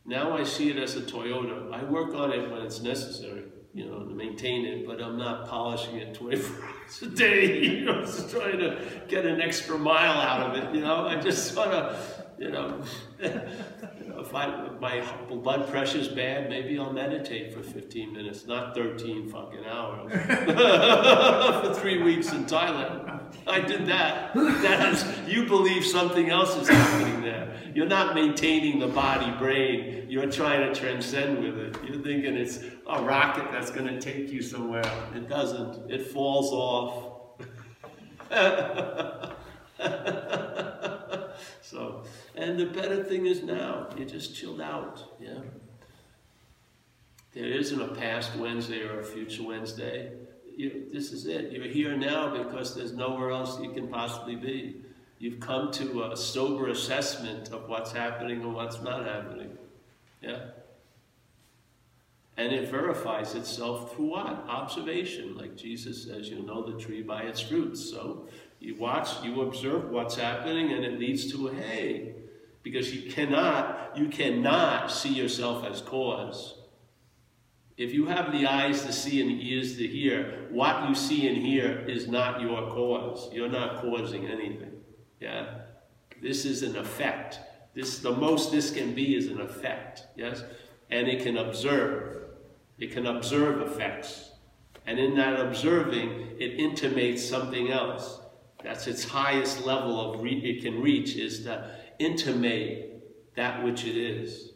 Now 0.06 0.36
I 0.36 0.44
see 0.44 0.72
it 0.72 0.78
as 0.78 0.96
a 0.96 1.02
Toyota. 1.02 1.72
I 1.72 1.84
work 1.84 2.16
on 2.16 2.32
it 2.32 2.50
when 2.50 2.64
it's 2.64 2.82
necessary, 2.82 3.44
you 3.76 3.86
know, 3.86 4.00
to 4.06 4.16
maintain 4.16 4.66
it, 4.66 4.88
but 4.88 5.00
I'm 5.00 5.20
not 5.20 5.48
polishing 5.48 5.98
it 5.98 6.16
24 6.16 6.66
hours 6.66 7.02
a 7.04 7.10
day, 7.10 7.64
you 7.64 7.86
know, 7.86 8.02
just 8.02 8.32
trying 8.32 8.58
to 8.58 8.82
get 9.08 9.28
an 9.28 9.40
extra 9.40 9.78
mile 9.78 10.20
out 10.20 10.50
of 10.50 10.64
it, 10.64 10.76
you 10.76 10.82
know. 10.82 11.06
I 11.06 11.22
just 11.22 11.54
sort 11.54 11.68
of, 11.68 12.19
you 12.40 12.52
know, 12.52 12.82
if, 13.20 14.34
I, 14.34 14.70
my 14.80 15.04
blood 15.28 15.70
pressure's 15.70 16.08
bad, 16.08 16.48
maybe 16.48 16.80
I'll 16.80 16.94
meditate 16.94 17.54
for 17.54 17.62
15 17.62 18.14
minutes, 18.14 18.48
not 18.48 18.74
13 18.74 19.30
fucking 19.30 19.66
hours. 19.66 20.14
for 21.66 21.74
three 21.82 22.02
weeks 22.02 22.32
in 22.32 22.46
Thailand. 22.46 23.34
I 23.46 23.60
did 23.60 23.88
that. 23.88 24.34
That 24.34 24.94
is, 24.94 25.06
you 25.28 25.48
believe 25.48 25.86
something 25.86 26.30
else 26.30 26.56
is 26.56 26.70
happening 26.70 27.24
there. 27.24 27.54
You're 27.76 27.88
not 27.88 28.16
maintaining 28.16 28.80
the 28.80 28.88
body 28.88 29.38
brain. 29.38 30.06
You're 30.08 30.32
trying 30.32 30.74
to 30.74 30.80
transcend 30.80 31.44
with 31.44 31.58
it. 31.58 31.78
You're 31.84 32.02
thinking 32.02 32.38
it's 32.38 32.62
a 32.88 33.04
rocket 33.04 33.52
that's 33.52 33.70
going 33.70 33.88
to 33.88 34.00
take 34.00 34.32
you 34.32 34.42
somewhere. 34.42 34.90
It 35.14 35.28
doesn't. 35.28 35.92
It 35.92 36.08
falls 36.08 36.54
off. 36.54 37.16
and 42.40 42.60
the 42.60 42.66
better 42.66 43.04
thing 43.04 43.26
is 43.26 43.44
now, 43.44 43.90
you 43.98 44.06
just 44.06 44.36
chilled 44.36 44.62
out, 44.62 45.04
yeah? 45.20 45.40
There 47.34 47.46
isn't 47.46 47.82
a 47.82 47.94
past 47.96 48.36
Wednesday 48.38 48.82
or 48.82 49.02
a 49.02 49.04
future 49.04 49.44
Wednesday. 49.44 50.14
You, 50.56 50.86
this 50.92 51.12
is 51.12 51.26
it. 51.26 51.52
You're 51.52 51.68
here 51.68 51.96
now 51.96 52.36
because 52.36 52.76
there's 52.76 52.94
nowhere 52.94 53.32
else 53.32 53.60
you 53.62 53.72
can 53.72 53.88
possibly 53.88 54.36
be. 54.36 54.82
You've 55.20 55.40
come 55.40 55.72
to 55.74 56.06
a 56.06 56.18
sober 56.18 56.70
assessment 56.70 57.50
of 57.50 57.68
what's 57.68 57.92
happening 57.92 58.42
and 58.42 58.54
what's 58.54 58.82
not 58.82 59.06
happening. 59.06 59.58
Yeah? 60.22 60.40
And 62.38 62.54
it 62.54 62.70
verifies 62.72 63.36
itself 63.36 63.96
through 63.96 64.12
what? 64.12 64.46
Observation. 64.48 65.38
Like 65.38 65.58
Jesus 65.58 66.06
says, 66.06 66.30
you'll 66.30 66.46
know 66.46 66.64
the 66.64 66.80
tree 66.80 67.02
by 67.02 67.24
its 67.24 67.42
fruits. 67.42 67.90
So 67.90 68.28
you 68.62 68.76
watch, 68.76 69.24
you 69.24 69.42
observe 69.42 69.90
what's 69.90 70.16
happening, 70.16 70.72
and 70.72 70.86
it 70.86 71.00
leads 71.00 71.32
to 71.34 71.50
a 71.50 71.54
hey. 71.54 72.16
Because 72.64 72.94
you 72.94 73.12
cannot, 73.12 73.92
you 73.96 74.10
cannot 74.10 74.92
see 74.92 75.14
yourself 75.14 75.66
as 75.66 75.82
cause. 75.82 76.56
If 77.78 77.94
you 77.94 78.08
have 78.08 78.34
the 78.34 78.46
eyes 78.46 78.84
to 78.86 78.92
see 78.92 79.22
and 79.22 79.30
the 79.30 79.54
ears 79.54 79.78
to 79.78 79.88
hear, 79.88 80.48
what 80.52 80.90
you 80.90 80.94
see 80.94 81.30
and 81.30 81.38
hear 81.38 81.80
is 81.88 82.10
not 82.10 82.42
your 82.42 82.70
cause. 82.70 83.34
You're 83.34 83.48
not 83.48 83.82
causing 83.82 84.28
anything. 84.28 84.82
Yeah? 85.22 85.60
This 86.22 86.44
is 86.44 86.62
an 86.64 86.76
effect. 86.76 87.40
This 87.74 88.00
the 88.00 88.12
most 88.12 88.52
this 88.52 88.72
can 88.72 88.94
be 88.94 89.16
is 89.16 89.28
an 89.28 89.40
effect. 89.40 90.08
Yes? 90.18 90.44
And 90.92 91.08
it 91.08 91.24
can 91.24 91.38
observe. 91.38 92.24
It 92.80 92.92
can 92.92 93.06
observe 93.06 93.62
effects. 93.62 94.32
And 94.86 95.00
in 95.00 95.16
that 95.16 95.40
observing, 95.40 96.36
it 96.40 96.60
intimates 96.60 97.24
something 97.24 97.72
else. 97.72 98.20
That's 98.64 98.88
its 98.88 99.06
highest 99.06 99.66
level 99.66 100.14
of 100.14 100.26
it 100.26 100.62
can 100.62 100.82
reach 100.82 101.16
is 101.16 101.44
to 101.44 101.78
intimate 102.00 103.36
that 103.36 103.64
which 103.64 103.86
it 103.86 103.96
is. 103.96 104.54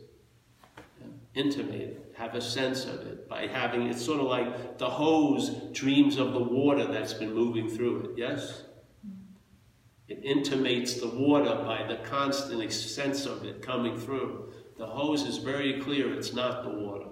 Intimate 1.36 2.04
have 2.16 2.36
a 2.36 2.42
sense 2.42 2.86
of 2.86 3.02
it 3.08 3.28
by 3.28 3.48
having 3.48 3.88
it's 3.88 4.04
sort 4.04 4.20
of 4.20 4.28
like 4.28 4.78
the 4.78 4.90
hose 4.90 5.50
dreams 5.72 6.18
of 6.18 6.34
the 6.34 6.40
water 6.40 6.86
that's 6.86 7.14
been 7.14 7.34
moving 7.34 7.70
through 7.70 8.02
it, 8.02 8.10
yes? 8.18 8.64
It 10.08 10.20
intimates 10.24 11.00
the 11.00 11.08
water 11.08 11.56
by 11.66 11.88
the 11.88 11.98
constant 12.08 12.72
sense 12.72 13.26
of 13.26 13.46
it 13.46 13.62
coming 13.62 13.98
through. 13.98 14.54
The 14.78 14.86
hose 14.86 15.24
is 15.24 15.38
very 15.38 15.80
clear, 15.82 16.14
it's 16.14 16.34
not 16.34 16.64
the 16.64 16.70
water. 16.70 17.08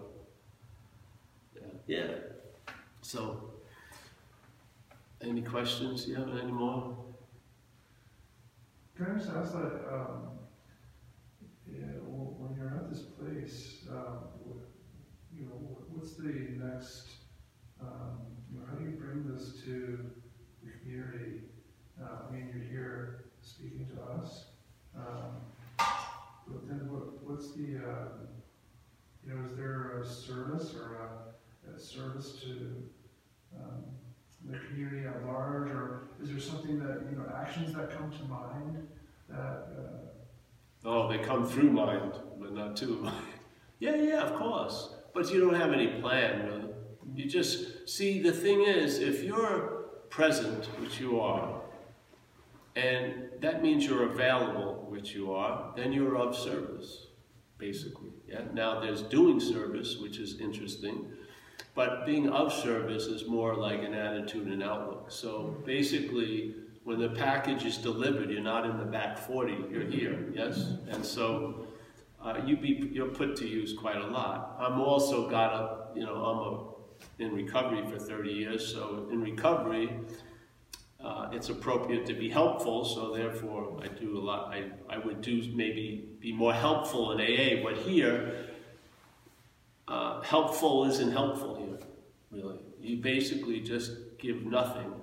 Yeah. 1.56 1.62
yeah. 1.88 2.16
So 3.02 3.52
any 5.22 5.42
questions? 5.42 6.08
You 6.08 6.16
have 6.16 6.36
any 6.38 6.52
more? 6.52 6.98
I 9.04 9.18
just 9.18 9.30
ask 9.32 9.54
that, 9.54 9.82
um, 9.92 10.30
yeah, 11.66 11.98
when 12.06 12.56
you're 12.56 12.70
at 12.70 12.90
this 12.92 13.02
place, 13.02 13.86
um, 13.90 14.26
you 15.36 15.46
know, 15.46 15.56
what's 15.90 16.14
the 16.14 16.58
next, 16.64 17.08
um, 17.82 18.20
how 18.68 18.76
do 18.76 18.84
you 18.84 18.92
bring 18.92 19.26
this 19.28 19.64
to 19.66 20.06
the 20.64 20.70
community? 20.80 21.42
Uh, 22.00 22.28
I 22.30 22.32
mean, 22.32 22.50
you're 22.54 22.64
here 22.64 23.26
speaking 23.42 23.88
to 23.96 24.04
us, 24.04 24.46
um, 24.96 25.38
but 26.48 26.68
then 26.68 26.88
what, 26.92 27.24
what's 27.24 27.54
the, 27.54 27.78
uh, 27.78 28.08
you 29.26 29.34
know, 29.34 29.46
is 29.50 29.58
there 29.58 30.00
a 30.00 30.06
service 30.06 30.76
or 30.76 30.98
a, 30.98 31.76
a 31.76 31.80
service 31.80 32.34
to, 32.44 32.84
the 34.52 34.60
community 34.60 35.06
at 35.08 35.26
large, 35.26 35.70
or 35.72 36.10
is 36.22 36.30
there 36.30 36.40
something 36.40 36.80
that, 36.80 37.06
you 37.10 37.18
know, 37.18 37.26
actions 37.36 37.74
that 37.76 37.92
come 37.98 38.12
to 38.12 38.24
mind 38.26 38.88
that, 39.30 39.38
uh, 39.38 39.98
Oh, 40.84 41.08
they 41.08 41.20
come 41.20 41.46
through 41.48 41.72
mind, 41.72 42.14
but 42.40 42.54
not 42.54 42.76
to 42.78 42.86
mind. 43.04 43.16
yeah, 43.80 43.96
yeah, 43.96 44.22
of 44.22 44.34
course. 44.36 44.96
But 45.14 45.32
you 45.32 45.40
don't 45.40 45.54
have 45.56 45.74
any 45.74 45.88
plan, 46.02 46.46
really. 46.48 46.74
You 47.16 47.26
just, 47.30 47.88
see, 47.90 48.22
the 48.22 48.32
thing 48.32 48.62
is, 48.62 49.00
if 49.00 49.24
you're 49.24 49.86
present, 50.10 50.66
which 50.80 51.00
you 51.00 51.20
are, 51.20 51.62
and 52.76 53.30
that 53.42 53.62
means 53.62 53.86
you're 53.86 54.10
available, 54.12 54.86
which 54.90 55.14
you 55.14 55.34
are, 55.34 55.74
then 55.76 55.92
you're 55.92 56.16
of 56.18 56.36
service, 56.36 57.08
basically. 57.58 58.10
Yeah? 58.28 58.44
Now, 58.54 58.80
there's 58.80 59.02
doing 59.04 59.40
service, 59.40 59.98
which 59.98 60.18
is 60.20 60.40
interesting. 60.40 61.06
But 61.76 62.06
being 62.06 62.30
of 62.30 62.52
service 62.52 63.06
is 63.06 63.28
more 63.28 63.56
like 63.56 63.84
an 63.84 63.94
attitude 63.94 64.48
and 64.48 64.64
outlook. 64.64 65.12
So 65.12 65.56
basically, 65.66 66.56
when 66.84 67.00
the 67.00 67.10
package 67.10 67.66
is 67.66 67.78
delivered, 67.78 68.30
you're 68.30 68.42
not 68.42 68.66
in 68.66 68.78
the 68.78 68.86
back 68.86 69.18
40, 69.18 69.66
you're 69.72 69.84
here, 69.84 70.32
yes? 70.34 70.74
And 70.90 71.06
so 71.06 71.68
uh, 72.24 72.42
you 72.46 72.58
be, 72.58 72.90
you're 72.92 73.08
put 73.08 73.36
to 73.38 73.48
use 73.48 73.74
quite 73.74 73.98
a 73.98 74.08
lot. 74.08 74.58
I'm 74.60 74.80
also 74.80 75.30
got 75.30 75.54
a, 75.54 76.00
you 76.00 76.06
know, 76.06 76.16
I'm 76.16 76.40
a, 76.40 77.24
in 77.24 77.34
recovery 77.36 77.84
for 77.90 77.98
30 77.98 78.32
years, 78.32 78.74
so 78.74 79.08
in 79.12 79.22
recovery, 79.22 80.00
uh, 81.04 81.30
it's 81.32 81.50
appropriate 81.50 82.06
to 82.06 82.14
be 82.14 82.30
helpful, 82.30 82.86
so 82.86 83.16
therefore 83.16 83.80
I 83.84 83.88
do 83.88 84.18
a 84.18 84.22
lot, 84.22 84.54
I, 84.54 84.66
I 84.90 85.00
would 85.00 85.22
do 85.22 85.44
maybe 85.54 86.10
be 86.20 86.32
more 86.32 86.54
helpful 86.54 87.12
in 87.12 87.20
AA, 87.20 87.64
but 87.64 87.78
here, 87.78 88.51
uh, 89.92 90.22
helpful 90.22 90.86
isn't 90.86 91.12
helpful 91.12 91.56
here, 91.56 91.78
really. 92.32 92.60
You 92.80 92.98
basically 92.98 93.60
just 93.60 93.92
give 94.18 94.46
nothing 94.46 94.94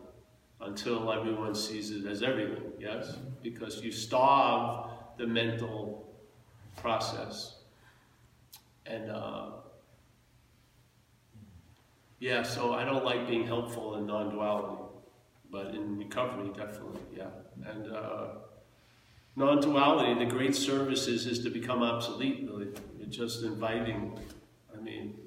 until 0.63 1.13
everyone 1.13 1.55
sees 1.55 1.91
it 1.91 2.07
as 2.07 2.23
everything, 2.23 2.73
yes? 2.81 3.19
Because 3.43 3.83
you 3.85 3.93
starve 3.93 4.91
the 5.19 5.27
mental 5.27 6.09
process. 6.77 7.57
And 8.87 9.11
uh, 9.11 9.51
yeah, 12.19 12.43
so 12.43 12.73
I 12.73 12.85
don't 12.85 13.05
like 13.05 13.29
being 13.29 13.47
helpful 13.47 13.97
in 13.97 14.07
non 14.07 14.31
duality, 14.31 14.83
but 15.51 15.75
in 15.75 15.99
recovery, 15.99 16.49
definitely, 16.57 17.03
yeah. 17.15 17.29
And 17.67 17.93
uh, 17.93 18.29
non 19.37 19.61
duality, 19.61 20.19
the 20.19 20.31
great 20.31 20.57
service 20.57 21.09
is, 21.09 21.27
is 21.27 21.41
to 21.41 21.51
become 21.51 21.83
obsolete, 21.83 22.49
really. 22.49 22.69
You're 22.99 23.09
just 23.09 23.45
inviting 23.45 24.19
I 24.79 24.83
mean, 24.83 25.19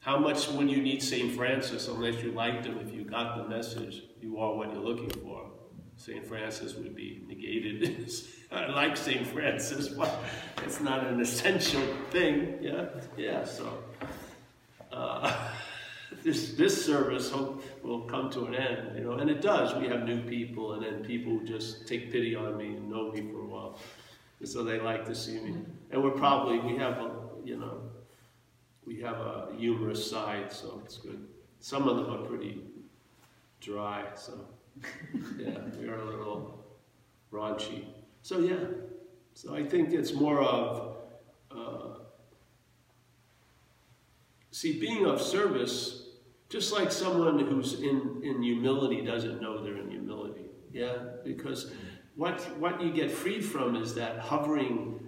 how 0.00 0.18
much 0.18 0.48
would 0.50 0.70
you 0.70 0.80
need 0.80 1.02
St. 1.02 1.34
Francis 1.34 1.88
unless 1.88 2.22
you 2.22 2.30
liked 2.30 2.64
him 2.66 2.78
if 2.78 2.94
you 2.94 3.04
got 3.04 3.36
the 3.36 3.48
message 3.48 4.02
you 4.20 4.38
are 4.38 4.54
what 4.54 4.72
you're 4.72 4.82
looking 4.82 5.10
for? 5.10 5.50
St. 5.96 6.24
Francis 6.24 6.74
would 6.74 6.94
be 6.94 7.24
negated. 7.26 8.10
I 8.52 8.66
like 8.66 8.96
St. 8.96 9.26
Francis, 9.26 9.88
but 9.88 10.14
it's 10.62 10.80
not 10.80 11.06
an 11.06 11.20
essential 11.20 11.82
thing. 12.10 12.58
Yeah, 12.60 12.86
yeah. 13.16 13.44
So 13.44 13.82
uh, 14.92 15.34
this 16.22 16.52
this 16.52 16.84
service 16.84 17.30
hope 17.30 17.64
will 17.82 18.02
come 18.02 18.30
to 18.30 18.44
an 18.44 18.54
end, 18.54 18.96
you 18.96 19.04
know, 19.04 19.12
and 19.12 19.30
it 19.30 19.40
does. 19.40 19.74
We 19.74 19.88
have 19.88 20.04
new 20.04 20.20
people, 20.22 20.74
and 20.74 20.84
then 20.84 21.04
people 21.04 21.40
just 21.44 21.88
take 21.88 22.12
pity 22.12 22.36
on 22.36 22.56
me 22.56 22.76
and 22.76 22.90
know 22.90 23.10
me 23.10 23.22
for 23.22 23.40
a 23.40 23.46
while, 23.46 23.78
and 24.38 24.48
so 24.48 24.62
they 24.62 24.78
like 24.78 25.04
to 25.06 25.14
see 25.14 25.40
me. 25.40 25.56
And 25.90 26.04
we're 26.04 26.10
probably 26.10 26.58
we 26.60 26.76
have 26.78 26.98
a 26.98 27.10
you 27.44 27.56
know 27.56 27.80
we 28.86 29.00
have 29.00 29.16
a 29.16 29.48
humorous 29.58 30.08
side, 30.08 30.52
so 30.52 30.80
it's 30.84 30.96
good. 30.98 31.26
Some 31.60 31.88
of 31.88 31.96
them 31.96 32.10
are 32.10 32.24
pretty 32.26 32.62
dry, 33.60 34.04
so 34.14 34.46
yeah, 35.36 35.58
we 35.78 35.88
are 35.88 35.98
a 35.98 36.04
little 36.04 36.64
raunchy. 37.32 37.84
So 38.22 38.38
yeah, 38.38 38.64
so 39.34 39.54
I 39.54 39.64
think 39.64 39.92
it's 39.92 40.12
more 40.12 40.40
of, 40.40 40.96
uh, 41.50 41.98
see, 44.50 44.78
being 44.78 45.04
of 45.04 45.20
service, 45.20 46.04
just 46.48 46.72
like 46.72 46.92
someone 46.92 47.38
who's 47.40 47.74
in, 47.74 48.20
in 48.22 48.42
humility 48.42 49.04
doesn't 49.04 49.42
know 49.42 49.62
they're 49.62 49.78
in 49.78 49.90
humility. 49.90 50.46
Yeah, 50.72 50.96
because 51.24 51.72
what, 52.14 52.40
what 52.58 52.80
you 52.80 52.92
get 52.92 53.10
freed 53.10 53.44
from 53.44 53.74
is 53.76 53.94
that 53.96 54.18
hovering 54.20 55.00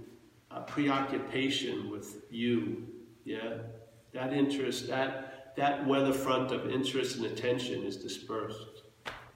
uh, 0.51 0.61
preoccupation 0.63 1.91
with 1.91 2.17
you 2.31 2.87
yeah, 3.29 3.59
that 4.15 4.33
interest, 4.33 4.89
that 4.89 5.55
that 5.57 5.87
weather 5.87 6.15
front 6.15 6.51
of 6.51 6.71
interest 6.71 7.17
and 7.17 7.27
attention 7.27 7.83
is 7.85 7.97
dispersed, 7.97 8.85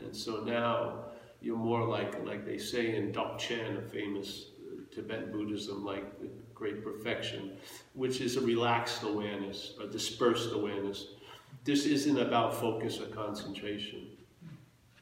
and 0.01 0.16
so 0.16 0.43
now 0.45 1.05
you're 1.43 1.59
more 1.59 1.86
like 1.86 2.24
like 2.24 2.47
they 2.47 2.57
say 2.57 2.97
in 2.97 3.12
Dzogchen, 3.12 3.78
a 3.78 3.82
famous 3.82 4.47
uh, 4.61 4.95
Tibetan 4.95 5.30
Buddhism, 5.30 5.84
like 5.84 6.07
great 6.55 6.82
perfection, 6.82 7.53
which 7.93 8.22
is 8.22 8.36
a 8.36 8.40
relaxed 8.40 9.03
awareness, 9.03 9.74
a 9.78 9.86
dispersed 9.86 10.53
awareness. 10.53 11.09
This 11.64 11.84
isn't 11.84 12.18
about 12.18 12.55
focus 12.55 12.99
or 12.99 13.07
concentration. 13.07 14.07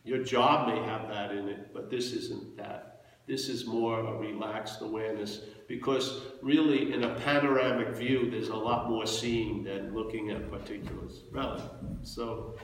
Your 0.02 0.24
job 0.24 0.66
may 0.66 0.82
have 0.84 1.08
that 1.08 1.30
in 1.30 1.48
it, 1.48 1.72
but 1.72 1.90
this 1.90 2.12
isn't 2.12 2.56
that. 2.56 2.89
This 3.30 3.48
is 3.48 3.64
more 3.64 4.00
a 4.00 4.12
relaxed 4.18 4.80
awareness 4.80 5.42
because 5.68 6.22
really 6.42 6.92
in 6.92 7.04
a 7.04 7.14
panoramic 7.20 7.90
view, 7.94 8.28
there's 8.28 8.48
a 8.48 8.56
lot 8.56 8.90
more 8.90 9.06
seeing 9.06 9.62
than 9.62 9.94
looking 9.94 10.32
at 10.32 10.50
particulars. 10.50 11.22
Really. 11.30 11.62
So, 12.02 12.56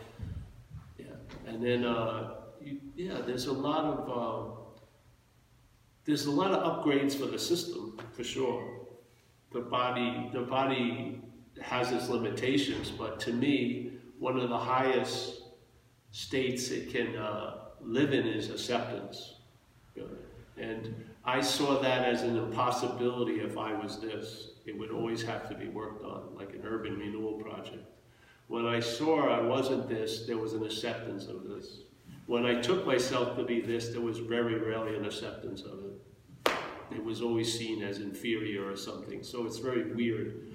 yeah. 0.98 1.04
And 1.46 1.62
then, 1.64 1.84
uh, 1.84 2.34
you, 2.60 2.80
yeah, 2.96 3.20
there's 3.24 3.46
a 3.46 3.52
lot 3.52 3.84
of, 3.84 3.98
uh, 4.10 4.54
there's 6.04 6.26
a 6.26 6.32
lot 6.32 6.50
of 6.50 6.84
upgrades 6.84 7.14
for 7.14 7.26
the 7.26 7.38
system, 7.38 8.00
for 8.12 8.24
sure. 8.24 8.88
The 9.52 9.60
body, 9.60 10.30
the 10.32 10.42
body 10.42 11.22
has 11.62 11.92
its 11.92 12.08
limitations, 12.08 12.90
but 12.90 13.20
to 13.20 13.32
me, 13.32 13.92
one 14.18 14.36
of 14.36 14.48
the 14.48 14.58
highest 14.58 15.42
states 16.10 16.70
it 16.70 16.90
can 16.90 17.16
uh, 17.16 17.66
live 17.80 18.12
in 18.12 18.26
is 18.26 18.50
acceptance. 18.50 19.35
And 20.58 20.94
I 21.24 21.40
saw 21.40 21.80
that 21.80 22.04
as 22.04 22.22
an 22.22 22.36
impossibility 22.36 23.40
if 23.40 23.58
I 23.58 23.74
was 23.74 23.98
this. 23.98 24.50
It 24.64 24.78
would 24.78 24.90
always 24.90 25.22
have 25.22 25.48
to 25.48 25.54
be 25.54 25.68
worked 25.68 26.04
on, 26.04 26.34
like 26.34 26.54
an 26.54 26.62
urban 26.64 26.98
renewal 26.98 27.34
project. 27.34 27.84
When 28.48 28.66
I 28.66 28.80
saw 28.80 29.28
I 29.28 29.40
wasn't 29.40 29.88
this, 29.88 30.26
there 30.26 30.38
was 30.38 30.52
an 30.54 30.64
acceptance 30.64 31.26
of 31.26 31.44
this. 31.48 31.80
When 32.26 32.44
I 32.44 32.60
took 32.60 32.86
myself 32.86 33.36
to 33.36 33.44
be 33.44 33.60
this, 33.60 33.88
there 33.88 34.00
was 34.00 34.18
very 34.18 34.58
rarely 34.58 34.96
an 34.96 35.04
acceptance 35.04 35.62
of 35.62 35.80
it. 35.84 36.52
It 36.92 37.04
was 37.04 37.20
always 37.20 37.56
seen 37.56 37.82
as 37.82 37.98
inferior 37.98 38.70
or 38.70 38.76
something, 38.76 39.22
so 39.22 39.46
it's 39.46 39.58
very 39.58 39.92
weird. 39.92 40.52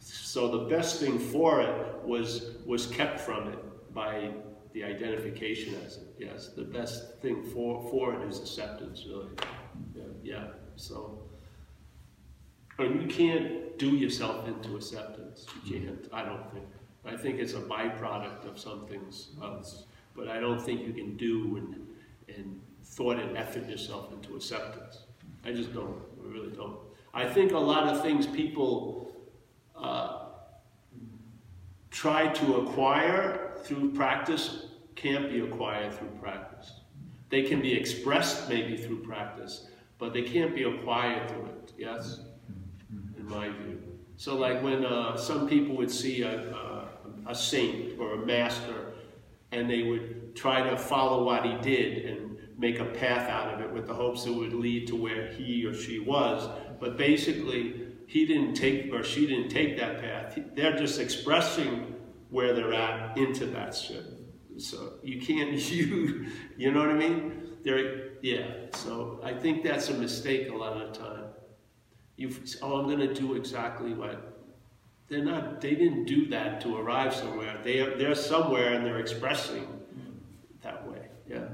So 0.00 0.48
the 0.48 0.64
best 0.68 1.00
thing 1.00 1.18
for 1.18 1.60
it 1.60 2.04
was, 2.04 2.56
was 2.66 2.86
kept 2.86 3.20
from 3.20 3.48
it 3.48 3.94
by 3.94 4.32
the 4.72 4.84
identification 4.84 5.74
as 5.86 5.96
it. 5.96 6.14
Yes, 6.18 6.48
the 6.48 6.62
best 6.62 7.20
thing 7.20 7.42
for, 7.42 7.82
for 7.90 8.14
it 8.14 8.28
is 8.28 8.40
acceptance, 8.40 9.04
really. 9.06 9.30
Yeah, 9.94 10.02
yeah. 10.22 10.44
so. 10.76 11.18
And 12.78 13.02
you 13.02 13.08
can't 13.08 13.78
do 13.78 13.90
yourself 13.90 14.48
into 14.48 14.76
acceptance. 14.76 15.46
You 15.64 15.80
can't, 15.80 16.08
I 16.12 16.24
don't 16.24 16.50
think. 16.52 16.64
I 17.04 17.16
think 17.16 17.38
it's 17.38 17.54
a 17.54 17.60
byproduct 17.60 18.46
of 18.46 18.58
some 18.58 18.86
things 18.86 19.28
else. 19.42 19.84
But 20.14 20.28
I 20.28 20.40
don't 20.40 20.60
think 20.60 20.86
you 20.86 20.92
can 20.92 21.16
do 21.16 21.56
and, 21.56 22.36
and 22.36 22.60
thought 22.84 23.18
and 23.18 23.36
effort 23.36 23.68
yourself 23.68 24.12
into 24.12 24.36
acceptance. 24.36 25.04
I 25.44 25.52
just 25.52 25.74
don't. 25.74 26.00
I 26.24 26.32
really 26.32 26.54
don't. 26.54 26.76
I 27.12 27.26
think 27.26 27.52
a 27.52 27.58
lot 27.58 27.88
of 27.88 28.02
things 28.02 28.26
people 28.26 29.12
uh, 29.76 30.26
try 31.90 32.28
to 32.28 32.56
acquire 32.56 33.51
through 33.64 33.92
practice 33.92 34.66
can't 34.94 35.30
be 35.30 35.40
acquired 35.40 35.92
through 35.94 36.10
practice. 36.20 36.80
They 37.28 37.42
can 37.42 37.62
be 37.62 37.72
expressed 37.72 38.48
maybe 38.48 38.76
through 38.76 39.02
practice, 39.02 39.68
but 39.98 40.12
they 40.12 40.22
can't 40.22 40.54
be 40.54 40.64
acquired 40.64 41.30
through 41.30 41.46
it, 41.46 41.72
yes? 41.78 42.20
In 43.18 43.28
my 43.28 43.48
view. 43.48 43.80
So 44.16 44.36
like 44.36 44.62
when 44.62 44.84
uh, 44.84 45.16
some 45.16 45.48
people 45.48 45.76
would 45.76 45.90
see 45.90 46.22
a, 46.22 46.52
a, 46.54 46.88
a 47.26 47.34
saint 47.34 47.98
or 47.98 48.22
a 48.22 48.26
master 48.26 48.92
and 49.50 49.68
they 49.68 49.82
would 49.82 50.36
try 50.36 50.68
to 50.68 50.76
follow 50.76 51.24
what 51.24 51.44
he 51.44 51.56
did 51.58 52.06
and 52.06 52.38
make 52.58 52.78
a 52.78 52.84
path 52.84 53.28
out 53.28 53.52
of 53.52 53.60
it 53.60 53.72
with 53.72 53.86
the 53.86 53.94
hopes 53.94 54.26
it 54.26 54.30
would 54.30 54.52
lead 54.52 54.86
to 54.88 54.96
where 54.96 55.26
he 55.28 55.64
or 55.64 55.74
she 55.74 55.98
was. 55.98 56.48
But 56.80 56.96
basically, 56.96 57.86
he 58.06 58.26
didn't 58.26 58.54
take 58.54 58.92
or 58.92 59.02
she 59.02 59.26
didn't 59.26 59.48
take 59.48 59.78
that 59.78 60.00
path. 60.00 60.38
They're 60.54 60.76
just 60.76 61.00
expressing 61.00 61.94
where 62.32 62.54
they're 62.54 62.72
at 62.72 63.16
into 63.16 63.46
that 63.46 63.74
shit. 63.74 64.04
So 64.56 64.94
you 65.02 65.20
can't 65.20 65.52
you 65.70 66.26
you 66.56 66.72
know 66.72 66.80
what 66.80 66.90
I 66.90 66.94
mean? 66.94 67.58
There 67.62 68.12
yeah. 68.22 68.46
So 68.74 69.20
I 69.22 69.32
think 69.32 69.62
that's 69.62 69.88
a 69.90 69.94
mistake 69.94 70.50
a 70.50 70.54
lot 70.54 70.80
of 70.80 70.98
time. 70.98 71.24
You 72.16 72.34
oh 72.62 72.80
I'm 72.80 72.88
gonna 72.88 73.14
do 73.14 73.34
exactly 73.34 73.92
what 73.92 74.16
they're 75.08 75.24
not 75.24 75.60
they 75.60 75.74
didn't 75.74 76.06
do 76.06 76.26
that 76.28 76.60
to 76.62 76.76
arrive 76.76 77.14
somewhere. 77.14 77.60
They 77.62 77.80
are 77.80 77.96
they're 77.96 78.14
somewhere 78.14 78.72
and 78.72 78.84
they're 78.84 79.00
expressing 79.00 79.66
that 80.62 80.88
way. 80.88 81.08
Yeah. 81.28 81.44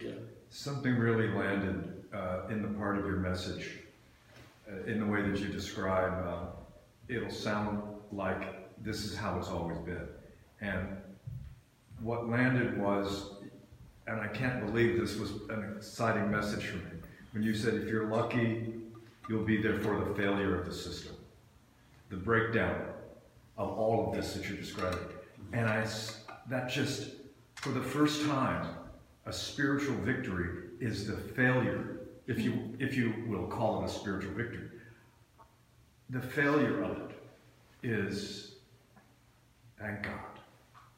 Yeah. 0.00 0.12
Something 0.50 0.96
really 0.96 1.28
landed 1.28 2.04
uh, 2.12 2.48
in 2.50 2.62
the 2.62 2.68
part 2.68 2.98
of 2.98 3.04
your 3.04 3.16
message, 3.16 3.80
uh, 4.70 4.84
in 4.84 5.00
the 5.00 5.06
way 5.06 5.22
that 5.22 5.38
you 5.38 5.48
describe. 5.48 6.26
Uh, 6.26 6.46
it'll 7.08 7.30
sound 7.30 7.82
like 8.12 8.64
this 8.82 9.04
is 9.04 9.16
how 9.16 9.38
it's 9.38 9.48
always 9.48 9.78
been, 9.78 10.06
and 10.64 10.96
what 12.00 12.28
landed 12.28 12.78
was, 12.78 13.34
and 14.06 14.20
I 14.20 14.28
can't 14.28 14.64
believe 14.66 14.98
this 14.98 15.16
was 15.16 15.30
an 15.50 15.74
exciting 15.76 16.30
message 16.30 16.64
for 16.66 16.78
me, 16.78 16.92
when 17.32 17.42
you 17.42 17.54
said, 17.54 17.74
if 17.74 17.88
you're 17.88 18.08
lucky, 18.08 18.74
you'll 19.28 19.44
be 19.44 19.60
there 19.60 19.78
for 19.80 20.04
the 20.04 20.14
failure 20.14 20.58
of 20.58 20.66
the 20.66 20.74
system, 20.74 21.14
the 22.10 22.16
breakdown. 22.16 22.80
of 23.56 23.78
all 23.78 24.08
of 24.08 24.16
this 24.16 24.34
that 24.34 24.48
you're 24.48 24.58
describing. 24.58 24.98
And 25.52 25.68
I, 25.68 25.86
that 26.48 26.68
just, 26.68 27.10
for 27.56 27.70
the 27.70 27.80
first 27.82 28.26
time, 28.26 28.66
a 29.26 29.32
spiritual 29.32 29.94
victory 29.96 30.64
is 30.80 31.06
the 31.06 31.16
failure, 31.16 32.00
if 32.26 32.40
you, 32.40 32.74
if 32.78 32.96
you 32.96 33.14
will 33.28 33.46
call 33.46 33.82
it 33.82 33.86
a 33.86 33.88
spiritual 33.88 34.32
victory. 34.32 34.68
The 36.10 36.20
failure 36.20 36.82
of 36.82 36.98
it 36.98 37.10
is, 37.82 38.56
thank 39.78 40.02
God, 40.02 40.33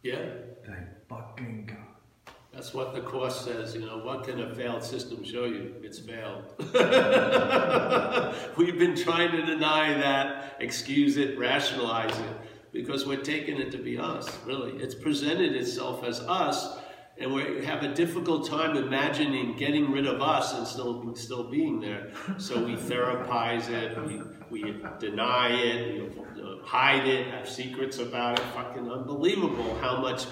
Yeah, 0.06 0.24
thank 0.64 0.86
fucking 1.08 1.66
God. 1.66 2.32
that's 2.52 2.72
what 2.72 2.94
the 2.94 3.00
course 3.00 3.44
says, 3.44 3.74
you 3.74 3.80
know, 3.80 3.98
what 3.98 4.22
can 4.22 4.40
a 4.40 4.54
failed 4.54 4.84
system 4.84 5.24
show 5.24 5.46
you? 5.46 5.74
It's 5.82 5.98
failed. 5.98 6.44
We've 8.56 8.78
been 8.78 8.94
trying 8.94 9.32
to 9.32 9.44
deny 9.44 9.94
that, 9.94 10.58
excuse 10.60 11.16
it, 11.16 11.36
rationalize 11.36 12.16
it, 12.16 12.36
because 12.72 13.04
we're 13.04 13.24
taking 13.24 13.60
it 13.60 13.72
to 13.72 13.78
be 13.78 13.98
us, 13.98 14.28
really. 14.44 14.80
It's 14.80 14.94
presented 14.94 15.56
itself 15.56 16.04
as 16.04 16.20
us, 16.20 16.78
and 17.18 17.34
we 17.34 17.64
have 17.64 17.82
a 17.82 17.92
difficult 17.92 18.48
time 18.48 18.76
imagining 18.76 19.56
getting 19.56 19.90
rid 19.90 20.06
of 20.06 20.22
us 20.22 20.54
and 20.54 20.68
still, 20.68 21.16
still 21.16 21.50
being 21.50 21.80
there. 21.80 22.12
So 22.38 22.64
we 22.64 22.76
therapize 22.76 23.68
it, 23.70 24.00
we, 24.06 24.22
we 24.50 24.80
deny 25.00 25.48
it, 25.48 26.16
we 26.35 26.35
hide 26.66 27.06
it, 27.06 27.28
have 27.28 27.48
secrets 27.48 27.98
about 27.98 28.38
it. 28.38 28.44
Fucking 28.54 28.90
unbelievable 28.90 29.78
how 29.80 30.00
much 30.00 30.26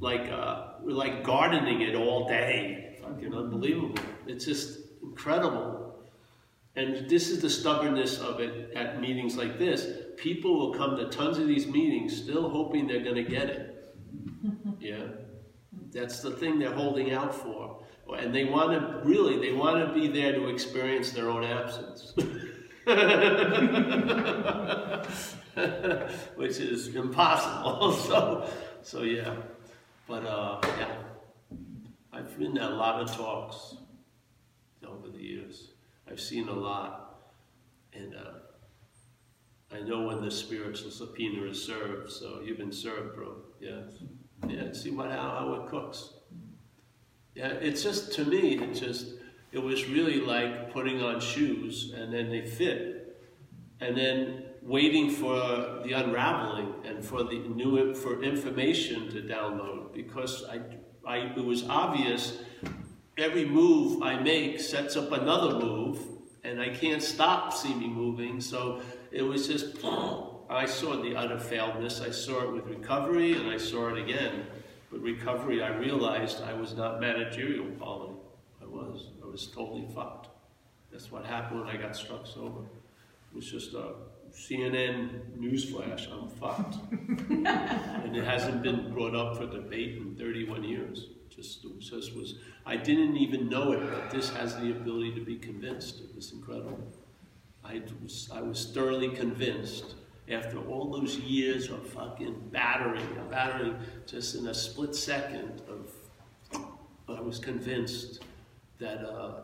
like 0.00 0.30
uh, 0.30 0.68
we're 0.80 0.92
like 0.92 1.24
gardening 1.24 1.82
it 1.82 1.94
all 1.94 2.28
day. 2.28 2.98
Fucking 3.02 3.34
unbelievable. 3.34 3.96
It's 4.26 4.44
just 4.44 4.78
incredible. 5.02 5.94
And 6.76 7.08
this 7.08 7.28
is 7.28 7.40
the 7.40 7.50
stubbornness 7.50 8.18
of 8.18 8.40
it 8.40 8.72
at 8.74 9.00
meetings 9.00 9.36
like 9.36 9.58
this. 9.58 9.86
People 10.16 10.58
will 10.58 10.74
come 10.74 10.96
to 10.96 11.08
tons 11.08 11.38
of 11.38 11.46
these 11.46 11.66
meetings 11.66 12.16
still 12.16 12.48
hoping 12.48 12.86
they're 12.86 13.04
going 13.04 13.16
to 13.16 13.24
get 13.24 13.50
it. 13.50 13.70
Yeah. 14.80 15.06
That's 15.92 16.20
the 16.20 16.32
thing 16.32 16.58
they're 16.58 16.74
holding 16.74 17.12
out 17.12 17.34
for. 17.34 17.84
And 18.18 18.34
they 18.34 18.44
want 18.44 18.72
to, 18.72 19.00
really, 19.02 19.38
they 19.38 19.54
want 19.54 19.86
to 19.86 19.94
be 19.94 20.08
there 20.08 20.32
to 20.32 20.48
experience 20.48 21.12
their 21.12 21.30
own 21.30 21.44
absence. 21.44 22.12
Which 26.36 26.58
is 26.58 26.94
impossible. 26.94 27.92
So, 28.04 28.50
so 28.82 29.02
yeah. 29.02 29.34
But 30.06 30.26
uh, 30.26 30.60
yeah, 30.78 30.96
I've 32.12 32.38
been 32.38 32.58
at 32.58 32.70
a 32.70 32.74
lot 32.74 33.00
of 33.00 33.14
talks 33.16 33.76
over 34.86 35.08
the 35.08 35.22
years. 35.22 35.70
I've 36.08 36.20
seen 36.20 36.48
a 36.48 36.52
lot, 36.52 37.22
and 37.94 38.14
uh, 38.14 39.74
I 39.74 39.80
know 39.80 40.02
when 40.02 40.20
the 40.22 40.30
spiritual 40.30 40.90
subpoena 40.90 41.44
is 41.44 41.62
served. 41.62 42.12
So 42.12 42.42
you've 42.44 42.58
been 42.58 42.72
served, 42.72 43.14
bro. 43.16 43.36
Yeah, 43.60 43.80
yeah. 44.46 44.72
See 44.72 44.90
what 44.90 45.10
how, 45.10 45.36
how 45.38 45.54
it 45.54 45.70
cooks. 45.70 46.10
Yeah, 47.34 47.48
it's 47.48 47.82
just 47.82 48.12
to 48.14 48.24
me, 48.24 48.58
it 48.58 48.74
just 48.74 49.14
it 49.52 49.58
was 49.58 49.88
really 49.88 50.20
like 50.20 50.72
putting 50.72 51.02
on 51.02 51.20
shoes, 51.20 51.92
and 51.96 52.12
then 52.12 52.28
they 52.28 52.42
fit, 52.42 53.16
and 53.80 53.96
then 53.96 54.44
waiting 54.64 55.10
for 55.10 55.36
the 55.84 55.92
unraveling 55.92 56.72
and 56.84 57.04
for 57.04 57.22
the 57.22 57.38
new 57.48 57.94
for 57.94 58.22
information 58.22 59.10
to 59.10 59.20
download 59.20 59.92
because 59.92 60.44
I, 60.50 60.60
I 61.06 61.18
it 61.36 61.44
was 61.44 61.68
obvious 61.68 62.38
every 63.18 63.44
move 63.44 64.02
I 64.02 64.18
make 64.18 64.58
sets 64.58 64.96
up 64.96 65.12
another 65.12 65.58
move 65.58 65.98
and 66.44 66.60
I 66.60 66.70
can't 66.70 67.02
stop 67.02 67.52
see 67.52 67.74
me 67.74 67.88
moving. 67.88 68.40
So 68.40 68.80
it 69.12 69.22
was 69.22 69.46
just 69.46 69.76
I 70.48 70.66
saw 70.66 71.02
the 71.02 71.14
utter 71.14 71.36
failedness 71.36 72.00
I 72.00 72.10
saw 72.10 72.42
it 72.42 72.52
with 72.52 72.66
recovery 72.66 73.34
and 73.34 73.50
I 73.50 73.58
saw 73.58 73.94
it 73.94 74.02
again. 74.02 74.46
With 74.90 75.02
recovery 75.02 75.62
I 75.62 75.76
realized 75.76 76.42
I 76.42 76.54
was 76.54 76.74
not 76.74 77.00
managerial 77.00 77.66
quality. 77.72 78.14
I 78.62 78.64
was 78.64 79.08
I 79.22 79.26
was 79.26 79.46
totally 79.46 79.86
fucked. 79.94 80.28
That's 80.90 81.12
what 81.12 81.26
happened 81.26 81.60
when 81.60 81.68
I 81.68 81.76
got 81.76 81.94
struck 81.94 82.26
sober. 82.26 82.62
It 82.62 83.36
was 83.36 83.50
just 83.50 83.74
a 83.74 83.94
CNN 84.34 85.38
newsflash, 85.38 86.12
I'm 86.12 86.28
fucked. 86.28 86.76
and 87.30 88.16
it 88.16 88.24
hasn't 88.24 88.62
been 88.62 88.92
brought 88.92 89.14
up 89.14 89.36
for 89.36 89.46
debate 89.46 89.96
in 89.96 90.16
31 90.16 90.64
years. 90.64 91.06
Just, 91.30 91.64
just 91.80 92.14
was, 92.14 92.36
I 92.66 92.76
didn't 92.76 93.16
even 93.16 93.48
know 93.48 93.72
it, 93.72 93.90
but 93.90 94.10
this 94.10 94.30
has 94.30 94.56
the 94.56 94.70
ability 94.70 95.14
to 95.14 95.20
be 95.20 95.36
convinced. 95.36 96.00
It 96.00 96.14
was 96.14 96.32
incredible. 96.32 96.80
I 97.64 97.82
was, 98.02 98.28
I 98.32 98.40
was 98.42 98.70
thoroughly 98.72 99.08
convinced 99.08 99.94
after 100.30 100.58
all 100.58 100.90
those 100.90 101.18
years 101.18 101.70
of 101.70 101.86
fucking 101.88 102.48
battering, 102.50 103.06
battering, 103.30 103.76
just 104.06 104.34
in 104.34 104.46
a 104.46 104.54
split 104.54 104.94
second 104.94 105.62
of, 105.68 105.92
I 107.08 107.20
was 107.20 107.38
convinced 107.38 108.22
that, 108.78 109.04
uh, 109.04 109.42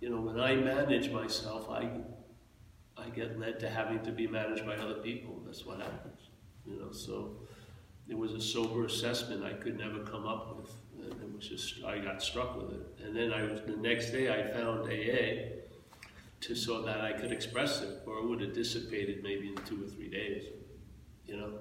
you 0.00 0.10
know, 0.10 0.20
when 0.20 0.38
I 0.38 0.56
manage 0.56 1.10
myself, 1.10 1.70
I, 1.70 1.88
I 3.04 3.10
get 3.10 3.38
led 3.38 3.60
to 3.60 3.70
having 3.70 4.00
to 4.00 4.12
be 4.12 4.26
managed 4.26 4.66
by 4.66 4.76
other 4.76 4.94
people. 4.94 5.40
That's 5.44 5.64
what 5.66 5.80
happens, 5.80 6.20
you 6.66 6.78
know. 6.78 6.92
So 6.92 7.36
it 8.08 8.16
was 8.16 8.32
a 8.32 8.40
sober 8.40 8.84
assessment 8.84 9.44
I 9.44 9.52
could 9.52 9.78
never 9.78 10.00
come 10.00 10.26
up 10.26 10.56
with, 10.56 10.70
and 11.02 11.12
it 11.22 11.34
was 11.34 11.48
just 11.48 11.84
I 11.84 11.98
got 11.98 12.22
struck 12.22 12.56
with 12.56 12.72
it. 12.72 13.04
And 13.04 13.16
then 13.16 13.32
I 13.32 13.42
was 13.42 13.60
the 13.62 13.76
next 13.76 14.10
day 14.10 14.30
I 14.32 14.50
found 14.52 14.84
AA 14.90 15.60
to 16.42 16.54
so 16.54 16.82
that 16.82 17.00
I 17.00 17.12
could 17.12 17.32
express 17.32 17.82
it, 17.82 18.02
or 18.06 18.18
it 18.18 18.28
would 18.28 18.40
have 18.40 18.52
dissipated 18.52 19.22
maybe 19.22 19.48
in 19.48 19.56
two 19.64 19.84
or 19.84 19.88
three 19.88 20.08
days. 20.08 20.44
You 21.26 21.36
know, 21.36 21.52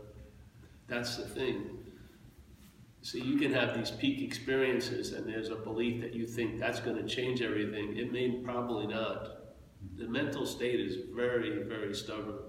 that's 0.87 1.17
the 1.17 1.25
thing. 1.25 1.77
So 3.03 3.17
you 3.17 3.37
can 3.37 3.51
have 3.53 3.75
these 3.75 3.89
peak 3.89 4.21
experiences, 4.21 5.13
and 5.13 5.27
there's 5.27 5.49
a 5.49 5.55
belief 5.55 6.01
that 6.01 6.13
you 6.13 6.27
think 6.27 6.59
that's 6.59 6.79
going 6.79 6.97
to 6.97 7.07
change 7.07 7.41
everything. 7.41 7.97
It 7.97 8.11
may 8.11 8.29
probably 8.43 8.87
not. 8.87 9.40
The 10.01 10.07
mental 10.07 10.47
state 10.47 10.79
is 10.79 10.97
very, 11.15 11.61
very 11.63 11.93
stubborn. 11.93 12.39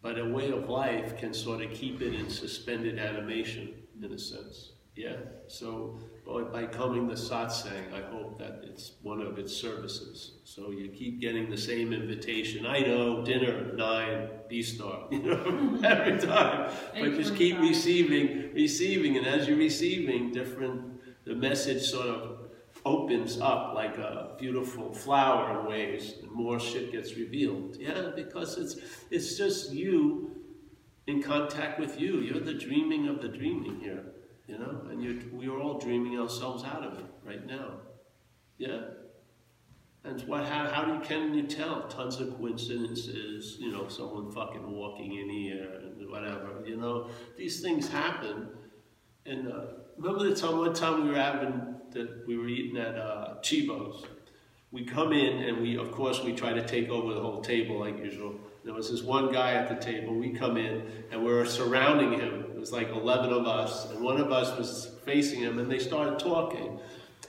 But 0.00 0.18
a 0.18 0.24
way 0.24 0.50
of 0.50 0.68
life 0.68 1.18
can 1.18 1.34
sort 1.34 1.60
of 1.60 1.70
keep 1.72 2.00
it 2.00 2.14
in 2.14 2.30
suspended 2.30 2.98
animation, 2.98 3.74
in 4.02 4.10
a 4.10 4.18
sense. 4.18 4.72
Yeah? 4.96 5.16
So 5.46 5.98
by, 6.26 6.40
by 6.42 6.66
coming 6.66 7.06
to 7.10 7.16
satsang, 7.16 7.92
I 7.92 8.00
hope 8.10 8.38
that 8.38 8.62
it's 8.62 8.92
one 9.02 9.20
of 9.20 9.38
its 9.38 9.54
services. 9.54 10.38
So 10.44 10.70
you 10.70 10.88
keep 10.88 11.20
getting 11.20 11.50
the 11.50 11.58
same 11.58 11.92
invitation. 11.92 12.64
I 12.64 12.80
know, 12.80 13.22
dinner, 13.22 13.74
nine, 13.74 14.28
B-star, 14.48 15.08
you 15.10 15.22
know, 15.22 15.80
every 15.84 16.18
time. 16.18 16.70
But 16.98 17.14
just 17.14 17.36
keep 17.36 17.58
receiving, 17.58 18.54
receiving, 18.54 19.18
and 19.18 19.26
as 19.26 19.46
you're 19.46 19.58
receiving, 19.58 20.32
different, 20.32 21.24
the 21.26 21.34
message 21.34 21.82
sort 21.82 22.06
of 22.06 22.33
opens 22.84 23.40
up 23.40 23.74
like 23.74 23.96
a 23.98 24.34
beautiful 24.38 24.92
flower 24.92 25.60
in 25.60 25.66
ways, 25.66 26.14
and 26.22 26.30
more 26.30 26.60
shit 26.60 26.92
gets 26.92 27.16
revealed. 27.16 27.76
Yeah, 27.78 28.10
because 28.14 28.58
it's 28.58 28.76
it's 29.10 29.36
just 29.36 29.72
you 29.72 30.30
in 31.06 31.22
contact 31.22 31.80
with 31.80 32.00
you. 32.00 32.20
You're 32.20 32.40
the 32.40 32.54
dreaming 32.54 33.08
of 33.08 33.20
the 33.20 33.28
dreaming 33.28 33.80
here, 33.80 34.04
you 34.46 34.58
know, 34.58 34.82
and 34.90 35.02
you're, 35.02 35.16
we 35.32 35.48
are 35.48 35.60
all 35.60 35.78
dreaming 35.78 36.18
ourselves 36.18 36.64
out 36.64 36.82
of 36.82 36.98
it 36.98 37.06
right 37.24 37.46
now. 37.46 37.80
Yeah. 38.58 38.80
And 40.04 40.20
what? 40.28 40.44
How, 40.44 40.66
how 40.66 40.84
do 40.84 40.92
you, 40.94 41.00
can 41.00 41.32
you 41.32 41.44
tell? 41.44 41.88
Tons 41.88 42.20
of 42.20 42.36
coincidences. 42.36 43.56
You 43.58 43.72
know, 43.72 43.88
someone 43.88 44.30
fucking 44.30 44.70
walking 44.70 45.14
in 45.14 45.30
here 45.30 45.80
and 45.82 46.10
whatever. 46.10 46.62
You 46.66 46.76
know, 46.76 47.08
these 47.38 47.62
things 47.62 47.88
happen. 47.88 48.48
And 49.24 49.50
uh, 49.50 49.64
remember 49.96 50.28
the 50.28 50.36
time 50.36 50.58
one 50.58 50.74
time 50.74 51.04
we 51.04 51.08
were 51.08 51.16
having 51.16 51.76
that 51.94 52.26
we 52.26 52.36
were 52.36 52.48
eating 52.48 52.76
at 52.76 52.96
uh, 52.96 53.34
Chibo's. 53.42 54.04
We 54.72 54.84
come 54.84 55.12
in 55.12 55.44
and 55.44 55.62
we, 55.62 55.78
of 55.78 55.92
course, 55.92 56.20
we 56.22 56.34
try 56.34 56.52
to 56.52 56.66
take 56.66 56.88
over 56.88 57.14
the 57.14 57.20
whole 57.20 57.40
table 57.40 57.78
like 57.78 57.98
usual. 57.98 58.34
There 58.64 58.74
was 58.74 58.90
this 58.90 59.02
one 59.02 59.32
guy 59.32 59.52
at 59.52 59.68
the 59.68 59.76
table. 59.76 60.14
We 60.14 60.30
come 60.30 60.56
in 60.56 60.82
and 61.12 61.24
we're 61.24 61.44
surrounding 61.44 62.18
him. 62.18 62.46
It 62.54 62.58
was 62.58 62.72
like 62.72 62.88
11 62.88 63.32
of 63.32 63.46
us, 63.46 63.90
and 63.90 64.00
one 64.00 64.20
of 64.20 64.32
us 64.32 64.56
was 64.58 64.90
facing 65.04 65.40
him, 65.40 65.58
and 65.58 65.70
they 65.70 65.78
started 65.78 66.18
talking. 66.18 66.80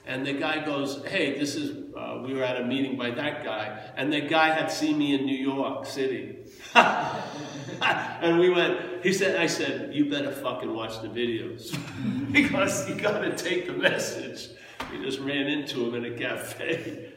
And 0.08 0.26
the 0.26 0.34
guy 0.34 0.64
goes, 0.64 1.04
"Hey, 1.06 1.38
this 1.38 1.56
is." 1.56 1.94
Uh, 1.96 2.22
we 2.26 2.34
were 2.34 2.44
at 2.44 2.62
a 2.62 2.64
meeting 2.64 2.98
by 2.98 3.12
that 3.12 3.44
guy, 3.44 3.92
and 3.98 4.14
the 4.14 4.22
guy 4.22 4.50
had 4.50 4.72
seen 4.72 4.98
me 4.98 5.14
in 5.14 5.26
New 5.26 5.36
York 5.36 5.86
City. 5.86 6.38
and 6.76 8.40
we 8.40 8.50
went. 8.50 8.95
He 9.06 9.14
said, 9.14 9.36
"I 9.36 9.46
said 9.46 9.94
you 9.94 10.10
better 10.10 10.32
fucking 10.32 10.74
watch 10.74 11.00
the 11.00 11.08
videos 11.08 11.78
because 12.32 12.90
you 12.90 12.96
got 12.96 13.20
to 13.20 13.36
take 13.36 13.68
the 13.68 13.74
message." 13.74 14.50
We 14.92 14.98
just 14.98 15.20
ran 15.20 15.46
into 15.46 15.86
him 15.86 15.94
in 16.04 16.12
a 16.12 16.18
cafe. 16.18 17.14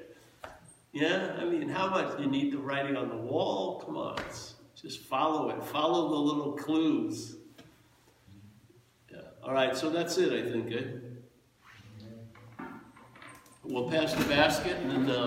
Yeah, 0.93 1.35
I 1.39 1.47
mean, 1.47 1.67
how 1.67 1.89
much 1.89 2.21
you 2.21 2.27
need 2.27 2.53
the 2.53 2.59
writing 2.59 2.95
on 2.95 3.09
the 3.09 3.17
wall? 3.17 3.81
Come 3.81 3.97
on, 3.97 4.19
just 4.75 5.01
follow 5.01 5.49
it. 5.49 5.65
Follow 5.65 6.11
the 6.11 6.15
little 6.15 6.53
clues. 6.53 7.37
Yeah. 9.11 9.21
All 9.43 9.55
right, 9.55 9.75
so 9.75 9.89
that's 9.89 10.19
it, 10.19 10.31
I 10.31 10.51
think. 10.51 10.71
Eh? 10.71 12.65
We'll 13.65 13.89
pass 13.89 14.13
the 14.13 14.25
basket 14.25 14.77
and 14.77 14.91
then. 14.91 15.11
Uh, 15.11 15.27